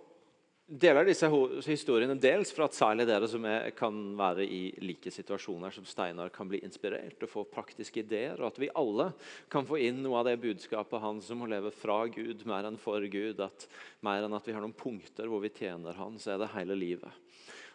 deler 0.68 1.06
disse 1.06 1.28
historiene 1.68 2.16
dels 2.20 2.54
for 2.56 2.66
at 2.66 2.76
særlig 2.76 3.06
dere 3.08 3.28
som 3.30 3.44
er, 3.48 3.70
kan 3.76 3.98
være 4.18 4.46
i 4.48 4.62
like 4.84 5.12
situasjoner 5.12 5.74
som 5.76 5.86
Steinar, 5.88 6.32
kan 6.34 6.48
bli 6.50 6.62
inspirert 6.64 7.22
og 7.24 7.32
få 7.32 7.44
praktiske 7.52 8.04
ideer, 8.04 8.40
og 8.40 8.48
at 8.48 8.62
vi 8.62 8.72
alle 8.80 9.10
kan 9.52 9.68
få 9.68 9.82
inn 9.84 10.02
noe 10.06 10.22
av 10.22 10.30
det 10.30 10.38
budskapet 10.44 11.04
hans 11.04 11.30
om 11.36 11.44
å 11.44 11.52
leve 11.52 11.74
fra 11.76 12.00
Gud 12.08 12.46
mer 12.50 12.70
enn 12.70 12.80
for 12.80 13.04
Gud. 13.04 13.44
at 13.44 13.68
Mer 14.06 14.24
enn 14.24 14.38
at 14.38 14.48
vi 14.48 14.56
har 14.56 14.64
noen 14.64 14.76
punkter 14.76 15.28
hvor 15.28 15.44
vi 15.44 15.52
tjener 15.54 16.00
Han, 16.00 16.20
så 16.20 16.34
er 16.34 16.44
det 16.44 16.54
hele 16.56 16.80
livet. 16.80 17.12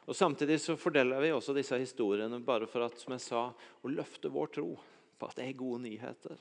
Og 0.09 0.17
Samtidig 0.17 0.57
så 0.65 0.79
fordeler 0.81 1.21
vi 1.21 1.35
også 1.37 1.53
disse 1.53 1.77
historiene 1.77 2.41
bare 2.41 2.67
for 2.67 2.87
at 2.87 2.97
som 2.97 3.13
jeg 3.13 3.27
sa, 3.27 3.49
å 3.53 3.93
løfte 3.93 4.33
vår 4.33 4.55
tro 4.57 4.71
på 5.19 5.29
at 5.29 5.37
det 5.37 5.45
er 5.45 5.61
gode 5.61 5.83
nyheter 5.85 6.39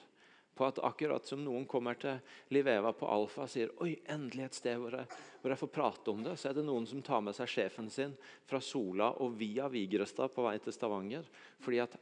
på 0.57 0.65
at 0.67 0.81
akkurat 0.83 1.25
som 1.25 1.43
noen 1.43 1.67
kommer 1.69 1.97
til 2.01 2.17
Liveva 2.53 2.91
på 2.97 3.07
Alfa 3.09 3.45
og 3.45 3.51
sier 3.51 3.71
oi, 3.83 3.93
endelig 4.09 4.47
et 4.47 4.57
sted 4.57 4.79
hvor 4.81 4.97
jeg, 4.97 5.07
hvor 5.41 5.53
jeg, 5.53 5.61
får 5.61 5.71
prate 5.73 6.13
om 6.13 6.23
det, 6.25 6.35
så 6.39 6.49
er 6.49 6.57
det 6.57 6.65
noen 6.67 6.87
som 6.89 7.03
tar 7.05 7.21
med 7.25 7.37
seg 7.37 7.51
sjefen 7.51 7.91
sin 7.93 8.15
fra 8.49 8.61
Sola 8.63 9.11
og 9.23 9.37
via 9.39 9.69
Vigrestad 9.71 10.33
på 10.33 10.45
vei 10.45 10.57
til 10.63 10.75
Stavanger. 10.75 11.29
fordi 11.63 11.83
at 11.85 11.99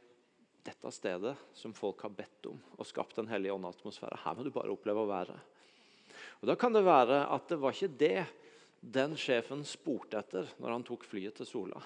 dette 0.66 0.90
stedet 0.90 1.36
som 1.54 1.74
folk 1.76 2.00
har 2.02 2.10
bedt 2.10 2.48
om 2.50 2.58
og 2.74 2.88
skapt 2.88 3.20
en 3.20 3.28
hellig 3.30 3.52
åndatmosfære, 3.54 4.22
her 4.24 4.34
må 4.34 4.42
du 4.42 4.50
bare 4.54 4.72
oppleve 4.72 5.04
å 5.04 5.10
være. 5.10 5.36
Og 6.40 6.48
Da 6.50 6.56
kan 6.58 6.74
det 6.74 6.82
være 6.84 7.26
at 7.32 7.48
det 7.48 7.60
var 7.60 7.76
ikke 7.76 7.98
det 8.00 8.26
den 8.80 9.16
sjefen 9.18 9.64
spurte 9.66 10.20
etter 10.20 10.50
når 10.58 10.74
han 10.74 10.84
tok 10.86 11.06
flyet 11.06 11.38
til 11.38 11.48
Sola. 11.48 11.80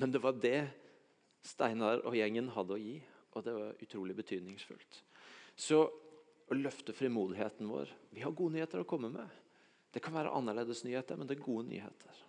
Men 0.00 0.12
det 0.12 0.22
var 0.24 0.36
det 0.40 0.66
Steinar 1.44 2.00
og 2.08 2.16
gjengen 2.16 2.48
hadde 2.54 2.74
å 2.74 2.80
gi, 2.80 2.96
og 3.34 3.44
det 3.44 3.52
var 3.52 3.82
utrolig 3.84 4.16
betydningsfullt. 4.16 5.00
Så 5.54 5.84
å 6.50 6.58
løfte 6.58 6.94
frimodigheten 6.96 7.68
vår. 7.70 7.90
Vi 8.14 8.22
har 8.24 8.34
gode 8.36 8.56
nyheter 8.56 8.82
å 8.82 8.88
komme 8.88 9.10
med. 9.12 9.42
Det 9.94 10.02
kan 10.02 10.14
være 10.16 10.32
annerledes 10.34 10.82
nyheter, 10.84 11.16
men 11.16 11.28
det 11.28 11.38
er 11.38 11.44
gode 11.44 11.68
nyheter. 11.68 12.24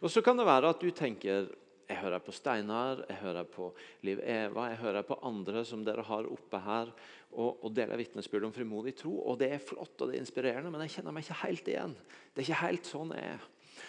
Og 0.00 0.10
Så 0.10 0.22
kan 0.22 0.38
det 0.38 0.46
være 0.46 0.70
at 0.70 0.80
du 0.80 0.90
tenker 0.90 1.50
jeg 1.90 1.98
hører 1.98 2.22
på 2.22 2.30
Steinar, 2.30 3.00
jeg 3.08 3.18
hører 3.18 3.46
på 3.50 3.72
Liv 4.06 4.20
Eva, 4.22 4.68
jeg 4.70 4.78
hører 4.78 5.02
på 5.02 5.16
andre 5.26 5.64
som 5.66 5.80
dere 5.82 6.04
har 6.06 6.28
oppe 6.30 6.60
her, 6.62 6.92
og, 7.32 7.64
og 7.66 7.72
deler 7.74 7.98
vitnesbyrd 7.98 8.46
om 8.46 8.52
frimodig 8.54 8.94
tro. 9.00 9.16
og 9.26 9.40
Det 9.40 9.48
er 9.50 9.64
flott 9.64 9.96
og 9.98 10.10
det 10.10 10.14
er 10.14 10.22
inspirerende, 10.22 10.70
men 10.70 10.84
jeg 10.84 10.94
kjenner 10.94 11.16
meg 11.16 11.26
ikke 11.26 11.40
helt 11.40 11.70
igjen. 11.72 11.96
Det 12.30 12.44
er 12.44 12.46
ikke 12.46 12.60
helt 12.62 12.90
sånn 12.92 13.10
jeg 13.16 13.32
er. 13.32 13.48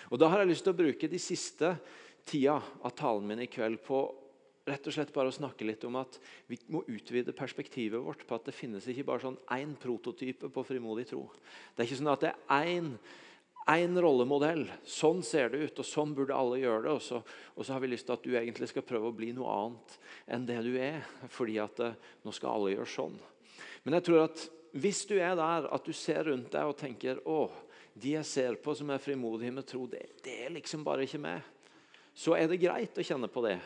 Og 0.10 0.22
Da 0.22 0.32
har 0.34 0.42
jeg 0.42 0.50
lyst 0.50 0.66
til 0.66 0.74
å 0.74 0.80
bruke 0.82 1.12
de 1.12 1.22
siste 1.22 1.76
tida 2.26 2.58
av 2.58 2.96
talen 2.98 3.30
min 3.30 3.46
i 3.46 3.50
kveld 3.52 3.84
på 3.86 4.02
rett 4.68 4.88
og 4.88 4.94
slett 4.94 5.14
bare 5.16 5.32
å 5.32 5.36
snakke 5.36 5.66
litt 5.66 5.84
om 5.88 5.98
at 6.02 6.20
vi 6.50 6.60
må 6.74 6.84
utvide 6.92 7.34
perspektivet 7.36 8.02
vårt 8.04 8.28
på 8.28 8.38
at 8.38 8.46
det 8.50 8.56
finnes 8.56 8.86
ikke 8.88 9.08
bare 9.08 9.26
sånn 9.26 9.40
én 9.56 9.74
prototype 9.80 10.52
på 10.54 10.66
frimodig 10.68 11.08
tro. 11.10 11.26
Det 11.74 11.84
er 11.84 11.90
ikke 11.90 12.02
sånn 12.04 12.14
at 12.14 12.26
det 12.28 12.34
er 12.36 12.72
én 12.78 12.96
én 13.70 13.98
rollemodell. 14.02 14.66
Sånn 14.88 15.22
ser 15.26 15.52
det 15.54 15.62
ut, 15.62 15.82
og 15.82 15.88
sånn 15.88 16.16
burde 16.18 16.38
alle 16.38 16.62
gjøre 16.62 16.86
det. 16.88 16.96
Og 16.96 17.04
så, 17.06 17.20
og 17.56 17.66
så, 17.66 17.76
har 17.76 17.84
vi 17.84 17.92
lyst 17.92 18.08
til 18.10 18.18
at 18.18 18.24
du 18.26 18.34
egentlig 18.38 18.72
skal 18.72 18.86
prøve 18.88 19.12
å 19.12 19.16
bli 19.16 19.32
noe 19.38 19.52
annet 19.54 19.98
enn 20.34 20.48
det 20.50 20.60
du 20.66 20.74
er. 20.82 21.04
Fordi 21.32 21.60
at 21.62 21.84
eh, 21.86 22.00
nå 22.26 22.34
skal 22.36 22.56
alle 22.56 22.74
gjøre 22.76 22.90
sånn. 22.90 23.20
Men 23.86 23.98
jeg 23.98 24.08
tror 24.08 24.26
at 24.26 24.46
hvis 24.82 25.04
du 25.10 25.18
er 25.20 25.36
der 25.38 25.68
at 25.74 25.86
du 25.86 25.94
ser 25.96 26.26
rundt 26.30 26.52
deg 26.54 26.70
og 26.70 26.80
tenker 26.80 27.20
å, 27.28 27.44
de 27.94 28.16
jeg 28.16 28.28
ser 28.28 28.58
på 28.64 28.74
som 28.78 28.92
er 28.94 29.04
frimodige 29.04 29.54
med 29.54 29.68
tro, 29.68 29.84
det, 29.90 30.06
det 30.24 30.38
er 30.46 30.56
liksom 30.56 30.86
bare 30.88 31.06
ikke 31.06 31.22
meg. 31.22 31.44
Så 32.16 32.36
er 32.38 32.50
det 32.50 32.62
greit 32.62 32.98
å 32.98 33.06
kjenne 33.06 33.30
på 33.32 33.44
det. 33.46 33.58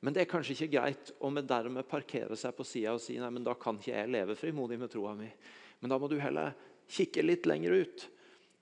Men 0.00 0.16
det 0.16 0.22
er 0.22 0.30
kanskje 0.30 0.54
ikke 0.56 0.78
greit 0.78 1.10
om 1.20 1.36
en 1.36 1.48
dermed 1.48 1.88
parkerer 1.88 2.38
seg 2.38 2.54
på 2.56 2.64
sida 2.64 2.94
og 2.96 3.02
sier 3.04 3.20
nei, 3.20 3.32
men 3.34 3.44
da 3.44 3.52
kan 3.58 3.76
ikke 3.76 3.92
jeg 3.92 4.12
leve 4.12 4.36
frimodig 4.38 4.78
med 4.80 4.92
troa 4.92 5.12
mi. 5.18 5.28
Men 5.80 5.92
da 5.92 5.98
må 6.00 6.08
du 6.08 6.16
heller 6.20 6.54
kikke 6.90 7.24
litt 7.24 7.48
lenger 7.48 7.76
ut 7.82 8.06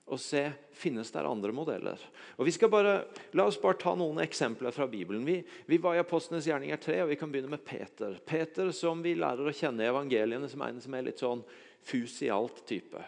og 0.09 0.17
se 0.17 0.41
finnes 0.73 1.11
det 1.13 1.21
andre 1.21 1.53
modeller. 1.53 2.01
Og 2.41 2.47
vi 2.47 2.53
skal 2.55 2.71
bare, 2.73 2.95
La 3.37 3.45
oss 3.45 3.59
bare 3.61 3.77
ta 3.79 3.93
noen 3.97 4.21
eksempler 4.23 4.73
fra 4.73 4.87
Bibelen. 4.89 5.21
Vi, 5.25 5.37
vi 5.69 5.77
var 5.81 5.95
i 5.95 6.01
Apostlenes 6.01 6.47
gjerninger 6.49 6.81
3, 6.81 6.97
og 7.03 7.11
vi 7.11 7.17
kan 7.19 7.31
begynne 7.31 7.51
med 7.53 7.63
Peter. 7.65 8.17
Peter 8.25 8.73
som 8.75 9.03
vi 9.05 9.13
lærer 9.19 9.45
å 9.45 9.53
kjenne 9.53 9.85
i 9.85 9.91
evangeliene 9.91 10.49
som 10.49 10.65
en 10.65 10.81
som 10.81 10.97
er 10.97 11.05
litt 11.05 11.21
sånn 11.21 11.43
fus 11.85 12.17
i 12.25 12.31
alt-type. 12.33 13.03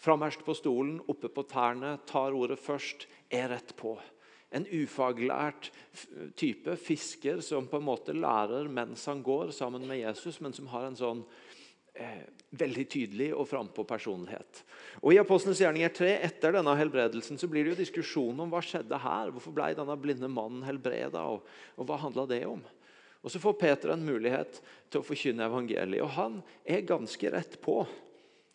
Framerst 0.00 0.44
på 0.44 0.56
stolen, 0.56 0.96
oppe 1.12 1.28
på 1.32 1.44
tærne, 1.48 1.96
tar 2.08 2.36
ordet 2.36 2.58
først, 2.60 3.06
er 3.32 3.50
rett 3.52 3.76
på 3.76 3.96
en 4.56 4.66
ufaglært 4.72 5.70
type 6.38 6.76
fisker 6.80 7.42
som 7.44 7.68
på 7.70 7.80
en 7.80 7.86
måte 7.86 8.14
lærer 8.16 8.70
mens 8.72 9.04
han 9.10 9.22
går 9.24 9.52
sammen 9.56 9.86
med 9.88 10.02
Jesus, 10.02 10.40
men 10.40 10.54
som 10.56 10.68
har 10.72 10.88
en 10.88 10.98
sånn 10.98 11.22
eh, 11.94 12.24
veldig 12.56 12.86
tydelig 12.92 13.30
og 13.36 13.48
frampå 13.50 13.84
personlighet. 13.88 14.62
Og 15.02 15.12
I 15.14 15.20
Apostlenes 15.20 15.60
gjerninger 15.62 15.92
3, 15.96 16.12
etter 16.28 16.56
denne 16.56 16.76
helbredelsen, 16.78 17.38
så 17.40 17.48
blir 17.50 17.66
det 17.66 17.74
jo 17.74 17.82
diskusjon 17.82 18.40
om 18.42 18.52
hva 18.52 18.62
skjedde 18.64 19.00
her. 19.02 19.32
Hvorfor 19.34 19.54
ble 19.56 19.72
denne 19.76 19.98
blinde 20.00 20.30
mannen 20.32 20.64
helbreda, 20.66 21.26
og, 21.34 21.46
og 21.76 21.88
hva 21.88 22.00
handla 22.06 22.26
det 22.30 22.44
om? 22.48 22.64
Og 23.26 23.32
Så 23.32 23.40
får 23.42 23.56
Peter 23.58 23.90
en 23.90 24.04
mulighet 24.06 24.60
til 24.86 25.00
å 25.00 25.06
forkynne 25.06 25.48
evangeliet, 25.48 26.04
og 26.04 26.12
han 26.14 26.36
er 26.62 26.86
ganske 26.86 27.32
rett 27.34 27.56
på. 27.64 27.80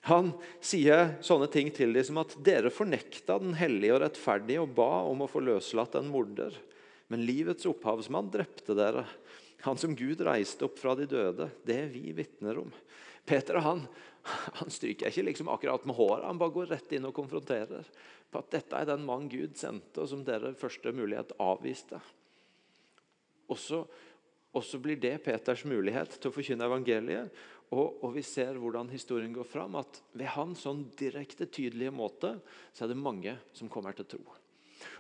Han 0.10 0.32
sier 0.66 1.16
sånne 1.22 1.45
ting 1.54 1.70
til 1.76 1.93
dem 1.93 2.06
som 2.08 2.18
at 2.24 2.34
dere 2.41 2.72
fornekta 2.74 3.38
den 3.41 3.54
hellige 3.60 3.93
og 3.97 4.02
rettferdige 4.02 4.64
og 4.64 4.74
ba 4.78 5.04
om 5.10 5.22
å 5.22 5.30
få 5.30 5.43
løslatt 5.45 5.99
en 5.99 6.10
morder. 6.10 6.56
Men 7.12 7.26
livets 7.28 7.68
opphavsmann 7.70 8.32
drepte 8.34 8.74
dere. 8.78 9.06
Han 9.68 9.78
som 9.78 9.93
Gud 9.97 10.24
reiste 10.26 10.66
opp 10.66 10.80
fra 10.82 10.95
de 10.97 11.06
døde. 11.06 11.52
Det 11.68 11.78
er 11.84 11.91
vi 11.93 12.16
vitner 12.18 12.64
om. 12.64 12.72
Peter 13.30 13.60
han, 13.62 13.84
han 14.58 14.74
stryker 14.74 15.12
ikke 15.12 15.28
liksom 15.28 15.52
akkurat 15.54 15.86
med 15.86 15.95
håret. 15.99 16.26
Han 16.26 16.39
bare 16.41 16.56
går 16.56 16.72
rett 16.74 16.95
inn 16.97 17.06
og 17.06 17.16
konfronterer 17.18 17.86
på 18.32 18.41
at 18.41 18.54
dette 18.54 18.78
er 18.80 18.88
den 18.89 19.06
mann 19.06 19.28
Gud 19.30 19.58
sendte, 19.60 20.02
og 20.02 20.10
som 20.10 20.24
dere 20.26 20.56
første 20.58 20.93
mulighet 20.95 21.36
avviste. 21.41 21.99
Og 23.52 23.60
så, 23.60 23.84
blir 24.80 24.99
det 24.99 25.18
Peters 25.26 25.66
mulighet 25.68 26.16
til 26.16 26.32
å 26.32 26.36
forkynne 26.36 26.68
evangeliet. 26.70 27.41
Og, 27.72 28.01
og, 28.03 28.09
vi 28.17 28.24
ser 28.26 28.57
hvordan 28.59 28.89
historien 28.91 29.32
går 29.32 29.47
fram, 29.47 29.78
at 29.80 30.01
ved 30.11 30.34
hans 30.34 30.65
sånn 30.65 30.84
direkte, 30.99 31.47
tydelige 31.47 31.93
måte 31.95 32.34
så 32.74 32.84
er 32.84 32.91
det 32.91 32.99
mange 32.99 33.38
som 33.55 33.72
kommer 33.72 33.95
til 33.95 34.09
tro. 34.11 34.24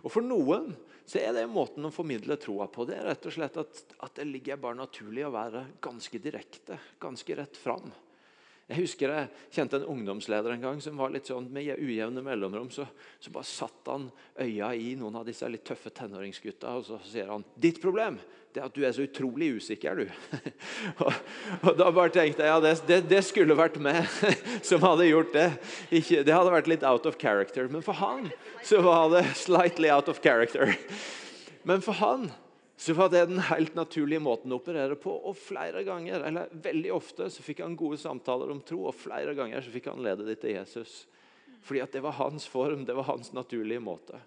Og 0.05 0.13
For 0.13 0.23
noen 0.23 0.69
så 1.09 1.19
er 1.19 1.33
det 1.35 1.49
måten 1.51 1.83
å 1.87 1.91
formidle 1.91 2.37
troa 2.39 2.69
på. 2.71 2.85
Det 2.87 2.95
er 2.95 3.09
rett 3.09 3.27
og 3.27 3.35
slett 3.35 3.57
at, 3.59 3.81
at 4.05 4.15
det 4.15 4.29
ligger 4.29 4.61
bare 4.61 4.79
naturlig 4.79 5.25
å 5.27 5.33
være 5.33 5.65
ganske 5.83 6.21
direkte, 6.23 6.77
ganske 7.01 7.35
rett 7.41 7.59
fram. 7.59 7.91
Jeg 8.71 8.85
husker 8.85 9.11
jeg 9.11 9.29
kjente 9.51 9.81
en 9.81 9.89
ungdomsleder 9.91 10.53
en 10.53 10.63
gang 10.63 10.77
som 10.79 10.99
var 11.01 11.11
litt 11.11 11.27
sånn 11.27 11.49
med 11.51 11.73
ujevne 11.75 12.23
mellomrom. 12.23 12.69
Så, 12.71 12.85
så 13.19 13.33
bare 13.35 13.49
satt 13.49 13.89
han 13.91 14.07
øya 14.39 14.69
i 14.79 14.93
noen 14.95 15.17
av 15.19 15.25
disse 15.27 15.49
litt 15.51 15.65
tøffe 15.67 15.91
tenåringsgutta 15.97 16.77
og 16.79 16.85
så 16.87 17.01
sier 17.03 17.33
han, 17.33 17.43
'Ditt 17.59 17.81
problem 17.83 18.21
det 18.55 18.63
at 18.65 18.75
du 18.75 18.83
er 18.85 18.93
så 18.95 19.05
utrolig 19.07 19.51
usikker, 19.57 20.01
du.' 20.01 20.43
og, 21.05 21.13
og, 21.61 21.71
Da 21.79 21.89
bare 21.89 22.13
tenkte 22.13 22.45
jeg 22.45 22.51
ja, 22.51 22.59
det, 22.63 22.75
det, 22.89 22.99
det 23.11 23.23
skulle 23.27 23.57
vært 23.57 23.79
meg 23.81 24.03
som 24.69 24.83
hadde 24.85 25.09
gjort 25.09 25.33
det. 25.35 25.47
Ikke, 25.89 26.21
det 26.27 26.35
hadde 26.35 26.53
vært 26.53 26.69
litt 26.71 26.85
out 26.87 27.07
of 27.09 27.19
character. 27.21 27.67
Men 27.71 27.85
for 27.85 27.99
han 28.01 28.29
så 28.67 28.83
var 28.85 29.09
det 29.15 29.25
slightly 29.39 29.91
out 29.93 30.11
of 30.11 30.21
character. 30.23 30.75
Men 31.63 31.83
for 31.85 31.99
han 32.01 32.31
så 32.81 32.95
var 32.97 33.11
det 33.13 33.27
den 33.29 33.43
helt 33.45 33.75
naturlige 33.77 34.23
måten 34.23 34.49
å 34.49 34.57
operere 34.57 34.95
på. 34.97 35.13
Og 35.13 35.37
flere 35.37 35.83
ganger, 35.85 36.23
eller 36.25 36.49
veldig 36.63 36.93
ofte 36.95 37.27
så 37.29 37.43
fikk 37.45 37.61
han 37.61 37.77
gode 37.77 37.99
samtaler 38.01 38.49
om 38.49 38.61
tro, 38.65 38.87
og 38.89 38.97
flere 38.97 39.35
ganger 39.37 39.61
så 39.61 39.73
fikk 39.73 39.91
han 39.91 40.01
lede 40.01 40.25
dem 40.25 40.39
til 40.41 40.55
Jesus. 40.55 41.03
Fordi 41.61 41.83
at 41.83 41.93
det 41.93 42.01
var 42.01 42.17
hans 42.17 42.47
form, 42.49 42.85
det 42.85 42.95
var 42.97 43.05
hans 43.11 43.33
naturlige 43.37 43.83
måte. 43.85 44.17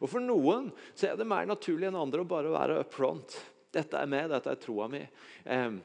Og 0.00 0.10
For 0.12 0.20
noen 0.20 0.68
så 0.92 1.08
er 1.08 1.16
det 1.16 1.28
mer 1.28 1.48
naturlig 1.48 1.88
enn 1.88 1.96
andre 1.96 2.20
å 2.20 2.28
bare 2.28 2.52
være 2.52 2.82
up 2.82 2.92
front. 2.92 3.38
Dette 3.72 4.00
er 4.00 4.10
meg, 4.10 4.28
dette 4.32 4.52
er 4.52 4.60
troa 4.60 4.88
mi. 4.92 5.02
Eh, 5.44 5.78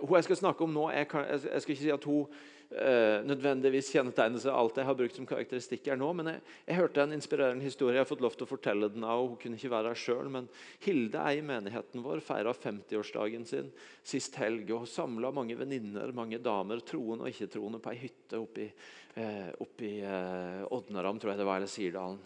hun 0.00 0.18
jeg 0.18 0.26
skal 0.28 0.38
snakke 0.38 0.66
om 0.66 0.74
nå, 0.74 0.90
jeg, 0.94 1.08
kan, 1.10 1.24
jeg, 1.26 1.46
jeg 1.50 1.62
skal 1.64 1.74
ikke 1.74 1.82
si 1.82 1.94
at 1.94 2.04
hun 2.06 2.34
eh, 2.70 3.22
nødvendigvis 3.26 3.90
kjennetegner 3.94 4.42
seg 4.42 4.54
alt 4.54 4.78
jeg 4.78 4.86
har 4.86 4.96
brukt 4.98 5.16
som 5.18 5.26
karakteristikk 5.28 5.88
her 5.90 5.98
nå. 5.98 6.10
Men 6.16 6.30
jeg, 6.30 6.42
jeg, 6.68 6.78
hørte 6.78 7.04
en 7.04 7.14
inspirerende 7.16 7.66
historie. 7.66 7.96
Jeg 7.96 8.04
har 8.04 8.10
fått 8.10 8.24
lov 8.24 8.36
til 8.36 8.46
å 8.46 8.50
fortelle 8.50 8.90
den 8.92 9.06
av, 9.06 9.24
Hun 9.26 9.38
kunne 9.40 9.58
ikke 9.58 9.72
være 9.72 9.94
her 9.94 10.02
selv, 10.04 10.30
men 10.34 10.50
Hilde 10.84 11.22
ei 11.24 11.40
i 11.40 11.46
menigheten 11.46 12.04
vår 12.04 12.22
feira 12.24 12.54
50-årsdagen 12.56 13.48
sin 13.50 13.72
sist 14.02 14.38
helg. 14.40 14.70
og 14.76 14.86
Samla 14.90 15.32
mange 15.34 15.56
venninner, 15.58 16.12
mange 16.16 16.42
damer, 16.42 16.84
troende 16.86 17.26
og 17.26 17.32
ikke-troende, 17.32 17.82
på 17.82 17.94
ei 17.94 18.02
hytte 18.04 18.42
oppe 18.42 18.68
i, 18.68 18.70
uh, 19.18 19.50
oppe 19.64 19.90
i 19.90 19.96
uh, 20.04 21.18
tror 21.18 21.32
jeg 21.32 21.40
det 21.40 21.48
var, 21.48 21.58
eller 21.58 21.70
Sirdalen. 21.70 22.22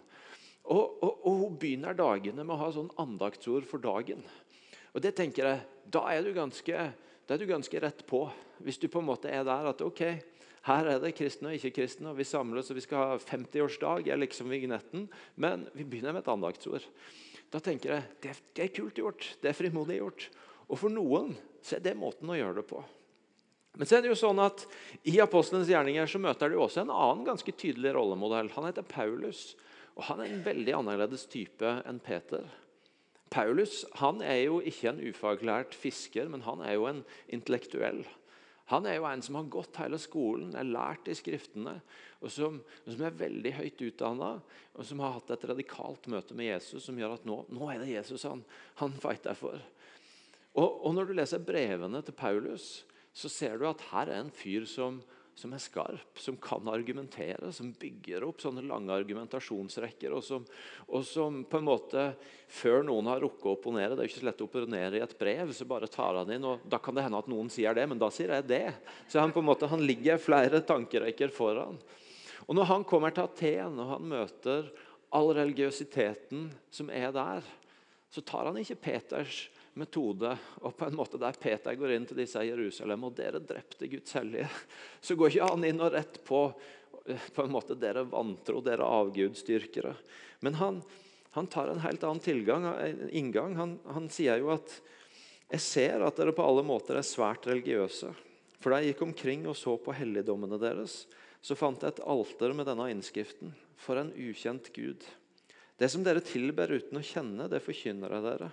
Og, 0.69 0.99
og, 1.01 1.25
og, 1.25 1.33
Hun 1.43 1.57
begynner 1.57 1.97
dagene 1.97 2.43
med 2.43 2.53
å 2.53 2.61
ha 2.61 2.69
sånn 2.73 2.91
andaktsord 3.01 3.65
for 3.65 3.81
dagen. 3.81 4.21
Og 4.93 5.03
det 5.03 5.15
tenker 5.17 5.45
jeg, 5.45 5.67
Da 5.89 6.03
er 6.11 6.21
du 6.21 6.33
ganske, 6.33 6.73
er 7.29 7.37
du 7.37 7.45
ganske 7.49 7.79
rett 7.81 8.05
på. 8.05 8.27
Hvis 8.61 8.77
du 8.77 8.87
på 8.87 8.99
en 8.99 9.07
måte 9.07 9.29
er 9.29 9.43
der 9.43 9.69
at 9.71 9.81
ok, 9.81 10.01
her 10.67 10.85
er 10.85 10.99
det 11.01 11.15
kristne 11.17 11.49
og 11.49 11.57
ikke-kristne, 11.57 12.11
og 12.11 12.19
vi 12.19 12.27
samles 12.27 12.69
og 12.69 12.77
vi 12.77 12.83
skal 12.83 12.97
ha 12.97 13.17
50-årsdag. 13.17 14.09
er 14.09 14.17
liksom 14.17 14.49
vignetten, 14.49 15.09
Men 15.35 15.67
vi 15.73 15.83
begynner 15.83 16.13
med 16.13 16.21
et 16.21 16.31
andaktsord. 16.31 16.85
Da 17.49 17.59
tenker 17.59 17.93
jeg 17.93 18.03
det, 18.21 18.35
det 18.53 18.63
er 18.63 18.75
kult 18.75 18.95
gjort. 18.95 19.37
Det 19.41 19.49
er 19.49 19.57
frimodig 19.57 19.97
gjort. 19.97 20.29
Og 20.69 20.77
for 20.77 20.89
noen 20.89 21.35
så 21.61 21.77
er 21.77 21.79
det 21.79 21.97
måten 21.97 22.29
å 22.29 22.37
gjøre 22.37 22.61
det 22.61 22.67
på. 22.69 22.83
Men 23.77 23.87
så 23.87 23.97
er 23.97 24.03
det 24.03 24.11
jo 24.11 24.19
sånn 24.19 24.39
at 24.43 24.65
i 25.07 25.19
Apostlenes 25.23 25.69
gjerninger 25.69 26.09
så 26.09 26.21
møter 26.21 26.51
du 26.51 26.59
også 26.59 26.83
en 26.83 26.93
annen 26.93 27.25
ganske 27.27 27.53
tydelig 27.55 27.93
rollemodell. 27.95 28.49
Han 28.57 28.67
heter 28.67 28.85
Paulus, 28.85 29.53
og 29.95 30.03
han 30.09 30.21
er 30.21 30.33
en 30.33 30.43
veldig 30.45 30.75
annerledes 30.81 31.25
type 31.31 31.77
enn 31.87 32.01
Peter. 32.03 32.45
Paulus 33.29 33.83
han 34.01 34.23
er 34.25 34.45
jo 34.47 34.59
ikke 34.65 34.89
en 34.89 35.03
ufaglært 35.05 35.75
fisker, 35.77 36.29
men 36.31 36.45
han 36.47 36.63
er 36.65 36.77
jo 36.77 36.87
en 36.89 37.03
intellektuell. 37.29 38.03
Han 38.69 38.85
er 38.85 38.99
jo 38.99 39.07
en 39.09 39.21
som 39.25 39.37
har 39.39 39.49
gått 39.49 39.79
hele 39.81 39.97
skolen, 40.01 40.51
er 40.53 40.67
lært 40.67 41.07
i 41.09 41.15
Skriftene, 41.17 41.79
og 42.21 42.29
som, 42.33 42.59
og 42.83 42.91
som 42.93 43.05
er 43.07 43.17
veldig 43.17 43.53
høyt 43.57 43.81
utdanna, 43.87 44.31
og 44.75 44.85
som 44.85 45.01
har 45.01 45.15
hatt 45.15 45.31
et 45.33 45.45
radikalt 45.49 46.05
møte 46.11 46.37
med 46.37 46.51
Jesus 46.51 46.85
som 46.85 46.97
gjør 46.99 47.15
at 47.15 47.25
nå, 47.25 47.39
nå 47.49 47.69
er 47.71 47.81
det 47.81 47.95
Jesus 47.95 48.27
han, 48.29 48.43
han 48.81 48.93
fighter 49.01 49.37
for. 49.37 49.57
Og, 50.53 50.85
og, 50.85 50.91
Når 50.93 51.09
du 51.09 51.15
leser 51.17 51.45
brevene 51.45 52.01
til 52.05 52.17
Paulus, 52.17 52.67
så 53.13 53.31
ser 53.31 53.57
du 53.57 53.65
at 53.69 53.81
her 53.89 54.11
er 54.11 54.21
en 54.21 54.33
fyr 54.33 54.67
som, 54.69 54.99
som 55.39 55.53
er 55.55 55.61
skarp, 55.63 56.19
som 56.19 56.35
kan 56.41 56.67
argumentere, 56.67 57.51
som 57.55 57.71
bygger 57.79 58.25
opp 58.27 58.41
sånne 58.43 58.65
lange 58.67 58.91
argumentasjonsrekker, 58.91 60.11
og 60.17 60.23
som, 60.25 60.43
og 60.91 61.05
som 61.07 61.37
på 61.47 61.61
en 61.61 61.67
måte, 61.67 62.03
før 62.51 62.83
noen 62.83 63.07
har 63.07 63.21
rukket 63.23 63.47
å 63.47 63.53
opponere 63.53 63.93
Det 63.93 64.03
er 64.03 64.07
jo 64.07 64.11
ikke 64.11 64.19
så 64.19 64.27
lett 64.27 64.43
å 64.43 64.47
opponere 64.49 64.99
i 64.99 65.03
et 65.05 65.15
brev, 65.19 65.53
så 65.55 65.67
bare 65.69 65.87
tar 65.91 66.19
han 66.19 66.33
inn, 66.35 66.47
og 66.49 66.65
Da 66.67 66.81
kan 66.83 66.97
det 66.97 67.05
hende 67.05 67.21
at 67.23 67.29
noen 67.31 67.51
sier 67.53 67.77
det, 67.77 67.85
men 67.87 68.01
da 68.01 68.09
sier 68.11 68.33
jeg 68.35 68.47
det. 68.49 68.65
Så 69.07 69.21
han 69.21 69.31
på 69.35 69.43
en 69.43 69.47
måte, 69.47 69.69
han 69.71 69.85
ligger 69.85 70.19
flere 70.19 70.59
tankerekker 70.65 71.31
foran. 71.31 71.79
Og 72.47 72.57
Når 72.57 72.71
han 72.73 72.85
kommer 72.89 73.13
til 73.15 73.29
Aten 73.29 73.79
og 73.79 73.93
han 73.93 74.11
møter 74.11 74.67
all 75.15 75.31
religiøsiteten 75.37 76.49
som 76.73 76.91
er 76.91 77.13
der, 77.15 77.45
så 78.09 78.21
tar 78.25 78.49
han 78.49 78.57
ikke 78.59 78.81
Peters 78.89 79.45
metode. 79.79 80.35
og 80.61 80.75
på 80.77 80.87
en 80.87 80.97
måte 80.97 81.19
Der 81.21 81.37
Peter 81.39 81.75
går 81.75 81.95
inn 81.95 82.05
til 82.05 82.19
disse 82.19 82.43
i 82.43 82.51
Jerusalem, 82.51 83.07
og 83.07 83.15
dere 83.15 83.39
drepte 83.39 83.87
Guds 83.87 84.13
hellige, 84.13 84.49
så 85.01 85.15
går 85.15 85.31
ikke 85.31 85.49
han 85.49 85.65
inn 85.65 85.81
og 85.81 85.93
rett 85.93 86.21
på 86.27 86.43
på 87.33 87.43
en 87.43 87.51
måte 87.51 87.75
dere 87.79 88.03
vantro, 88.05 88.61
dere 88.61 88.85
avgudsdyrkere. 88.85 89.95
Men 90.45 90.57
han, 90.59 90.81
han, 91.31 91.47
tar 91.47 91.71
en 91.71 91.81
helt 91.81 92.03
annen 92.03 92.21
tilgang, 92.21 92.67
inngang. 93.09 93.55
Han, 93.57 93.79
han 93.89 94.09
sier 94.13 94.41
jo 94.41 94.51
at 94.53 94.75
jeg 95.49 95.63
ser 95.65 96.05
at 96.05 96.19
dere 96.19 96.35
på 96.35 96.45
alle 96.45 96.65
måter 96.65 96.99
er 96.99 97.07
svært 97.07 97.47
religiøse. 97.49 98.11
For 98.59 98.71
da 98.71 98.81
jeg 98.81 98.93
gikk 98.93 99.05
omkring 99.07 99.47
og 99.49 99.57
så 99.57 99.77
på 99.81 99.95
helligdommene 99.95 100.59
deres, 100.61 101.05
så 101.41 101.55
fant 101.57 101.81
jeg 101.81 101.95
et 101.95 102.03
alter 102.03 102.53
med 102.53 102.67
denne 102.69 102.89
innskriften. 102.91 103.55
For 103.79 103.97
en 103.97 104.11
ukjent 104.13 104.69
Gud. 104.75 105.05
Det 105.79 105.87
som 105.89 106.03
dere 106.03 106.21
tilber 106.25 106.71
uten 106.75 106.99
å 106.99 107.05
kjenne, 107.05 107.47
det 107.47 107.63
forkynner 107.63 108.17
jeg 108.17 108.25
dere. 108.25 108.49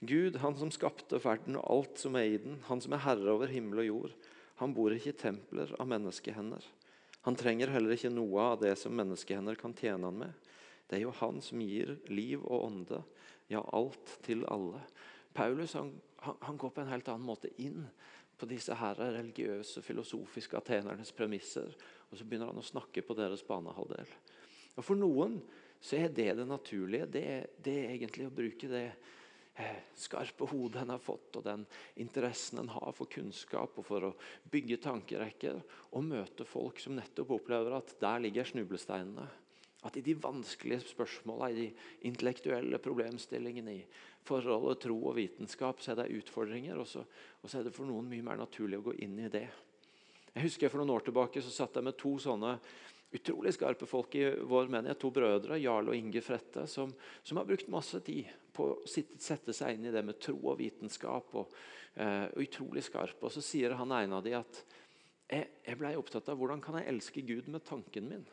Gud, 0.00 0.36
han 0.38 0.56
som 0.58 0.70
skapte 0.70 1.18
verden 1.22 1.58
og 1.58 1.70
alt 1.74 2.02
som 2.02 2.16
er 2.18 2.28
i 2.30 2.40
den, 2.42 2.60
han 2.68 2.82
som 2.82 2.94
er 2.94 3.02
herre 3.02 3.32
over 3.34 3.50
himmel 3.50 3.82
og 3.82 3.88
jord, 3.88 4.12
han 4.58 4.74
bor 4.74 4.94
ikke 4.94 5.10
i 5.10 5.18
templer 5.18 5.72
av 5.78 5.88
menneskehender. 5.90 6.64
Han 7.26 7.38
trenger 7.38 7.72
heller 7.74 7.94
ikke 7.94 8.12
noe 8.14 8.44
av 8.54 8.60
det 8.62 8.74
som 8.78 8.94
menneskehender 8.94 9.58
kan 9.58 9.74
tjene 9.78 10.06
han 10.06 10.20
med. 10.22 10.52
Det 10.88 10.98
er 10.98 11.04
jo 11.04 11.16
han 11.18 11.42
som 11.44 11.62
gir 11.62 11.96
liv 12.08 12.40
og 12.40 12.68
ånde, 12.70 13.02
ja, 13.50 13.60
alt 13.74 14.14
til 14.24 14.46
alle. 14.48 14.80
Paulus 15.34 15.74
han, 15.76 15.92
han 16.22 16.58
går 16.58 16.72
på 16.74 16.82
en 16.82 16.92
helt 16.92 17.10
annen 17.10 17.26
måte 17.26 17.50
inn 17.60 17.84
på 18.38 18.46
disse 18.46 18.74
her 18.78 18.98
religiøse, 18.98 19.82
filosofiske 19.82 20.58
atenernes 20.58 21.10
premisser. 21.14 21.74
Og 22.08 22.18
så 22.18 22.24
begynner 22.24 22.52
han 22.52 22.62
å 22.62 22.66
snakke 22.66 23.02
på 23.02 23.16
deres 23.18 23.42
banehalvdel. 23.46 24.08
Og 24.78 24.84
For 24.86 24.98
noen 24.98 25.40
så 25.82 25.98
er 25.98 26.12
det 26.14 26.30
det 26.38 26.46
naturlige. 26.46 27.10
Det, 27.10 27.24
det 27.62 27.76
er 27.82 27.94
egentlig 27.96 28.28
å 28.28 28.34
bruke 28.34 28.70
det 28.70 28.86
skarpe 29.98 30.46
hodet 30.50 30.82
en 30.82 30.94
har 30.94 31.02
fått, 31.02 31.36
og 31.38 31.44
den 31.46 31.64
interessen 32.00 32.62
en 32.62 32.70
har 32.72 32.94
for 32.96 33.10
kunnskap 33.10 33.78
og 33.80 33.86
for 33.86 34.08
å 34.08 34.14
bygge 34.50 34.80
tankerekker, 34.84 35.60
og 35.94 36.06
møte 36.06 36.46
folk 36.48 36.80
som 36.82 36.96
nettopp 36.98 37.34
opplever 37.38 37.78
at 37.78 37.96
der 38.00 38.22
ligger 38.24 38.48
snublesteinene. 38.48 39.26
At 39.86 39.96
i 39.96 40.02
de 40.02 40.16
vanskelige 40.18 40.88
spørsmålene, 40.90 41.50
i 41.50 41.58
de 41.68 42.08
intellektuelle 42.10 42.80
problemstillingene, 42.82 43.76
i 43.78 44.26
forholdet 44.26 44.82
tro 44.82 44.96
og 45.10 45.16
vitenskap, 45.18 45.82
så 45.82 45.92
er 45.92 46.00
det 46.02 46.18
utfordringer. 46.18 46.80
Og 46.82 46.88
så, 46.90 47.04
og 47.42 47.50
så 47.50 47.60
er 47.60 47.68
det 47.68 47.74
for 47.76 47.86
noen 47.86 48.08
mye 48.10 48.26
mer 48.26 48.40
naturlig 48.40 48.80
å 48.80 48.88
gå 48.90 48.96
inn 49.06 49.14
i 49.22 49.30
det. 49.32 49.46
Jeg 50.34 50.44
husker 50.44 50.70
For 50.70 50.82
noen 50.82 50.96
år 50.96 51.06
tilbake 51.06 51.42
så 51.42 51.50
satt 51.50 51.78
jeg 51.78 51.86
med 51.86 51.96
to 51.98 52.12
sånne 52.22 52.58
utrolig 53.14 53.54
skarpe 53.56 53.86
folk 53.88 54.14
i 54.18 54.26
vår 54.44 54.68
menighet. 54.72 55.00
To 55.00 55.10
brødre, 55.14 55.60
Jarl 55.62 55.92
og 55.92 55.96
Inge 55.96 56.20
Frette, 56.24 56.66
som, 56.68 56.92
som 57.22 57.40
har 57.40 57.48
brukt 57.48 57.70
masse 57.72 58.00
tid 58.04 58.28
på 58.52 58.72
å 58.74 58.78
sette 58.88 59.54
seg 59.56 59.76
inn 59.76 59.88
i 59.88 59.94
det 59.94 60.02
med 60.04 60.20
tro 60.20 60.36
og 60.42 60.58
vitenskap. 60.60 61.34
og, 61.40 61.54
uh, 61.98 62.26
utrolig 62.42 62.84
skarp. 62.86 63.22
Og 63.22 63.32
Så 63.32 63.42
sier 63.44 63.76
han 63.78 63.94
ene 63.94 64.18
av 64.18 64.26
dem 64.26 64.38
at 64.40 64.62
jeg, 65.28 65.48
jeg 65.66 65.80
ble 65.80 65.96
opptatt 65.98 66.28
av 66.32 66.38
hvordan 66.40 66.62
kan 66.64 66.78
jeg 66.78 66.88
elske 66.92 67.24
Gud 67.26 67.50
med 67.52 67.64
tanken 67.66 68.08
min. 68.08 68.24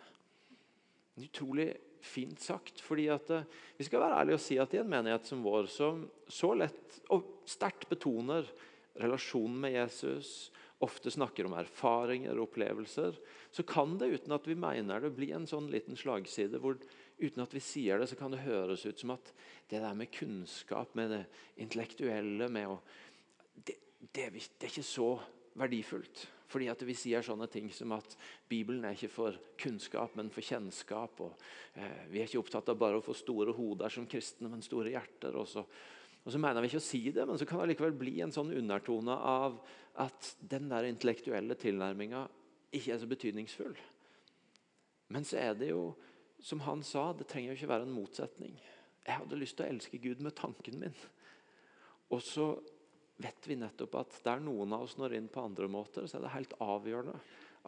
Utrolig 1.20 1.72
fint 2.06 2.40
sagt. 2.40 2.82
fordi 2.82 3.08
at 3.10 3.30
eh, 3.34 3.48
Vi 3.78 3.88
skal 3.88 4.04
være 4.04 4.22
ærlige 4.22 4.38
og 4.38 4.44
si 4.44 4.58
at 4.62 4.74
i 4.74 4.80
en 4.82 4.90
menighet 4.90 5.28
som 5.28 5.44
vår, 5.44 5.68
som 5.72 6.06
så 6.28 6.54
lett 6.54 7.00
og 7.14 7.42
sterkt 7.50 7.90
betoner 7.90 8.48
relasjonen 9.02 9.58
med 9.60 9.76
Jesus, 9.76 10.52
ofte 10.84 11.12
snakker 11.12 11.48
om 11.48 11.56
erfaringer 11.56 12.36
og 12.36 12.50
opplevelser, 12.50 13.16
så 13.52 13.64
kan 13.68 13.96
det 14.00 14.12
uten 14.12 14.36
at 14.36 14.48
vi 14.50 14.58
mener 14.60 15.02
det, 15.02 15.14
bli 15.16 15.32
en 15.36 15.48
sånn 15.48 15.70
liten 15.72 15.96
slagside 16.00 16.60
hvor 16.60 16.78
uten 17.18 17.44
at 17.44 17.56
vi 17.56 17.64
sier 17.64 18.02
det, 18.02 18.10
så 18.12 18.18
kan 18.20 18.34
det 18.34 18.44
høres 18.44 18.84
ut 18.86 19.00
som 19.00 19.16
at 19.16 19.32
det 19.72 19.80
der 19.80 19.96
med 19.96 20.12
kunnskap, 20.14 20.92
med 21.00 21.14
det 21.16 21.24
intellektuelle 21.64 22.50
med 22.52 22.74
å, 22.74 22.80
det, 23.56 23.78
det, 24.12 24.30
det 24.36 24.68
er 24.68 24.74
ikke 24.74 24.86
så 24.86 25.14
verdifullt. 25.56 26.28
Fordi 26.52 26.68
at 26.70 26.84
vi 26.86 26.94
sier 26.98 27.26
sånne 27.26 27.48
ting 27.52 27.72
som 27.74 27.96
at 27.96 28.16
Bibelen 28.48 28.86
er 28.86 28.96
ikke 28.96 29.12
for 29.12 29.38
kunnskap, 29.60 30.14
men 30.16 30.30
for 30.32 30.46
kjennskap. 30.46 31.22
og 31.26 31.34
eh, 31.74 32.06
Vi 32.12 32.22
er 32.22 32.30
ikke 32.30 32.44
opptatt 32.44 32.70
av 32.72 32.78
bare 32.80 33.00
å 33.00 33.06
få 33.06 33.16
store 33.18 33.56
hoder 33.58 33.92
som 33.92 34.06
kristne, 34.08 34.52
men 34.52 34.64
store 34.64 34.94
hjerter. 34.94 35.36
Og 35.40 35.50
så, 35.50 35.66
og 36.26 36.34
så 36.34 36.42
mener 36.42 36.64
vi 36.64 36.72
ikke 36.72 36.82
å 36.82 36.84
si 36.84 37.04
det, 37.14 37.24
men 37.30 37.38
så 37.38 37.46
kan 37.46 37.62
det 37.62 37.70
likevel 37.70 37.94
bli 37.98 38.16
en 38.26 38.34
sånn 38.34 38.50
undertone 38.58 39.14
av 39.14 39.60
at 40.02 40.32
den 40.42 40.72
der 40.72 40.88
intellektuelle 40.90 41.58
tilnærminga 41.62 42.24
ikke 42.76 42.96
er 42.96 43.02
så 43.02 43.10
betydningsfull. 43.10 43.76
Men 45.14 45.28
så 45.28 45.38
er 45.38 45.54
det 45.60 45.70
jo, 45.70 45.92
som 46.42 46.64
han 46.66 46.82
sa, 46.84 47.12
det 47.14 47.30
trenger 47.30 47.54
jo 47.54 47.60
ikke 47.60 47.70
være 47.76 47.86
en 47.86 47.94
motsetning. 47.94 48.58
Jeg 49.06 49.22
hadde 49.22 49.38
lyst 49.38 49.60
til 49.60 49.68
å 49.68 49.76
elske 49.76 50.02
Gud 50.02 50.24
med 50.26 50.34
tanken 50.38 50.82
min. 50.82 50.98
Og 52.10 52.26
så 52.26 52.50
vet 53.22 53.46
vi 53.48 53.62
nettopp 53.62 54.02
at 54.02 54.18
der 54.26 54.42
noen 54.44 54.74
av 54.76 54.88
oss 54.88 54.98
når 54.98 55.20
inn 55.20 55.30
på 55.32 55.46
andre 55.46 55.70
måter, 55.72 56.10
så 56.10 56.18
er 56.18 56.26
det 56.26 56.34
helt 56.34 56.58
avgjørende 56.64 57.20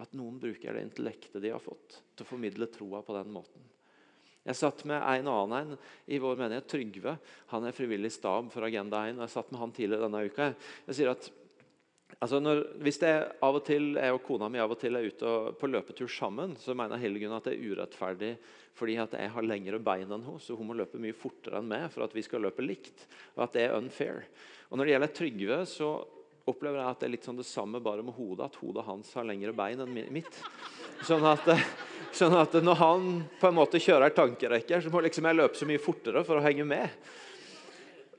at 0.01 0.17
noen 0.17 0.41
bruker 0.41 0.73
det 0.73 0.87
intellektet 0.89 1.41
de 1.45 1.53
har 1.53 1.61
fått, 1.61 2.01
til 2.15 2.25
å 2.25 2.31
formidle 2.33 2.73
troa 2.73 3.05
på 3.05 3.15
den 3.17 3.31
måten. 3.33 3.69
Jeg 4.47 4.55
satt 4.55 4.85
med 4.87 5.01
en 5.01 5.27
annen 5.27 5.57
en 5.57 5.73
i 6.07 6.19
vår 6.23 6.37
menighet, 6.39 6.69
Trygve. 6.71 7.17
Han 7.51 7.67
er 7.67 7.75
frivillig 7.75 8.13
stab 8.15 8.47
for 8.53 8.63
Agenda 8.63 9.03
1. 9.09 9.17
og 9.19 9.25
Jeg 9.25 9.33
satt 9.33 9.51
med 9.51 9.59
han 9.59 9.73
tidligere 9.75 10.07
denne 10.07 10.23
uka. 10.23 10.53
Jeg 10.87 10.95
sier 10.95 11.11
at 11.11 11.27
altså 12.23 12.39
når, 12.39 12.63
Hvis 12.79 13.01
jeg, 13.03 13.25
av 13.43 13.59
og 13.59 13.65
til, 13.67 13.89
jeg 13.99 14.15
og 14.15 14.23
kona 14.23 14.47
mi 14.49 14.61
av 14.63 14.71
og 14.71 14.79
til 14.79 14.95
er 14.95 15.09
ute 15.09 15.33
på 15.59 15.69
løpetur 15.69 16.07
sammen, 16.07 16.55
så 16.55 16.75
mener 16.77 17.01
Hildegunn 17.01 17.35
at 17.35 17.49
det 17.49 17.57
er 17.57 17.73
urettferdig 17.73 18.37
fordi 18.77 18.93
at 19.01 19.15
jeg 19.17 19.33
har 19.33 19.45
lengre 19.45 19.79
bein 19.81 20.05
enn 20.05 20.21
henne, 20.21 20.39
så 20.39 20.53
hun 20.53 20.67
må 20.69 20.75
løpe 20.77 20.99
mye 21.01 21.15
fortere 21.17 21.57
enn 21.57 21.69
meg 21.69 21.87
for 21.89 22.05
at 22.05 22.13
vi 22.13 22.21
skal 22.21 22.43
løpe 22.45 22.61
likt. 22.61 23.07
og 23.35 23.47
at 23.47 23.55
det 23.57 23.63
er 23.65 23.75
unfair. 23.75 24.27
Og 24.69 24.77
Når 24.77 24.85
det 24.85 24.93
gjelder 24.93 25.15
Trygve, 25.17 25.57
så 25.65 25.89
opplever 26.47 26.79
jeg 26.79 26.87
at 26.91 27.01
det 27.01 27.07
er 27.07 27.13
litt 27.15 27.27
sånn 27.27 27.39
det 27.39 27.47
samme 27.47 27.81
bare 27.83 28.05
med 28.05 28.15
hodet. 28.15 28.47
At 28.47 28.59
hodet 28.61 28.85
hans 28.87 29.09
har 29.17 29.27
lengre 29.27 29.55
bein 29.57 29.81
enn 29.83 29.97
mitt. 30.13 30.39
Sånn 31.07 31.25
at, 31.27 31.49
sånn 32.15 32.35
at 32.37 32.55
når 32.63 32.79
han 32.79 33.07
på 33.39 33.49
en 33.49 33.57
måte 33.57 33.81
kjører 33.81 34.13
tankerekker, 34.15 34.83
så 34.83 34.91
må 34.93 35.01
liksom 35.05 35.27
jeg 35.27 35.37
løpe 35.37 35.59
så 35.59 35.67
mye 35.69 35.81
fortere 35.81 36.23
for 36.27 36.39
å 36.39 36.45
henge 36.45 36.65
med. 36.67 37.07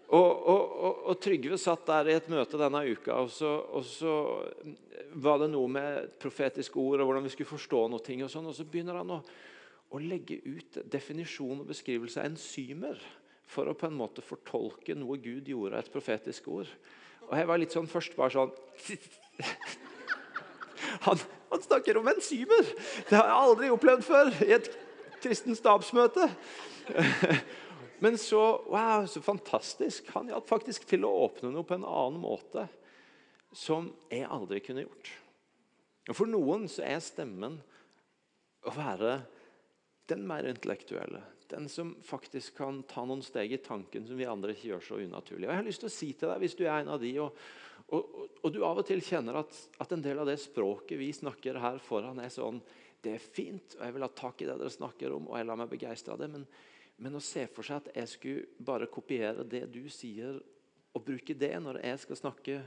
Og, 0.09 0.24
og, 0.24 0.62
og, 0.62 1.01
og, 1.11 1.16
Trygve 1.20 1.59
satt 1.61 1.84
der 1.89 2.09
i 2.09 2.16
et 2.16 2.30
møte 2.32 2.57
denne 2.57 2.80
uka, 2.89 3.18
og 3.26 3.32
så, 3.32 3.51
og 3.76 3.84
så, 3.84 4.14
var 5.20 5.43
det 5.43 5.51
noe 5.53 5.68
med 5.72 5.89
et 5.99 6.14
profetisk 6.20 6.78
ord 6.80 7.03
og 7.03 7.11
hvordan 7.11 7.26
vi 7.26 7.32
skulle 7.34 7.51
forstå 7.51 7.82
noe. 7.93 8.16
og 8.24 8.32
sånn, 8.32 8.49
og 8.49 8.57
Så 8.57 8.64
begynner 8.64 9.03
han 9.03 9.12
å, 9.12 9.18
å 9.93 10.01
legge 10.01 10.41
ut 10.45 10.80
definisjon 10.89 11.61
og 11.61 11.68
beskrivelse 11.68 12.22
av 12.22 12.30
enzymer 12.30 12.97
for 13.49 13.68
å 13.68 13.76
på 13.76 13.89
en 13.89 14.01
måte 14.01 14.24
fortolke 14.24 14.97
noe 14.97 15.20
Gud 15.20 15.49
gjorde, 15.49 15.76
av 15.76 15.84
et 15.84 15.93
profetisk 15.93 16.49
ord. 16.53 16.72
Og 17.28 17.36
jeg 17.36 17.49
var 17.49 17.61
litt 17.61 17.76
sånn 17.76 17.89
først 17.89 18.16
bare 18.16 18.32
sånn 18.32 18.53
han, 21.07 21.20
han, 21.51 21.62
snakker 21.62 22.01
om 22.01 22.11
enzymer! 22.11 22.74
Det 23.09 23.16
har 23.16 23.30
jeg 23.30 23.38
aldri 23.44 23.70
opplevd 23.74 24.05
før 24.07 24.32
i 24.46 24.53
et 24.59 24.68
kristen 25.22 25.57
stabsmøte. 25.59 26.28
Men 28.05 28.18
så 28.18 28.42
Wow, 28.70 29.07
så 29.07 29.22
fantastisk! 29.22 30.11
Han 30.14 30.30
hjalp 30.30 30.49
faktisk 30.49 30.86
til 30.88 31.07
å 31.07 31.14
åpne 31.26 31.51
noe 31.55 31.66
på 31.66 31.78
en 31.78 31.86
annen 31.88 32.20
måte 32.22 32.68
som 33.57 33.88
jeg 34.12 34.28
aldri 34.28 34.61
kunne 34.62 34.84
gjort. 34.84 35.11
Og 36.09 36.16
For 36.16 36.30
noen 36.30 36.68
så 36.70 36.84
er 36.86 37.01
stemmen 37.05 37.59
å 38.64 38.72
være 38.74 39.18
den 40.09 40.24
mer 40.28 40.46
intellektuelle, 40.49 41.20
den 41.51 41.68
som 41.72 41.94
faktisk 42.05 42.57
kan 42.61 42.82
ta 42.88 43.05
noen 43.09 43.22
steg 43.24 43.53
i 43.53 43.61
tanken 43.64 44.07
som 44.09 44.20
vi 44.20 44.28
andre 44.28 44.55
ikke 44.55 44.70
gjør 44.70 44.84
så 44.84 45.01
unaturlig. 45.01 45.49
Og 45.49 45.53
jeg 45.53 45.61
har 45.61 45.66
lyst 45.66 45.82
til 45.84 45.90
å 45.90 45.96
si 45.96 46.12
til 46.12 46.30
deg, 46.30 46.40
Hvis 46.44 46.57
du 46.57 46.64
er 46.64 46.78
en 46.78 46.94
av 46.94 47.01
de, 47.01 47.12
og, 47.20 47.36
og, 47.97 48.16
og 48.45 48.53
du 48.53 48.61
av 48.66 48.80
og 48.82 48.86
til 48.89 49.01
kjenner 49.05 49.41
at, 49.41 49.55
at, 49.80 49.93
en 49.95 50.03
del 50.05 50.20
av 50.20 50.28
det 50.28 50.36
språket 50.43 51.01
vi 51.01 51.09
snakker 51.14 51.57
her 51.62 51.80
foran, 51.80 52.20
er 52.20 52.32
sånn 52.32 52.61
Det 53.01 53.14
er 53.14 53.22
fint, 53.22 53.76
og 53.78 53.84
jeg 53.86 53.95
vil 53.95 54.05
ha 54.05 54.11
tak 54.12 54.43
i 54.43 54.49
det 54.49 54.57
dere 54.59 54.74
snakker 54.74 55.14
om, 55.14 55.30
og 55.30 55.39
jeg 55.39 55.47
lar 55.47 55.61
meg 55.61 55.70
begeistre 55.70 56.12
av 56.12 56.20
det. 56.20 56.28
Men, 56.32 56.45
men, 56.99 57.16
å 57.16 57.22
se 57.22 57.47
for 57.47 57.64
seg 57.64 57.78
at 57.78 57.93
jeg 58.01 58.11
skulle 58.11 58.64
bare 58.66 58.91
kopiere 58.91 59.47
det 59.47 59.68
du 59.72 59.84
sier, 59.93 60.41
og 60.97 61.05
bruke 61.07 61.36
det 61.39 61.53
når 61.62 61.78
jeg 61.84 62.03
skal 62.03 62.18
snakke 62.18 62.59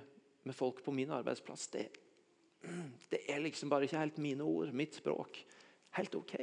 med 0.48 0.56
folk 0.56 0.80
på 0.86 0.94
min 0.96 1.12
arbeidsplass, 1.12 1.68
det, 1.74 1.90
det 3.12 3.22
er 3.30 3.44
liksom 3.44 3.70
bare 3.70 3.86
ikke 3.86 4.02
helt 4.02 4.22
mine 4.24 4.48
ord, 4.48 4.72
mitt 4.74 4.98
språk. 4.98 5.42
Helt 5.98 6.16
ok. 6.16 6.38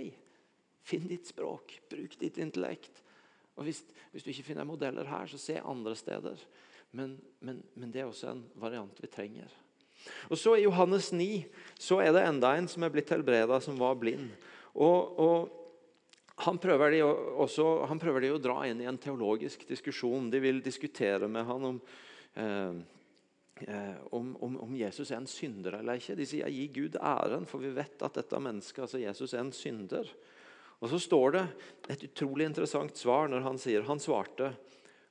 Finn 0.85 1.09
ditt 1.09 1.27
språk, 1.29 1.79
bruk 1.91 2.19
ditt 2.21 2.39
intellekt. 2.43 3.03
Og 3.59 3.67
hvis, 3.67 3.83
hvis, 4.13 4.23
du 4.23 4.31
ikke 4.31 4.51
finner 4.53 4.69
modeller 4.69 5.09
her, 5.09 5.27
så 5.27 5.41
se 5.41 5.59
andre 5.59 5.97
steder. 5.99 6.45
Men, 6.91 7.19
men, 7.45 7.63
men, 7.75 7.91
det 7.93 8.03
er 8.03 8.09
også 8.09 8.33
en 8.33 8.45
variant 8.59 9.01
vi 9.03 9.11
trenger. 9.13 9.53
Og 10.31 10.39
så 10.41 10.55
I 10.57 10.65
Johannes 10.65 11.11
9 11.13 11.45
så 11.79 12.01
er 12.01 12.15
det 12.17 12.25
enda 12.25 12.55
en 12.57 12.69
som 12.71 12.85
er 12.87 12.93
blitt 12.95 13.11
helbreda, 13.13 13.59
som 13.61 13.77
var 13.81 13.99
blind. 14.01 14.31
Og, 14.79 15.19
og 15.21 16.45
han, 16.47 16.61
prøver 16.63 16.95
de 16.95 17.03
også, 17.05 17.67
han 17.91 18.01
prøver 18.01 18.25
de 18.25 18.33
å 18.33 18.41
dra 18.41 18.63
inn 18.69 18.81
i 18.81 18.89
en 18.89 19.01
teologisk 19.01 19.67
diskusjon. 19.69 20.31
De 20.33 20.41
vil 20.43 20.63
diskutere 20.65 21.29
med 21.29 21.45
han 21.49 21.69
om 21.73 21.83
eh, 22.39 22.79
eh 23.67 23.97
om, 24.15 24.37
om, 24.37 24.55
om, 24.63 24.77
Jesus 24.79 25.11
er 25.11 25.19
en 25.19 25.29
synder 25.29 25.81
eller 25.81 25.99
ikke. 25.99 26.17
De 26.17 26.27
sier 26.27 26.49
'gi 26.49 26.69
Gud 26.73 26.97
æren', 26.97 27.47
for 27.47 27.59
vi 27.59 27.75
vet 27.75 28.03
at 28.07 28.15
dette 28.15 28.39
mennesket, 28.41 28.85
altså 28.87 29.03
Jesus, 29.03 29.35
er 29.35 29.43
en 29.43 29.53
synder. 29.53 30.09
Og 30.79 30.89
Så 30.89 30.99
står 31.03 31.33
det 31.35 31.47
et 31.91 32.05
utrolig 32.07 32.47
interessant 32.47 32.97
svar 32.97 33.29
når 33.29 33.43
han 33.43 33.59
sier 33.59 33.83
han 33.83 33.99
svarte 33.99 34.53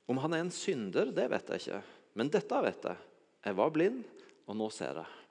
om 0.08 0.20
han 0.22 0.34
er 0.34 0.44
en 0.44 0.54
synder, 0.54 1.12
det 1.12 1.26
vet 1.30 1.50
jeg 1.52 1.62
ikke, 1.62 1.80
men 2.18 2.30
dette 2.32 2.60
vet 2.64 2.86
jeg. 2.90 3.06
Jeg 3.44 3.56
var 3.58 3.72
blind, 3.72 4.02
og 4.48 4.56
nå 4.56 4.68
ser 4.72 5.02
jeg. 5.02 5.24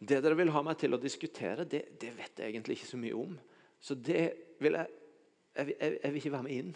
Det 0.00 0.18
dere 0.24 0.38
vil 0.38 0.50
ha 0.54 0.62
meg 0.64 0.78
til 0.80 0.96
å 0.96 1.00
diskutere, 1.00 1.66
det, 1.68 1.84
det 2.00 2.10
vet 2.16 2.40
jeg 2.40 2.50
egentlig 2.50 2.78
ikke 2.78 2.90
så 2.90 3.00
mye 3.00 3.16
om. 3.20 3.36
Så 3.80 3.94
det 3.96 4.24
vil 4.60 4.76
jeg, 4.78 4.96
jeg, 5.56 5.74
jeg, 5.76 5.98
jeg 6.00 6.12
vil 6.12 6.20
ikke 6.22 6.34
være 6.34 6.46
med 6.46 6.56
inn 6.56 6.72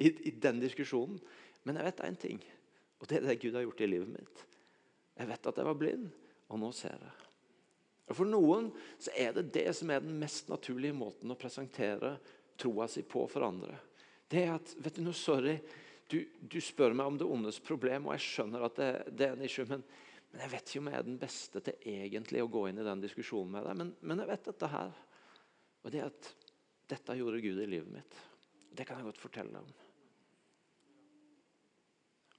i, 0.00 0.10
i 0.10 0.32
den 0.42 0.60
diskusjonen. 0.62 1.20
Men 1.62 1.78
jeg 1.78 1.86
vet 1.90 2.04
én 2.08 2.18
ting, 2.18 2.40
og 2.98 3.08
det 3.08 3.20
er 3.20 3.26
det 3.28 3.38
Gud 3.42 3.54
har 3.54 3.66
gjort 3.66 3.84
i 3.84 3.90
livet 3.90 4.10
mitt. 4.10 4.46
Jeg 5.20 5.28
vet 5.28 5.48
at 5.50 5.60
jeg 5.60 5.68
var 5.68 5.78
blind, 5.78 6.08
og 6.50 6.58
nå 6.62 6.72
ser 6.74 6.96
jeg. 6.96 7.28
Og 8.10 8.18
For 8.18 8.28
noen 8.28 8.72
så 9.00 9.12
er 9.14 9.36
det 9.36 9.50
det 9.54 9.68
som 9.78 9.92
er 9.92 10.02
den 10.02 10.18
mest 10.20 10.50
naturlige 10.50 10.96
måten 10.96 11.30
å 11.30 11.38
presentere 11.38 12.16
troa 12.58 12.88
si 12.90 13.04
på 13.06 13.24
for 13.30 13.46
andre. 13.46 13.76
Det 14.32 14.46
er 14.46 14.54
at 14.54 14.72
vet 14.80 14.96
du 14.96 15.02
noe, 15.04 15.16
sorry, 15.16 15.58
du, 16.08 16.22
du 16.40 16.58
spør 16.64 16.94
meg 16.96 17.10
om 17.10 17.18
det 17.20 17.28
ondes 17.28 17.58
problem, 17.64 18.08
og 18.08 18.16
jeg 18.16 18.24
skjønner 18.24 18.64
at 18.64 18.80
det, 18.80 18.90
det 19.12 19.26
er 19.26 19.36
en 19.36 19.44
issue, 19.44 19.68
men, 19.68 19.84
men, 20.30 20.42
jeg 20.44 20.52
vet 20.54 20.70
ikke 20.70 20.82
om 20.82 20.90
jeg 20.90 20.98
er 20.98 21.06
den 21.08 21.20
beste 21.20 21.62
til 21.64 21.86
egentlig 21.92 22.42
å 22.44 22.50
gå 22.52 22.66
inn 22.70 22.80
i 22.80 22.86
den 22.86 23.04
diskusjonen 23.04 23.52
med 23.52 23.68
deg. 23.68 23.78
Men, 23.80 23.94
men 24.00 24.22
jeg 24.22 24.30
vet 24.32 24.48
dette 24.48 24.70
her. 24.72 24.98
Og 25.82 25.92
det 25.92 26.00
er 26.00 26.08
at 26.08 26.28
dette 26.92 27.16
gjorde 27.18 27.40
Gud 27.44 27.60
i 27.60 27.68
livet 27.68 27.92
mitt. 27.92 28.20
Det 28.72 28.86
kan 28.88 29.00
jeg 29.00 29.10
godt 29.10 29.20
fortelle 29.20 29.52
deg 29.52 29.64
om. 29.66 29.80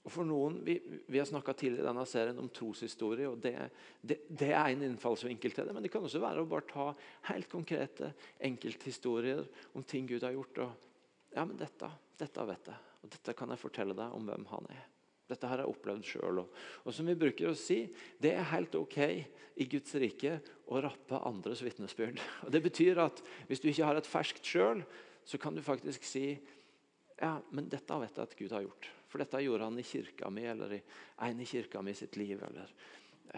Og 0.04 0.12
for 0.12 0.28
noen, 0.28 0.58
Vi, 0.66 0.74
vi 1.08 1.20
har 1.20 1.28
snakka 1.28 1.54
tidligere 1.56 1.86
i 1.86 1.88
denne 1.88 2.04
serien 2.08 2.40
om 2.42 2.50
troshistorie. 2.52 3.28
og 3.28 3.38
det, 3.40 3.54
det, 4.02 4.18
det, 4.28 4.50
er 4.50 4.72
en 4.72 4.82
innfallsvinkel 4.90 5.54
til 5.54 5.68
det. 5.68 5.76
Men 5.76 5.86
det 5.86 5.92
kan 5.94 6.04
også 6.04 6.20
være 6.20 6.42
å 6.42 6.50
bare 6.50 6.66
ta 6.68 6.90
helt 7.30 7.48
konkrete 7.48 8.10
enkelthistorier 8.50 9.46
om 9.72 9.86
ting 9.86 10.10
Gud 10.10 10.26
har 10.26 10.34
gjort. 10.36 10.60
og 10.66 10.90
ja, 11.34 11.44
men 11.44 11.58
dette, 11.58 11.90
dette 12.20 12.48
vet 12.48 12.72
jeg, 12.72 12.90
og 13.02 13.12
dette 13.12 13.36
kan 13.36 13.52
jeg 13.52 13.60
fortelle 13.60 13.96
deg 13.98 14.16
om 14.16 14.28
hvem 14.30 14.46
han 14.52 14.68
er. 14.72 14.84
Dette 15.30 15.48
har 15.48 15.62
jeg 15.62 15.70
opplevd 15.70 16.04
sjøl. 16.04 16.42
Og, 16.42 16.58
og, 16.84 16.90
som 16.92 17.08
vi 17.08 17.16
bruker 17.16 17.48
å 17.48 17.56
si, 17.56 17.78
det 18.20 18.34
er 18.36 18.50
helt 18.52 18.74
ok 18.76 18.98
i 19.00 19.66
Guds 19.70 19.94
rike 20.00 20.36
å 20.68 20.82
rappe 20.84 21.20
andres 21.24 21.62
vitnesbyrd. 21.64 22.20
Og 22.44 22.52
Det 22.52 22.60
betyr 22.64 23.00
at 23.06 23.22
hvis 23.48 23.62
du 23.62 23.70
ikke 23.70 23.88
har 23.88 24.00
et 24.00 24.10
ferskt 24.10 24.44
sjøl, 24.44 24.82
så 25.24 25.40
kan 25.40 25.56
du 25.56 25.62
faktisk 25.64 26.04
si 26.04 26.26
ja, 27.14 27.38
men 27.54 27.70
dette 27.70 27.96
vet 28.02 28.18
jeg 28.18 28.28
at 28.28 28.36
Gud 28.36 28.52
har 28.52 28.64
gjort. 28.66 28.90
For 29.08 29.22
dette 29.22 29.40
gjorde 29.44 29.68
han 29.68 29.78
i 29.78 29.86
kirka 29.86 30.28
mi, 30.34 30.42
eller 30.50 30.72
i 30.74 30.80
en 31.22 31.40
i 31.40 31.46
kirka 31.46 31.80
mi 31.86 31.94
sitt 31.94 32.18
liv. 32.18 32.42
Eller, 32.42 32.72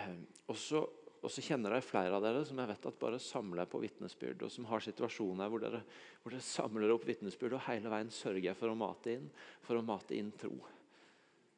eh, 0.01 0.15
og, 0.49 0.57
så, 0.59 0.81
og, 1.23 1.31
så, 1.33 1.43
kjenner 1.43 1.75
jeg 1.77 1.87
flere 1.87 2.17
av 2.17 2.25
dere 2.25 2.45
som 2.47 2.59
jeg 2.61 2.71
vet 2.71 2.87
at 2.91 3.01
bare 3.01 3.21
samler 3.23 3.69
på 3.71 3.81
vitnesbyrd, 3.83 4.45
og 4.47 4.53
som 4.53 4.69
har 4.71 4.85
situasjoner 4.85 5.51
hvor 5.51 5.63
dere, 5.63 5.81
hvor 6.23 6.35
dere 6.35 6.45
samler 6.45 6.93
opp 6.95 7.07
vitnesbyrd 7.09 7.57
og 7.57 7.65
hele 7.67 7.93
veien 7.93 8.13
sørger 8.13 8.59
for 8.59 8.73
å 8.73 8.79
mate 8.79 9.17
inn, 9.17 9.27
for 9.67 9.79
å 9.79 9.85
mate 9.87 10.17
inn 10.19 10.31
tro. 10.39 10.55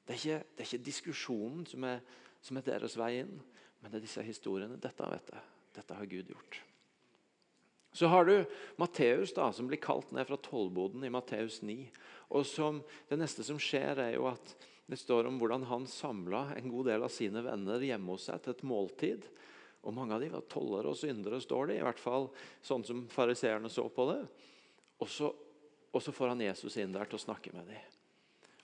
Det 0.07 0.15
er 0.15 0.21
ikke, 0.23 0.39
det 0.57 0.65
er 0.65 0.71
ikke 0.71 0.87
diskusjonen 0.87 1.67
som 1.69 1.85
er, 1.85 2.01
som 2.41 2.57
er 2.57 2.67
deres 2.71 2.97
vei 2.97 3.13
inn, 3.21 3.35
men 3.83 3.93
det 3.93 4.01
er 4.01 4.07
disse 4.07 4.25
historiene. 4.25 4.81
Dette 4.81 5.11
vet 5.13 5.35
jeg. 5.35 5.45
Dette 5.79 5.99
har 5.99 6.09
Gud 6.11 6.33
gjort. 6.33 6.63
Så 7.93 8.07
har 8.07 8.25
du 8.25 8.45
Matteus, 8.77 9.33
da, 9.37 9.51
som 9.53 9.69
blir 9.69 9.81
kalt 9.83 10.11
ned 10.15 10.29
fra 10.29 10.39
tollboden 10.41 11.05
i 11.05 11.13
Matteus 11.13 11.61
9. 11.67 11.77
Og 12.37 12.47
som, 12.47 12.83
Det 13.09 13.19
neste 13.19 13.45
som 13.45 13.59
skjer, 13.61 13.99
er 13.99 14.17
jo 14.17 14.29
at 14.31 14.55
det 14.89 14.97
står 14.97 15.27
om 15.29 15.37
hvordan 15.37 15.67
han 15.69 15.85
samla 15.87 16.55
en 16.57 16.71
god 16.73 16.89
del 16.89 17.03
av 17.05 17.13
sine 17.13 17.43
venner 17.45 17.83
hjemme 17.85 18.15
hos 18.15 18.25
seg 18.31 18.41
til 18.41 18.55
et 18.55 18.65
måltid. 18.65 19.27
Og 19.85 19.93
Mange 19.95 20.17
av 20.17 20.23
dem 20.25 20.33
var 20.33 20.47
tollere 20.49 20.95
og 20.95 20.97
syndere, 20.97 21.41
står 21.45 21.69
det. 21.69 21.77
I 21.77 21.85
hvert 21.85 22.01
fall 22.01 22.31
sånn 22.65 22.87
som 22.89 23.05
fariseerne 23.13 23.69
så 23.73 23.85
på 23.93 24.09
det. 24.09 24.23
Og 25.05 25.13
så, 25.13 25.29
og 25.93 26.03
så 26.03 26.15
får 26.17 26.33
han 26.33 26.47
Jesus 26.47 26.79
inn 26.81 26.97
der 26.97 27.09
til 27.09 27.21
å 27.21 27.27
snakke 27.27 27.53
med 27.53 27.69
dem. 27.69 27.99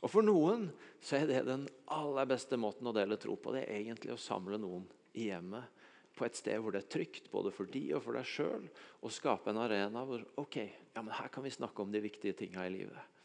Og 0.00 0.10
For 0.12 0.24
noen 0.24 0.66
så 1.04 1.20
er 1.20 1.28
det 1.28 1.44
den 1.44 1.68
aller 1.92 2.28
beste 2.28 2.56
måten 2.60 2.88
å 2.88 2.96
dele 2.96 3.20
tro 3.20 3.36
på. 3.36 3.52
Det 3.52 3.66
er 3.66 3.82
egentlig 3.82 4.16
å 4.16 4.20
samle 4.20 4.56
noen 4.60 4.88
i 5.12 5.28
hjemmet 5.28 5.84
på 6.16 6.24
et 6.24 6.36
sted 6.38 6.60
hvor 6.62 6.72
det 6.72 6.84
er 6.84 6.92
trygt 6.94 7.30
både 7.32 7.52
for 7.52 7.68
de 7.68 7.84
og 7.96 8.04
for 8.04 8.16
deg 8.16 8.28
sjøl, 8.28 8.66
og 9.02 9.12
skape 9.12 9.50
en 9.50 9.60
arena 9.64 10.04
hvor 10.06 10.22
ok, 10.40 10.58
ja, 10.94 11.02
men 11.02 11.14
her 11.16 11.30
kan 11.32 11.44
vi 11.44 11.52
snakke 11.52 11.82
om 11.82 11.92
de 11.92 12.02
viktige 12.04 12.36
tinga 12.38 12.64
i 12.64 12.72
livet. 12.72 13.16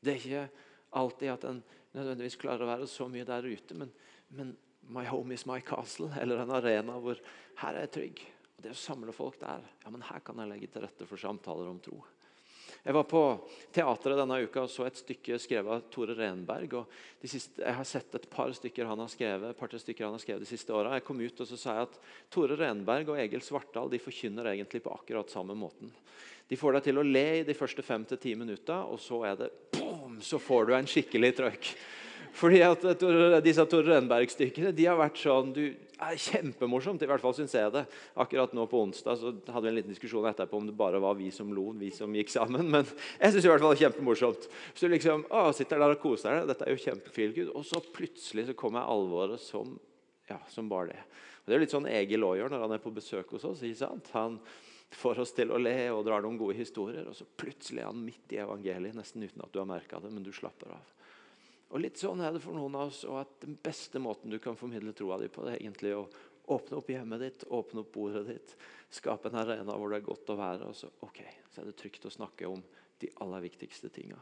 Det 0.00 0.12
er 0.12 0.20
ikke 0.20 0.44
alltid 1.00 1.32
at 1.32 1.46
en 1.48 1.62
nødvendigvis 1.96 2.38
klarer 2.40 2.66
å 2.66 2.70
være 2.70 2.90
så 2.90 3.08
mye 3.10 3.26
der 3.28 3.48
ute, 3.48 3.76
men, 3.78 3.90
men 4.36 4.54
my 4.90 5.04
home 5.06 5.34
is 5.34 5.46
my 5.46 5.60
castle, 5.64 6.10
eller 6.20 6.42
en 6.42 6.54
arena 6.58 6.98
hvor 7.02 7.18
her 7.62 7.74
er 7.74 7.86
jeg 7.86 7.94
trygg. 7.96 8.22
Og 8.56 8.64
Det 8.64 8.72
å 8.74 8.78
samle 8.78 9.14
folk 9.16 9.38
der, 9.40 9.66
ja, 9.84 9.92
men 9.92 10.06
her 10.06 10.22
kan 10.24 10.40
jeg 10.42 10.50
legge 10.50 10.70
til 10.72 10.84
rette 10.84 11.08
for 11.08 11.20
samtaler 11.20 11.70
om 11.70 11.78
tro. 11.82 12.00
Jeg 12.80 12.96
var 12.96 13.04
på 13.04 13.20
teatret 13.74 14.16
denne 14.16 14.38
uka 14.40 14.62
og 14.64 14.70
så 14.72 14.86
et 14.86 14.96
stykke 14.96 15.36
skrevet 15.42 15.74
av 15.74 15.82
Tore 15.92 16.14
Renberg. 16.16 16.78
og 16.78 17.26
siste, 17.28 17.60
Jeg 17.60 17.76
har 17.76 17.84
sett 17.84 18.14
et 18.14 18.28
par 18.30 18.52
stykker 18.56 18.86
han 18.88 18.98
har 18.98 19.08
skrevet, 19.08 19.58
par 19.58 19.68
stykker 19.68 20.04
han 20.04 20.16
har 20.16 20.22
skrevet 20.22 20.40
de 20.40 20.48
siste 20.48 20.72
åra. 20.72 20.94
Jeg 20.96 21.04
kom 21.04 21.20
ut 21.20 21.40
og 21.40 21.48
så 21.48 21.58
sa 21.60 21.74
jeg 21.76 21.88
at 21.90 21.98
Tore 22.30 22.56
Renberg 22.56 23.12
og 23.12 23.20
Egil 23.20 23.44
Svartdal 23.44 23.90
de 23.90 24.00
forkynner 24.00 24.48
egentlig 24.54 24.82
på 24.82 24.94
akkurat 24.94 25.28
samme 25.28 25.54
måten. 25.54 25.92
De 26.48 26.56
får 26.56 26.78
deg 26.78 26.88
til 26.88 26.98
å 26.98 27.04
le 27.04 27.26
i 27.40 27.44
de 27.46 27.54
første 27.54 27.82
fem 27.84 28.04
til 28.04 28.18
ti 28.18 28.34
minutter, 28.34 28.88
og 28.88 28.98
så 28.98 29.20
er 29.28 29.36
det 29.38 29.50
så 30.24 30.40
får 30.42 30.68
du 30.68 30.76
en 30.76 30.90
skikkelig 30.90 31.34
trøkk. 31.38 31.72
Fordi 32.36 32.60
at 32.62 32.84
Disse 33.44 33.64
Tore 33.68 33.96
Renberg-stykkene 33.96 34.72
de 34.76 34.86
har 34.86 34.98
vært 35.00 35.18
sånn 35.18 35.50
du, 35.54 35.64
er 36.00 36.16
Kjempemorsomt. 36.20 37.02
I 37.04 37.08
hvert 37.10 37.22
fall 37.22 37.34
syns 37.36 37.54
jeg 37.56 37.72
det. 37.74 37.82
Akkurat 38.20 38.54
nå 38.56 38.64
på 38.70 38.80
onsdag 38.86 39.18
så 39.20 39.32
hadde 39.52 39.66
vi 39.66 39.70
en 39.72 39.76
liten 39.76 39.92
diskusjon 39.92 40.28
etterpå 40.30 40.60
om 40.60 40.68
det 40.70 40.76
bare 40.76 41.00
var 41.02 41.18
vi 41.18 41.28
som 41.34 41.50
lo, 41.54 41.70
vi 41.76 41.90
som 41.94 42.14
gikk 42.16 42.32
sammen. 42.32 42.70
Men 42.72 42.88
jeg 43.18 43.34
syns 43.34 43.44
det 43.44 43.52
er 43.52 43.82
kjempemorsomt. 43.82 44.48
Så 44.72 44.86
du 44.86 44.94
liksom, 44.94 45.26
å, 45.28 45.50
sitter 45.56 45.82
der 45.82 45.96
og 45.96 46.02
koser 46.02 46.38
deg. 46.38 46.48
Dette 46.52 46.66
er 46.66 46.74
jo 46.74 46.84
kjempefeelgood. 46.86 47.52
Og 47.58 47.66
så 47.68 47.82
plutselig 47.92 48.48
så 48.48 48.56
kommer 48.58 48.88
alvoret 48.88 49.42
som, 49.44 49.76
ja, 50.30 50.40
som 50.52 50.70
bare 50.70 50.94
det. 50.94 51.04
Og 51.42 51.50
Det 51.50 51.56
er 51.56 51.64
litt 51.64 51.76
sånn 51.76 51.90
Egil 51.90 52.26
òg 52.26 52.38
gjør 52.40 52.54
når 52.54 52.66
han 52.66 52.76
er 52.76 52.84
på 52.84 52.94
besøk 52.94 53.36
hos 53.36 53.46
oss. 53.48 53.64
ikke 53.66 53.82
sant? 53.82 54.12
Han 54.16 54.40
får 54.90 55.20
oss 55.22 55.32
til 55.36 55.52
å 55.54 55.58
le 55.60 55.74
og 55.94 56.04
drar 56.06 56.24
noen 56.24 56.38
gode 56.40 56.58
historier, 56.58 57.06
og 57.06 57.16
så 57.16 57.24
plutselig 57.24 57.82
er 57.82 57.90
han 57.90 58.02
midt 58.04 58.34
i 58.34 58.40
evangeliet, 58.42 58.96
nesten 58.98 59.22
uten 59.22 59.44
at 59.44 59.52
du 59.52 59.60
har 59.62 59.68
merka 59.70 60.00
det, 60.02 60.10
men 60.12 60.26
du 60.26 60.32
slapper 60.34 60.74
av. 60.74 60.90
Og 61.70 61.78
litt 61.84 62.00
sånn 62.00 62.22
er 62.24 62.34
det 62.34 62.42
for 62.42 62.56
noen 62.56 62.74
av 62.74 62.90
oss, 62.90 63.04
og 63.06 63.20
at 63.20 63.36
Den 63.44 63.54
beste 63.62 64.02
måten 64.02 64.32
du 64.32 64.40
kan 64.42 64.58
formidle 64.58 64.92
troa 64.96 65.20
di 65.20 65.28
på, 65.30 65.44
det 65.46 65.54
er 65.54 65.62
egentlig 65.62 65.94
å 65.94 66.08
åpne 66.50 66.80
opp 66.80 66.90
hjemmet 66.90 67.22
ditt, 67.22 67.46
åpne 67.46 67.84
opp 67.84 67.92
bordet 67.94 68.24
ditt, 68.26 68.56
skape 68.90 69.30
en 69.30 69.38
arena 69.38 69.76
hvor 69.78 69.92
det 69.92 70.00
er 70.00 70.08
godt 70.08 70.32
å 70.34 70.38
være. 70.40 70.66
og 70.66 70.74
så, 70.74 70.90
ok, 71.06 71.22
så 71.52 71.62
er 71.62 71.70
det 71.70 71.78
trygt 71.78 72.08
å 72.10 72.10
snakke 72.10 72.50
om 72.50 72.62
de 73.00 73.10
aller 73.22 73.46
viktigste 73.46 73.88
tinga. 73.94 74.18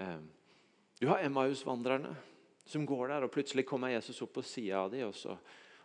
Ehm, 0.00 0.30
du 1.00 1.06
har 1.10 1.20
Emmaus-vandrerne 1.24 2.14
som 2.64 2.86
går 2.86 3.08
der, 3.12 3.26
og 3.26 3.34
plutselig 3.34 3.66
kommer 3.68 3.92
Jesus 3.92 4.22
opp 4.24 4.32
på 4.38 4.46
sida 4.46 4.80
av 4.84 4.92
dem. 4.94 5.10
Og 5.10 5.16
så, 5.16 5.36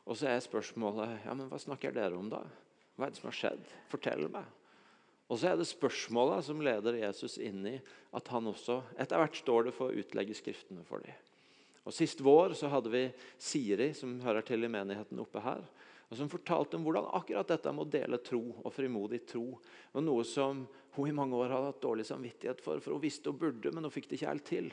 og 0.06 0.18
så 0.18 0.30
er 0.32 0.44
spørsmålet 0.44 1.26
ja, 1.26 1.36
men 1.36 1.50
hva 1.52 1.60
snakker 1.60 1.96
dere 1.96 2.16
om 2.16 2.32
da? 2.32 2.44
Hva 2.96 3.08
er 3.08 3.14
det 3.14 3.20
som 3.20 3.30
har 3.30 3.38
skjedd? 3.40 3.74
Fortell 3.92 4.28
meg. 4.32 4.48
Og 5.26 5.40
så 5.42 5.50
er 5.50 5.58
det 5.58 5.68
spørsmåla 5.68 6.38
som 6.46 6.62
leder 6.64 7.00
Jesus 7.00 7.40
inn 7.42 7.64
i 7.68 7.78
at 8.16 8.28
han 8.30 8.52
også 8.52 8.82
Etter 9.02 9.20
hvert 9.20 9.40
står 9.40 9.68
det 9.68 9.74
for 9.76 9.90
å 9.90 10.04
utlegge 10.04 10.38
Skriftene 10.38 10.86
for 10.86 11.02
dem. 11.02 11.16
Og 11.86 11.94
Sist 11.94 12.22
vår 12.26 12.56
så 12.58 12.70
hadde 12.72 12.92
vi 12.94 13.04
Siri, 13.38 13.92
som 13.94 14.18
hører 14.24 14.46
til 14.46 14.66
i 14.66 14.72
menigheten 14.72 15.20
oppe 15.22 15.42
her, 15.44 15.62
og 16.10 16.18
som 16.18 16.30
fortalte 16.30 16.78
om 16.78 16.86
hvordan 16.86 17.12
akkurat 17.18 17.50
dette 17.50 17.72
med 17.74 17.86
å 17.86 17.94
dele 17.98 18.22
tro 18.26 18.42
og 18.62 18.74
frimodig 18.74 19.24
tro 19.30 19.44
var 19.94 20.06
noe 20.06 20.26
som 20.26 20.64
hun 20.96 21.10
i 21.10 21.16
mange 21.16 21.38
år 21.38 21.54
hadde 21.54 21.72
hatt 21.72 21.82
dårlig 21.84 22.06
samvittighet 22.08 22.62
for, 22.62 22.82
for 22.82 22.96
hun 22.96 23.04
visste 23.04 23.32
hun 23.32 23.40
burde, 23.42 23.74
men 23.74 23.86
hun 23.86 23.94
fikk 23.94 24.10
det 24.10 24.20
ikke 24.20 24.32
helt 24.32 24.48
til. 24.50 24.70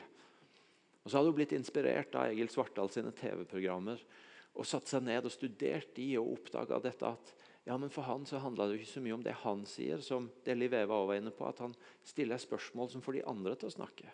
Og 1.03 1.09
Så 1.09 1.17
hadde 1.17 1.33
hun 1.33 1.37
blitt 1.37 1.55
inspirert 1.57 2.13
av 2.15 2.29
Egil 2.31 2.51
Svartdal 2.53 2.91
sine 2.93 3.11
TV-programmer 3.17 4.01
og 4.53 4.69
satt 4.69 4.89
seg 4.89 5.03
ned 5.05 5.25
og 5.25 5.33
studert 5.33 5.89
de 5.97 6.11
og 6.21 6.35
oppdaga 6.37 6.79
dette 6.81 7.09
at 7.09 7.33
ja, 7.63 7.77
men 7.77 7.89
For 7.89 8.03
han 8.03 8.25
så 8.27 8.41
handla 8.43 8.67
det 8.67 8.75
jo 8.75 8.83
ikke 8.83 8.91
så 8.91 9.03
mye 9.03 9.15
om 9.15 9.23
det 9.23 9.37
han 9.43 9.63
sier, 9.69 10.01
som 10.03 10.27
det 10.43 10.57
Liv 10.57 10.73
Eva 10.75 10.99
var 11.07 11.15
inne 11.15 11.31
på, 11.31 11.47
at 11.47 11.61
han 11.63 11.75
stiller 12.03 12.41
spørsmål 12.41 12.91
som 12.91 13.03
får 13.03 13.19
de 13.19 13.25
andre 13.31 13.55
til 13.55 13.69
å 13.69 13.75
snakke. 13.77 14.11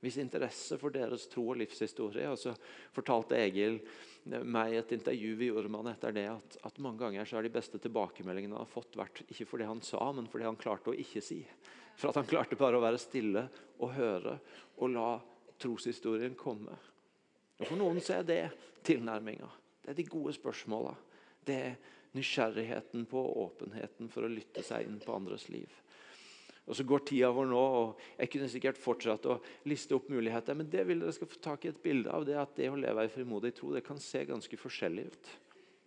Hvis 0.00 0.18
interesse 0.20 0.78
for 0.80 0.92
deres 0.92 1.26
tro 1.28 1.46
og 1.52 1.58
livshistorie. 1.60 2.28
Og 2.32 2.38
så 2.40 2.54
fortalte 2.96 3.36
Egil 3.36 3.78
meg 4.24 4.78
et 4.78 4.94
intervju 4.96 5.34
vi 5.36 5.50
gjorde 5.50 5.72
med 5.72 5.82
han 5.82 5.92
etter 5.92 6.14
det, 6.16 6.26
at, 6.32 6.56
at, 6.64 6.80
mange 6.80 7.02
ganger 7.02 7.28
så 7.28 7.36
er 7.36 7.44
de 7.44 7.52
beste 7.52 7.80
tilbakemeldingene 7.80 8.56
han 8.56 8.64
har 8.64 8.70
fått, 8.70 8.96
vært 8.96 9.22
ikke 9.26 9.48
for 9.48 9.60
det 9.60 9.68
han 9.68 9.82
sa, 9.84 10.00
men 10.16 10.28
for 10.28 10.40
det 10.40 10.48
han 10.48 10.60
klarte 10.60 10.92
å 10.92 10.96
ikke 10.96 11.24
si. 11.24 11.42
For 12.00 12.08
at 12.08 12.20
han 12.20 12.28
klarte 12.28 12.56
bare 12.56 12.80
å 12.80 12.84
være 12.84 13.00
stille 13.00 13.44
og 13.80 13.92
høre 13.96 14.38
og 14.80 14.92
la 14.92 15.10
troshistorien 15.60 16.36
komme. 16.36 16.76
Og 17.60 17.66
For 17.66 17.76
noen 17.76 18.00
så 18.00 18.20
er 18.20 18.28
det 18.28 18.42
tilnærminga. 18.88 19.48
Det 19.84 19.92
er 19.92 20.00
de 20.00 20.08
gode 20.08 20.32
spørsmåla. 20.32 20.94
Det 21.44 21.56
er 21.60 21.98
nysgjerrigheten 22.16 23.06
på 23.10 23.20
åpenheten 23.44 24.10
for 24.10 24.26
å 24.26 24.32
lytte 24.32 24.64
seg 24.66 24.88
inn 24.88 24.98
på 25.02 25.14
andres 25.14 25.48
liv. 25.52 25.70
Og 26.70 26.76
Så 26.76 26.84
går 26.86 27.02
tida 27.02 27.30
vår 27.34 27.48
nå, 27.50 27.60
og 27.60 28.02
jeg 28.20 28.30
kunne 28.30 28.48
sikkert 28.50 28.78
fortsatt 28.78 29.24
å 29.26 29.40
liste 29.66 29.96
opp 29.96 30.10
muligheter. 30.12 30.54
Men 30.54 30.68
det 30.70 30.84
vil 30.86 31.00
dere 31.02 31.14
skal 31.16 31.30
få 31.30 31.40
tak 31.42 31.64
i 31.64 31.70
et 31.72 31.82
bilde 31.82 32.12
av 32.14 32.26
det 32.28 32.36
at 32.38 32.52
det 32.54 32.68
å 32.70 32.78
leve 32.78 33.06
i 33.06 33.10
frimodig 33.10 33.54
tro 33.56 33.72
det 33.74 33.82
kan 33.86 33.98
se 33.98 34.22
ganske 34.28 34.58
forskjellig 34.60 35.06
ut. 35.10 35.30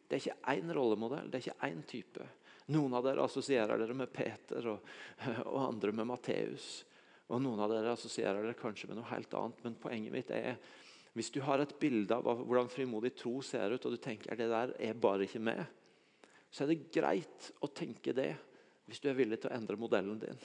Det 0.07 0.17
er 0.17 0.23
ikke 0.23 0.55
én 0.57 0.73
rollemodell, 0.75 1.29
det 1.31 1.39
er 1.39 1.45
ikke 1.45 1.69
én 1.69 1.85
type. 1.87 2.25
Noen 2.75 2.95
av 2.97 3.05
dere 3.05 3.23
assosierer 3.23 3.79
dere 3.79 3.95
med 3.95 4.11
Peter, 4.11 4.67
og, 4.73 4.89
og 5.53 5.59
andre 5.69 5.93
med 5.95 6.09
Matteus. 6.09 6.67
Og 7.31 7.39
noen 7.43 7.63
av 7.63 7.71
dere 7.71 7.93
assosierer 7.95 8.43
dere 8.43 8.59
kanskje 8.59 8.89
med 8.91 8.99
noe 8.99 9.11
helt 9.13 9.33
annet. 9.39 9.63
Men 9.63 9.79
poenget 9.79 10.15
mitt 10.15 10.33
er 10.35 10.59
hvis 11.13 11.29
du 11.31 11.39
har 11.45 11.61
et 11.61 11.75
bilde 11.79 12.15
av 12.17 12.41
hvordan 12.41 12.71
frimodig 12.73 13.13
tro 13.15 13.37
ser 13.45 13.75
ut, 13.75 13.85
og 13.85 13.93
du 13.93 14.01
tenker 14.01 14.35
det 14.35 14.49
der 14.49 14.73
er 14.81 14.97
bare 14.97 15.27
ikke 15.27 15.41
med, 15.45 15.61
så 16.53 16.63
er 16.63 16.73
det 16.73 16.91
greit 16.93 17.47
å 17.65 17.69
tenke 17.73 18.13
det 18.13 18.29
hvis 18.85 19.01
du 19.01 19.07
er 19.09 19.17
villig 19.17 19.39
til 19.41 19.49
å 19.49 19.55
endre 19.55 19.79
modellen 19.79 20.19
din. 20.21 20.41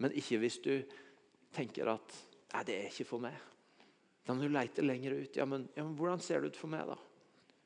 Men 0.00 0.14
ikke 0.16 0.38
hvis 0.40 0.56
du 0.64 0.72
tenker 1.54 1.90
at 1.92 2.14
nei, 2.54 2.62
det 2.64 2.78
er 2.78 2.88
ikke 2.88 3.06
for 3.08 3.22
meg. 3.22 3.36
Da 4.24 4.32
må 4.32 4.46
du 4.46 4.54
leite 4.54 4.84
lenger 4.84 5.18
ut. 5.18 5.36
Ja 5.36 5.44
men, 5.44 5.66
ja, 5.74 5.84
men, 5.84 5.96
hvordan 5.98 6.22
ser 6.22 6.40
det 6.40 6.54
ut 6.54 6.60
for 6.60 6.72
meg, 6.72 6.88
da? 6.88 6.96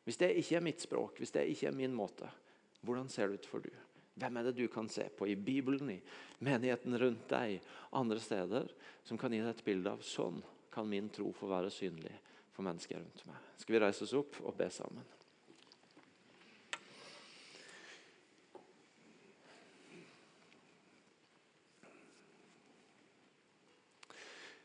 Hvis 0.09 0.19
det 0.19 0.33
ikke 0.41 0.57
er 0.59 0.65
mitt 0.65 0.83
språk, 0.83 1.21
hvis 1.21 1.35
det 1.37 1.45
ikke 1.53 1.69
er 1.71 1.77
min 1.77 1.95
måte, 1.95 2.27
hvordan 2.83 3.11
ser 3.13 3.29
det 3.29 3.43
ut 3.43 3.51
for 3.51 3.63
du? 3.63 3.71
Hvem 4.19 4.41
er 4.41 4.49
det 4.49 4.57
du 4.59 4.65
kan 4.73 4.89
se 4.91 5.05
på 5.15 5.29
i 5.31 5.37
Bibelen, 5.39 5.93
i 5.93 6.01
menigheten 6.43 6.97
rundt 6.99 7.29
deg, 7.31 7.61
andre 7.95 8.19
steder, 8.23 8.73
som 9.07 9.21
kan 9.21 9.31
gi 9.31 9.43
deg 9.45 9.53
et 9.53 9.67
bilde 9.67 9.93
av 9.93 10.03
sånn 10.03 10.41
kan 10.75 10.89
min 10.89 11.13
tro 11.15 11.31
få 11.37 11.51
være 11.53 11.71
synlig 11.71 12.17
for 12.57 12.67
mennesker 12.67 12.99
rundt 12.99 13.23
meg? 13.29 13.39
Skal 13.63 13.77
vi 13.77 13.85
reise 13.85 14.09
oss 14.09 14.17
opp 14.19 14.41
og 14.43 14.57
be 14.59 14.67
sammen? 14.75 15.18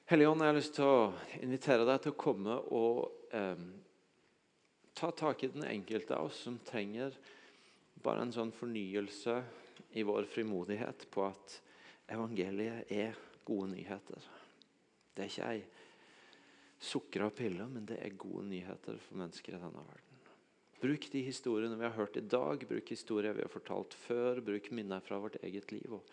Helligånd, 0.03 0.41
jeg 0.43 0.51
har 0.51 0.57
lyst 0.57 0.73
til 0.75 0.83
å 0.83 1.03
invitere 1.39 1.85
deg 1.87 2.01
til 2.03 2.11
å 2.11 2.19
komme 2.19 2.57
og 2.75 3.29
eh, 3.31 3.61
ta 4.99 5.07
tak 5.15 5.45
i 5.45 5.47
den 5.53 5.63
enkelte 5.63 6.17
av 6.17 6.27
oss 6.27 6.41
som 6.43 6.57
trenger 6.67 7.15
bare 8.03 8.25
en 8.25 8.33
sånn 8.35 8.51
fornyelse 8.51 9.37
i 9.95 10.03
vår 10.03 10.27
frimodighet 10.27 11.07
på 11.13 11.23
at 11.29 11.55
evangeliet 12.11 12.91
er 12.91 13.15
gode 13.47 13.69
nyheter. 13.77 14.27
Det 15.15 15.23
er 15.23 15.31
ikke 15.31 15.51
ei 15.53 15.63
sukra 16.83 17.31
pille, 17.31 17.71
men 17.71 17.87
det 17.87 18.01
er 18.03 18.19
gode 18.19 18.43
nyheter 18.51 18.99
for 19.05 19.23
mennesker 19.23 19.55
i 19.55 19.61
denne 19.61 19.87
verden. 19.87 20.23
Bruk 20.83 21.07
de 21.13 21.23
historiene 21.23 21.79
vi 21.79 21.87
har 21.87 21.95
hørt 21.95 22.19
i 22.19 22.27
dag, 22.27 22.67
bruk 22.67 22.91
historier 22.91 23.39
vi 23.39 23.47
har 23.47 23.55
fortalt 23.55 23.95
før, 24.03 24.43
bruk 24.43 24.67
minner 24.75 24.99
fra 25.07 25.23
vårt 25.23 25.39
eget 25.47 25.71
liv. 25.71 25.95
og 25.95 26.03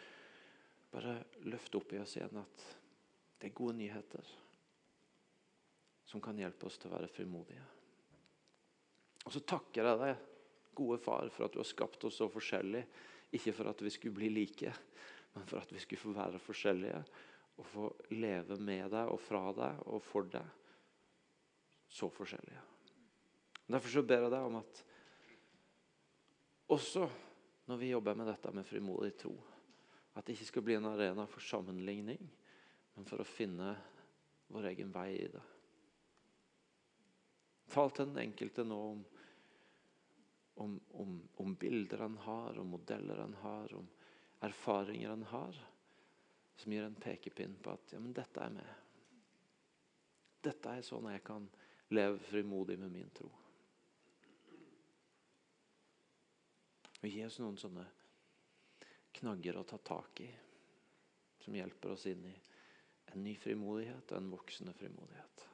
Bare 0.94 1.24
løft 1.50 1.74
opp 1.74 1.90
i 1.90 1.98
oss 1.98 2.14
igjen 2.20 2.38
at 2.38 2.70
det 3.40 3.48
er 3.48 3.56
gode 3.56 3.78
nyheter 3.78 4.32
som 6.10 6.20
kan 6.20 6.38
hjelpe 6.38 6.66
oss 6.66 6.76
til 6.80 6.90
å 6.90 6.96
være 6.96 7.08
frimodige. 7.12 7.62
Og 9.24 9.32
så 9.32 9.42
takker 9.46 9.86
jeg 9.86 10.00
deg, 10.00 10.26
gode 10.76 10.98
far, 11.02 11.28
for 11.32 11.46
at 11.46 11.54
du 11.54 11.60
har 11.60 11.68
skapt 11.68 12.04
oss 12.08 12.18
så 12.20 12.28
forskjellig. 12.32 12.82
Ikke 13.36 13.54
for 13.54 13.70
at 13.70 13.82
vi 13.84 13.92
skulle 13.94 14.16
bli 14.16 14.30
like, 14.32 14.72
men 15.36 15.46
for 15.46 15.60
at 15.60 15.70
vi 15.72 15.82
skulle 15.82 16.02
få 16.02 16.14
være 16.16 16.40
forskjellige 16.42 17.02
og 17.60 17.68
få 17.68 17.86
leve 18.16 18.56
med 18.58 18.88
deg 18.94 19.12
og 19.12 19.20
fra 19.22 19.44
deg 19.54 19.84
og 19.92 20.02
for 20.02 20.26
deg. 20.32 20.56
Så 21.90 22.08
forskjellige. 22.10 22.62
Derfor 23.70 23.92
så 23.92 24.02
ber 24.06 24.24
jeg 24.26 24.32
deg 24.34 24.46
om 24.46 24.58
at 24.58 24.82
også 26.70 27.06
når 27.70 27.78
vi 27.78 27.92
jobber 27.92 28.18
med 28.18 28.26
dette 28.30 28.50
med 28.54 28.66
frimodig 28.66 29.12
tro. 29.18 29.34
At 30.18 30.26
det 30.26 30.34
ikke 30.34 30.48
skal 30.48 30.64
bli 30.66 30.74
en 30.78 30.88
arena 30.90 31.26
for 31.30 31.44
sammenligning, 31.44 32.22
men 33.00 33.08
for 33.08 33.22
å 33.22 33.24
finne 33.24 33.70
vår 34.52 34.66
egen 34.74 34.90
vei 34.92 35.14
i 35.16 35.28
det. 35.32 35.40
Tal 37.72 37.92
til 37.96 38.10
den 38.10 38.18
enkelte 38.20 38.60
nå 38.66 38.76
om, 38.90 38.98
om, 40.60 40.74
om, 41.00 41.14
om 41.40 41.54
bilder 41.56 42.02
han 42.04 42.18
har, 42.20 42.58
om 42.60 42.74
modeller 42.74 43.22
han 43.22 43.32
har, 43.40 43.72
om 43.78 43.88
erfaringer 44.44 45.14
han 45.14 45.24
har, 45.30 45.60
som 46.60 46.74
gir 46.74 46.84
en 46.84 46.98
pekepinn 47.00 47.54
på 47.64 47.72
at 47.72 47.94
ja, 47.94 48.02
men 48.04 48.12
dette 48.12 48.44
er 48.44 48.52
meg. 48.58 48.68
Dette 50.44 50.76
er 50.76 50.84
sånn 50.84 51.08
jeg 51.08 51.24
kan 51.24 51.48
leve 51.96 52.20
frimodig 52.26 52.76
med 52.84 52.92
min 52.98 53.08
tro. 53.16 53.30
Og 57.00 57.08
gi 57.08 57.24
oss 57.24 57.40
noen 57.40 57.56
sånne 57.64 57.88
knagger 59.22 59.56
å 59.56 59.66
ta 59.72 59.80
tak 59.80 60.20
i, 60.28 60.30
som 61.40 61.56
hjelper 61.56 61.96
oss 61.96 62.08
inn 62.12 62.28
i 62.28 62.36
en 63.14 63.24
ny 63.24 63.36
frimodighet 63.38 64.12
og 64.12 64.18
en 64.18 64.30
voksende 64.32 64.74
frimodighet. 64.74 65.49